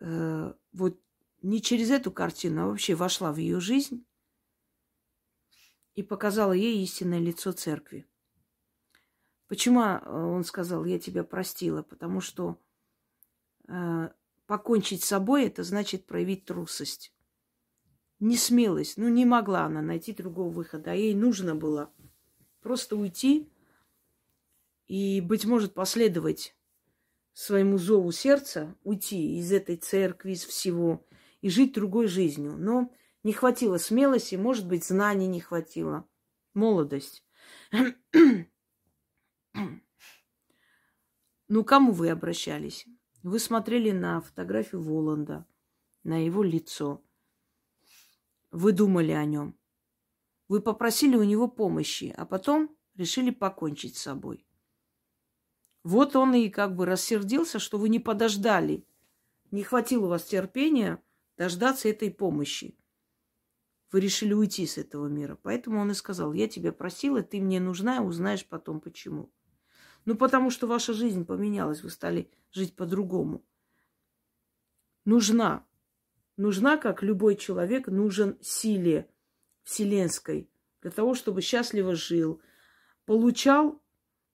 э, 0.00 0.54
вот 0.72 1.00
не 1.42 1.62
через 1.62 1.90
эту 1.90 2.10
картину, 2.10 2.62
а 2.62 2.66
вообще 2.66 2.94
вошла 2.94 3.32
в 3.32 3.36
ее 3.36 3.60
жизнь 3.60 4.06
и 5.94 6.02
показала 6.02 6.52
ей 6.52 6.82
истинное 6.82 7.20
лицо 7.20 7.52
церкви. 7.52 8.06
Почему 9.48 9.80
э, 9.80 10.00
он 10.08 10.44
сказал, 10.44 10.84
я 10.84 10.98
тебя 10.98 11.24
простила? 11.24 11.82
Потому 11.82 12.20
что 12.20 12.58
э, 13.68 14.10
покончить 14.46 15.04
с 15.04 15.08
собой 15.08 15.46
это 15.46 15.62
значит 15.62 16.06
проявить 16.06 16.44
трусость. 16.44 17.12
Не 18.18 18.36
смелость. 18.36 18.96
Ну, 18.96 19.08
не 19.08 19.24
могла 19.24 19.64
она 19.64 19.82
найти 19.82 20.12
другого 20.12 20.50
выхода, 20.50 20.92
а 20.92 20.94
ей 20.94 21.14
нужно 21.14 21.54
было 21.54 21.92
Просто 22.66 22.96
уйти 22.96 23.48
и, 24.88 25.20
быть 25.20 25.44
может, 25.44 25.72
последовать 25.72 26.56
своему 27.32 27.78
зову 27.78 28.10
сердца, 28.10 28.74
уйти 28.82 29.38
из 29.38 29.52
этой 29.52 29.76
церкви, 29.76 30.32
из 30.32 30.44
всего 30.44 31.06
и 31.42 31.48
жить 31.48 31.74
другой 31.74 32.08
жизнью. 32.08 32.56
Но 32.58 32.92
не 33.22 33.32
хватило 33.32 33.78
смелости, 33.78 34.34
может 34.34 34.66
быть, 34.66 34.84
знаний 34.84 35.28
не 35.28 35.38
хватило, 35.38 36.08
молодость. 36.54 37.24
Ну, 41.48 41.64
кому 41.64 41.92
вы 41.92 42.10
обращались? 42.10 42.86
Вы 43.22 43.38
смотрели 43.38 43.92
на 43.92 44.20
фотографию 44.20 44.82
Воланда, 44.82 45.46
на 46.02 46.24
его 46.24 46.42
лицо. 46.42 47.04
Вы 48.50 48.72
думали 48.72 49.12
о 49.12 49.24
нем. 49.24 49.56
Вы 50.48 50.60
попросили 50.60 51.16
у 51.16 51.22
него 51.22 51.48
помощи, 51.48 52.12
а 52.16 52.26
потом 52.26 52.76
решили 52.94 53.30
покончить 53.30 53.96
с 53.96 54.02
собой. 54.02 54.46
Вот 55.82 56.16
он 56.16 56.34
и 56.34 56.48
как 56.48 56.74
бы 56.74 56.84
рассердился, 56.84 57.58
что 57.58 57.78
вы 57.78 57.88
не 57.88 58.00
подождали. 58.00 58.84
Не 59.52 59.62
хватило 59.62 60.06
у 60.06 60.08
вас 60.08 60.24
терпения 60.24 61.00
дождаться 61.36 61.88
этой 61.88 62.10
помощи. 62.10 62.76
Вы 63.92 64.00
решили 64.00 64.32
уйти 64.32 64.66
с 64.66 64.78
этого 64.78 65.06
мира. 65.06 65.38
Поэтому 65.40 65.80
он 65.80 65.92
и 65.92 65.94
сказал, 65.94 66.32
я 66.32 66.48
тебя 66.48 66.72
просила, 66.72 67.22
ты 67.22 67.40
мне 67.40 67.60
нужна, 67.60 68.02
узнаешь 68.02 68.46
потом 68.46 68.80
почему. 68.80 69.32
Ну, 70.06 70.14
потому 70.14 70.50
что 70.50 70.66
ваша 70.66 70.94
жизнь 70.94 71.26
поменялась, 71.26 71.82
вы 71.82 71.90
стали 71.90 72.30
жить 72.52 72.74
по-другому. 72.76 73.44
Нужна. 75.04 75.66
Нужна, 76.36 76.76
как 76.76 77.02
любой 77.02 77.36
человек, 77.36 77.88
нужен 77.88 78.38
силе 78.40 79.10
вселенской, 79.64 80.48
для 80.80 80.92
того, 80.92 81.14
чтобы 81.14 81.40
счастливо 81.40 81.96
жил, 81.96 82.40
получал 83.04 83.82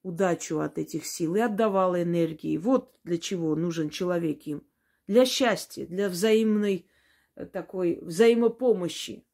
удачу 0.03 0.59
от 0.59 0.77
этих 0.77 1.07
сил 1.07 1.35
и 1.35 1.39
отдавал 1.39 1.95
энергии. 1.95 2.57
Вот 2.57 2.95
для 3.03 3.17
чего 3.17 3.55
нужен 3.55 3.89
человек 3.89 4.43
им. 4.43 4.63
Для 5.07 5.25
счастья, 5.25 5.87
для 5.87 6.07
взаимной 6.07 6.87
э, 7.35 7.45
такой 7.45 7.99
взаимопомощи, 8.01 9.25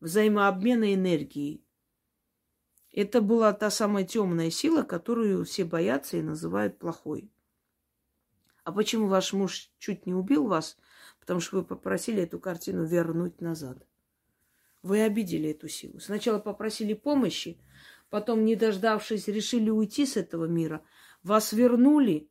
взаимообмена 0.00 0.92
энергией. 0.92 1.64
Это 2.92 3.22
была 3.22 3.52
та 3.54 3.70
самая 3.70 4.04
темная 4.04 4.50
сила, 4.50 4.82
которую 4.82 5.44
все 5.44 5.64
боятся 5.64 6.18
и 6.18 6.22
называют 6.22 6.78
плохой. 6.78 7.30
А 8.64 8.72
почему 8.72 9.08
ваш 9.08 9.32
муж 9.32 9.70
чуть 9.78 10.06
не 10.06 10.14
убил 10.14 10.46
вас? 10.46 10.76
Потому 11.18 11.40
что 11.40 11.56
вы 11.56 11.64
попросили 11.64 12.22
эту 12.22 12.38
картину 12.38 12.84
вернуть 12.84 13.40
назад. 13.40 13.86
Вы 14.82 15.02
обидели 15.02 15.50
эту 15.50 15.68
силу. 15.68 16.00
Сначала 16.00 16.38
попросили 16.38 16.92
помощи, 16.92 17.58
потом, 18.10 18.44
не 18.44 18.56
дождавшись, 18.56 19.28
решили 19.28 19.70
уйти 19.70 20.04
с 20.04 20.16
этого 20.16 20.44
мира. 20.44 20.84
Вас 21.22 21.52
вернули, 21.52 22.28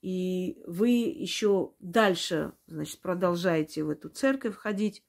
и 0.00 0.62
вы 0.66 0.90
еще 0.90 1.74
дальше, 1.80 2.54
значит, 2.66 3.00
продолжаете 3.00 3.84
в 3.84 3.90
эту 3.90 4.08
церковь 4.08 4.56
ходить 4.56 5.04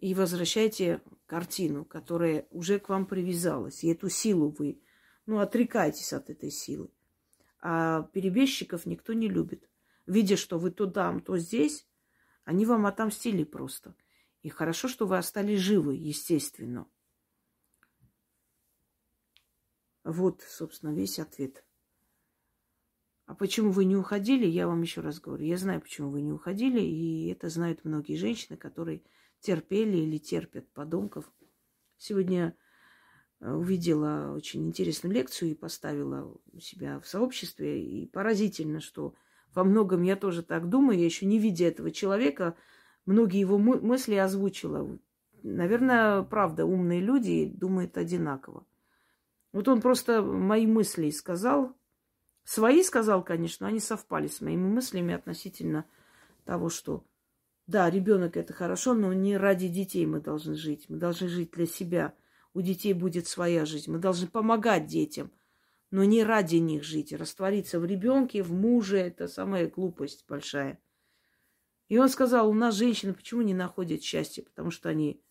и 0.00 0.14
возвращаете 0.14 1.02
картину, 1.26 1.84
которая 1.84 2.46
уже 2.50 2.78
к 2.78 2.88
вам 2.88 3.06
привязалась. 3.06 3.84
И 3.84 3.88
эту 3.88 4.08
силу 4.08 4.54
вы, 4.58 4.80
ну, 5.26 5.38
отрекаетесь 5.38 6.12
от 6.12 6.30
этой 6.30 6.50
силы. 6.50 6.90
А 7.60 8.02
перебежчиков 8.12 8.86
никто 8.86 9.12
не 9.12 9.28
любит. 9.28 9.68
Видя, 10.06 10.36
что 10.36 10.58
вы 10.58 10.70
то 10.70 10.86
там, 10.86 11.20
то 11.20 11.36
здесь, 11.36 11.86
они 12.44 12.64
вам 12.64 12.86
отомстили 12.86 13.44
просто– 13.44 13.94
и 14.42 14.48
хорошо, 14.50 14.88
что 14.88 15.06
вы 15.06 15.18
остались 15.18 15.60
живы, 15.60 15.94
естественно. 15.94 16.86
Вот, 20.04 20.42
собственно, 20.42 20.94
весь 20.94 21.18
ответ. 21.18 21.64
А 23.26 23.34
почему 23.34 23.72
вы 23.72 23.84
не 23.84 23.96
уходили, 23.96 24.46
я 24.46 24.66
вам 24.66 24.80
еще 24.80 25.02
раз 25.02 25.20
говорю. 25.20 25.44
Я 25.44 25.58
знаю, 25.58 25.82
почему 25.82 26.10
вы 26.10 26.22
не 26.22 26.32
уходили, 26.32 26.80
и 26.80 27.28
это 27.28 27.50
знают 27.50 27.84
многие 27.84 28.16
женщины, 28.16 28.56
которые 28.56 29.02
терпели 29.40 29.96
или 29.98 30.18
терпят 30.18 30.68
подонков. 30.72 31.30
Сегодня 31.96 32.56
э, 33.40 33.50
увидела 33.50 34.34
очень 34.34 34.66
интересную 34.66 35.14
лекцию 35.14 35.50
и 35.50 35.54
поставила 35.54 36.36
у 36.52 36.60
себя 36.60 37.00
в 37.00 37.06
сообществе. 37.06 37.82
И 37.82 38.06
поразительно, 38.06 38.80
что 38.80 39.14
во 39.54 39.64
многом 39.64 40.02
я 40.02 40.16
тоже 40.16 40.42
так 40.42 40.68
думаю. 40.68 40.98
Я 40.98 41.04
еще 41.04 41.26
не 41.26 41.38
видя 41.38 41.66
этого 41.66 41.90
человека, 41.90 42.56
многие 43.06 43.40
его 43.40 43.58
мысли 43.58 44.14
озвучила. 44.14 44.98
Наверное, 45.42 46.22
правда, 46.22 46.64
умные 46.64 47.00
люди 47.00 47.46
думают 47.46 47.96
одинаково. 47.96 48.66
Вот 49.52 49.68
он 49.68 49.80
просто 49.80 50.22
мои 50.22 50.66
мысли 50.66 51.10
сказал. 51.10 51.74
Свои 52.44 52.82
сказал, 52.82 53.22
конечно, 53.22 53.66
они 53.66 53.80
совпали 53.80 54.26
с 54.26 54.40
моими 54.40 54.66
мыслями 54.66 55.14
относительно 55.14 55.86
того, 56.44 56.70
что 56.70 57.04
да, 57.68 57.90
ребенок 57.90 58.38
это 58.38 58.54
хорошо, 58.54 58.94
но 58.94 59.12
не 59.12 59.36
ради 59.36 59.68
детей 59.68 60.06
мы 60.06 60.22
должны 60.22 60.54
жить. 60.54 60.86
Мы 60.88 60.96
должны 60.96 61.28
жить 61.28 61.50
для 61.50 61.66
себя. 61.66 62.14
У 62.54 62.62
детей 62.62 62.94
будет 62.94 63.26
своя 63.26 63.66
жизнь. 63.66 63.92
Мы 63.92 63.98
должны 63.98 64.26
помогать 64.26 64.86
детям, 64.86 65.30
но 65.90 66.02
не 66.04 66.24
ради 66.24 66.56
них 66.56 66.82
жить. 66.82 67.12
Раствориться 67.12 67.78
в 67.78 67.84
ребенке, 67.84 68.42
в 68.42 68.52
муже– 68.54 68.96
это 68.98 69.28
самая 69.28 69.68
глупость 69.68 70.24
большая. 70.26 70.80
И 71.88 71.98
он 71.98 72.08
сказал, 72.08 72.48
у 72.48 72.54
нас 72.54 72.74
женщины 72.74 73.12
почему 73.12 73.42
не 73.42 73.52
находят 73.52 74.02
счастья? 74.02 74.42
Потому 74.42 74.70
что 74.70 74.88
они, 74.88 75.22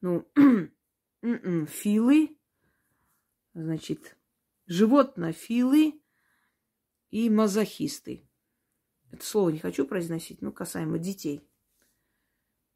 ну, 0.00 0.26
м-м, 1.20 1.66
филы, 1.66 2.38
значит, 3.52 4.16
животнофилы 4.66 6.00
и 7.10 7.28
мазохисты. 7.28 8.29
Это 9.10 9.24
слово 9.24 9.50
не 9.50 9.58
хочу 9.58 9.86
произносить, 9.86 10.40
но 10.42 10.52
касаемо 10.52 10.98
детей. 10.98 11.42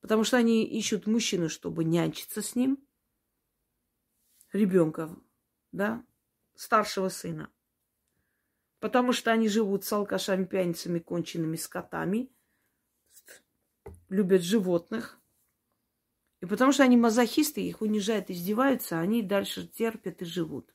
Потому 0.00 0.24
что 0.24 0.36
они 0.36 0.64
ищут 0.64 1.06
мужчину, 1.06 1.48
чтобы 1.48 1.84
нянчиться 1.84 2.42
с 2.42 2.54
ним, 2.54 2.78
ребенка, 4.52 5.16
да, 5.72 6.04
старшего 6.54 7.08
сына. 7.08 7.50
Потому 8.80 9.12
что 9.12 9.32
они 9.32 9.48
живут 9.48 9.84
с 9.84 9.92
алкашами, 9.92 10.44
пьяницами, 10.44 10.98
конченными 10.98 11.56
скотами, 11.56 12.30
любят 14.08 14.42
животных. 14.42 15.18
И 16.40 16.46
потому 16.46 16.72
что 16.72 16.82
они 16.82 16.96
мазохисты, 16.96 17.62
их 17.62 17.80
унижают, 17.80 18.28
издеваются, 18.28 19.00
они 19.00 19.22
дальше 19.22 19.66
терпят 19.66 20.20
и 20.20 20.26
живут. 20.26 20.74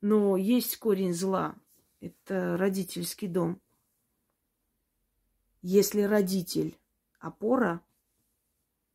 Но 0.00 0.38
есть 0.38 0.78
корень 0.78 1.12
зла. 1.12 1.54
Это 2.00 2.56
родительский 2.56 3.28
дом. 3.28 3.60
Если 5.62 6.00
родитель 6.00 6.78
опора, 7.18 7.84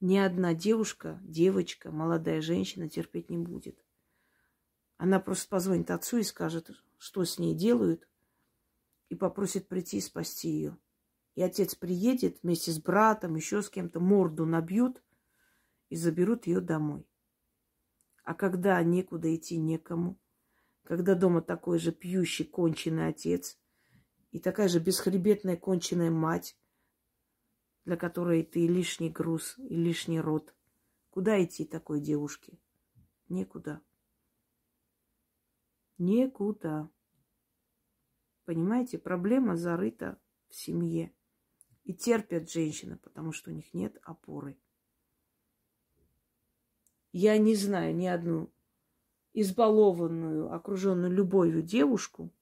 ни 0.01 0.17
одна 0.17 0.53
девушка, 0.53 1.19
девочка, 1.23 1.91
молодая 1.91 2.41
женщина 2.41 2.89
терпеть 2.89 3.29
не 3.29 3.37
будет. 3.37 3.83
Она 4.97 5.19
просто 5.19 5.47
позвонит 5.49 5.91
отцу 5.91 6.17
и 6.17 6.23
скажет, 6.23 6.71
что 6.97 7.23
с 7.23 7.37
ней 7.37 7.53
делают, 7.53 8.07
и 9.09 9.15
попросит 9.15 9.67
прийти 9.67 9.97
и 9.97 10.01
спасти 10.01 10.49
ее. 10.49 10.77
И 11.35 11.41
отец 11.43 11.75
приедет 11.75 12.39
вместе 12.41 12.71
с 12.71 12.79
братом, 12.79 13.35
еще 13.35 13.61
с 13.61 13.69
кем-то, 13.69 13.99
морду 13.99 14.45
набьют 14.45 15.03
и 15.89 15.95
заберут 15.95 16.47
ее 16.47 16.61
домой. 16.61 17.05
А 18.23 18.33
когда 18.33 18.81
некуда 18.81 19.33
идти 19.35 19.57
некому, 19.57 20.17
когда 20.85 21.15
дома 21.15 21.41
такой 21.41 21.79
же 21.79 21.91
пьющий, 21.91 22.45
конченый 22.45 23.07
отец 23.07 23.59
и 24.31 24.39
такая 24.39 24.67
же 24.67 24.79
бесхребетная, 24.79 25.57
конченая 25.57 26.11
мать, 26.11 26.57
для 27.85 27.97
которой 27.97 28.43
ты 28.43 28.67
лишний 28.67 29.09
груз 29.09 29.57
и 29.57 29.75
лишний 29.75 30.19
род. 30.19 30.53
Куда 31.09 31.43
идти 31.43 31.65
такой 31.65 32.01
девушке? 32.01 32.59
Некуда. 33.29 33.81
Некуда. 35.97 36.89
Понимаете, 38.45 38.99
проблема 38.99 39.55
зарыта 39.55 40.19
в 40.49 40.55
семье. 40.55 41.13
И 41.83 41.93
терпят 41.93 42.49
женщины, 42.49 42.97
потому 42.97 43.31
что 43.31 43.51
у 43.51 43.53
них 43.53 43.73
нет 43.73 43.97
опоры. 44.03 44.57
Я 47.11 47.37
не 47.37 47.55
знаю 47.55 47.95
ни 47.95 48.07
одну 48.07 48.51
избалованную, 49.35 50.51
окруженную 50.53 51.11
любовью 51.11 51.61
девушку 51.61 52.33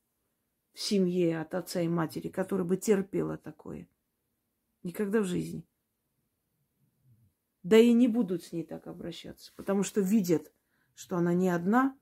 в 0.74 0.80
семье 0.80 1.41
от 1.41 1.56
отца 1.56 1.82
и 1.82 1.88
матери, 1.88 2.30
которая 2.30 2.65
бы 2.65 2.78
терпела 2.78 3.38
такое. 3.38 3.90
Никогда 4.84 5.22
в 5.22 5.26
жизни. 5.26 5.65
Да 7.64 7.78
и 7.78 7.94
не 7.94 8.07
будут 8.07 8.44
с 8.44 8.52
ней 8.52 8.64
так 8.64 8.86
обращаться, 8.88 9.52
потому 9.56 9.84
что 9.84 10.02
видят, 10.02 10.53
что 10.94 11.18
она 11.18 11.34
не 11.34 11.49
одна, 11.49 11.98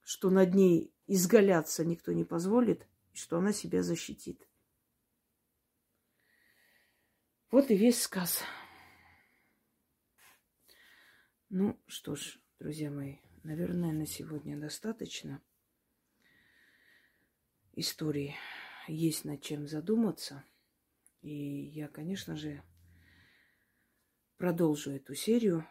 что 0.00 0.30
над 0.30 0.54
ней 0.54 0.92
изгаляться 1.06 1.84
никто 1.84 2.12
не 2.12 2.24
позволит, 2.24 2.88
и 3.12 3.16
что 3.16 3.38
она 3.38 3.52
себя 3.52 3.82
защитит. 3.82 4.48
Вот 7.50 7.70
и 7.70 7.76
весь 7.76 8.02
сказ. 8.02 8.42
Ну 11.50 11.78
что 11.86 12.16
ж, 12.16 12.40
друзья 12.58 12.90
мои, 12.90 13.18
Наверное, 13.42 13.92
на 13.92 14.06
сегодня 14.06 14.56
достаточно 14.56 15.42
истории. 17.72 18.36
Есть 18.86 19.24
над 19.24 19.42
чем 19.42 19.66
задуматься. 19.66 20.44
И 21.22 21.30
я, 21.30 21.88
конечно 21.88 22.36
же, 22.36 22.62
продолжу 24.36 24.92
эту 24.92 25.14
серию 25.14 25.66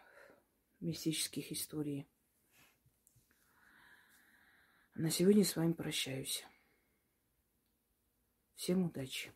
мистических 0.80 1.50
историй. 1.50 2.06
на 4.94 5.10
сегодня 5.10 5.44
с 5.44 5.56
вами 5.56 5.72
прощаюсь. 5.72 6.44
Всем 8.54 8.84
удачи! 8.84 9.32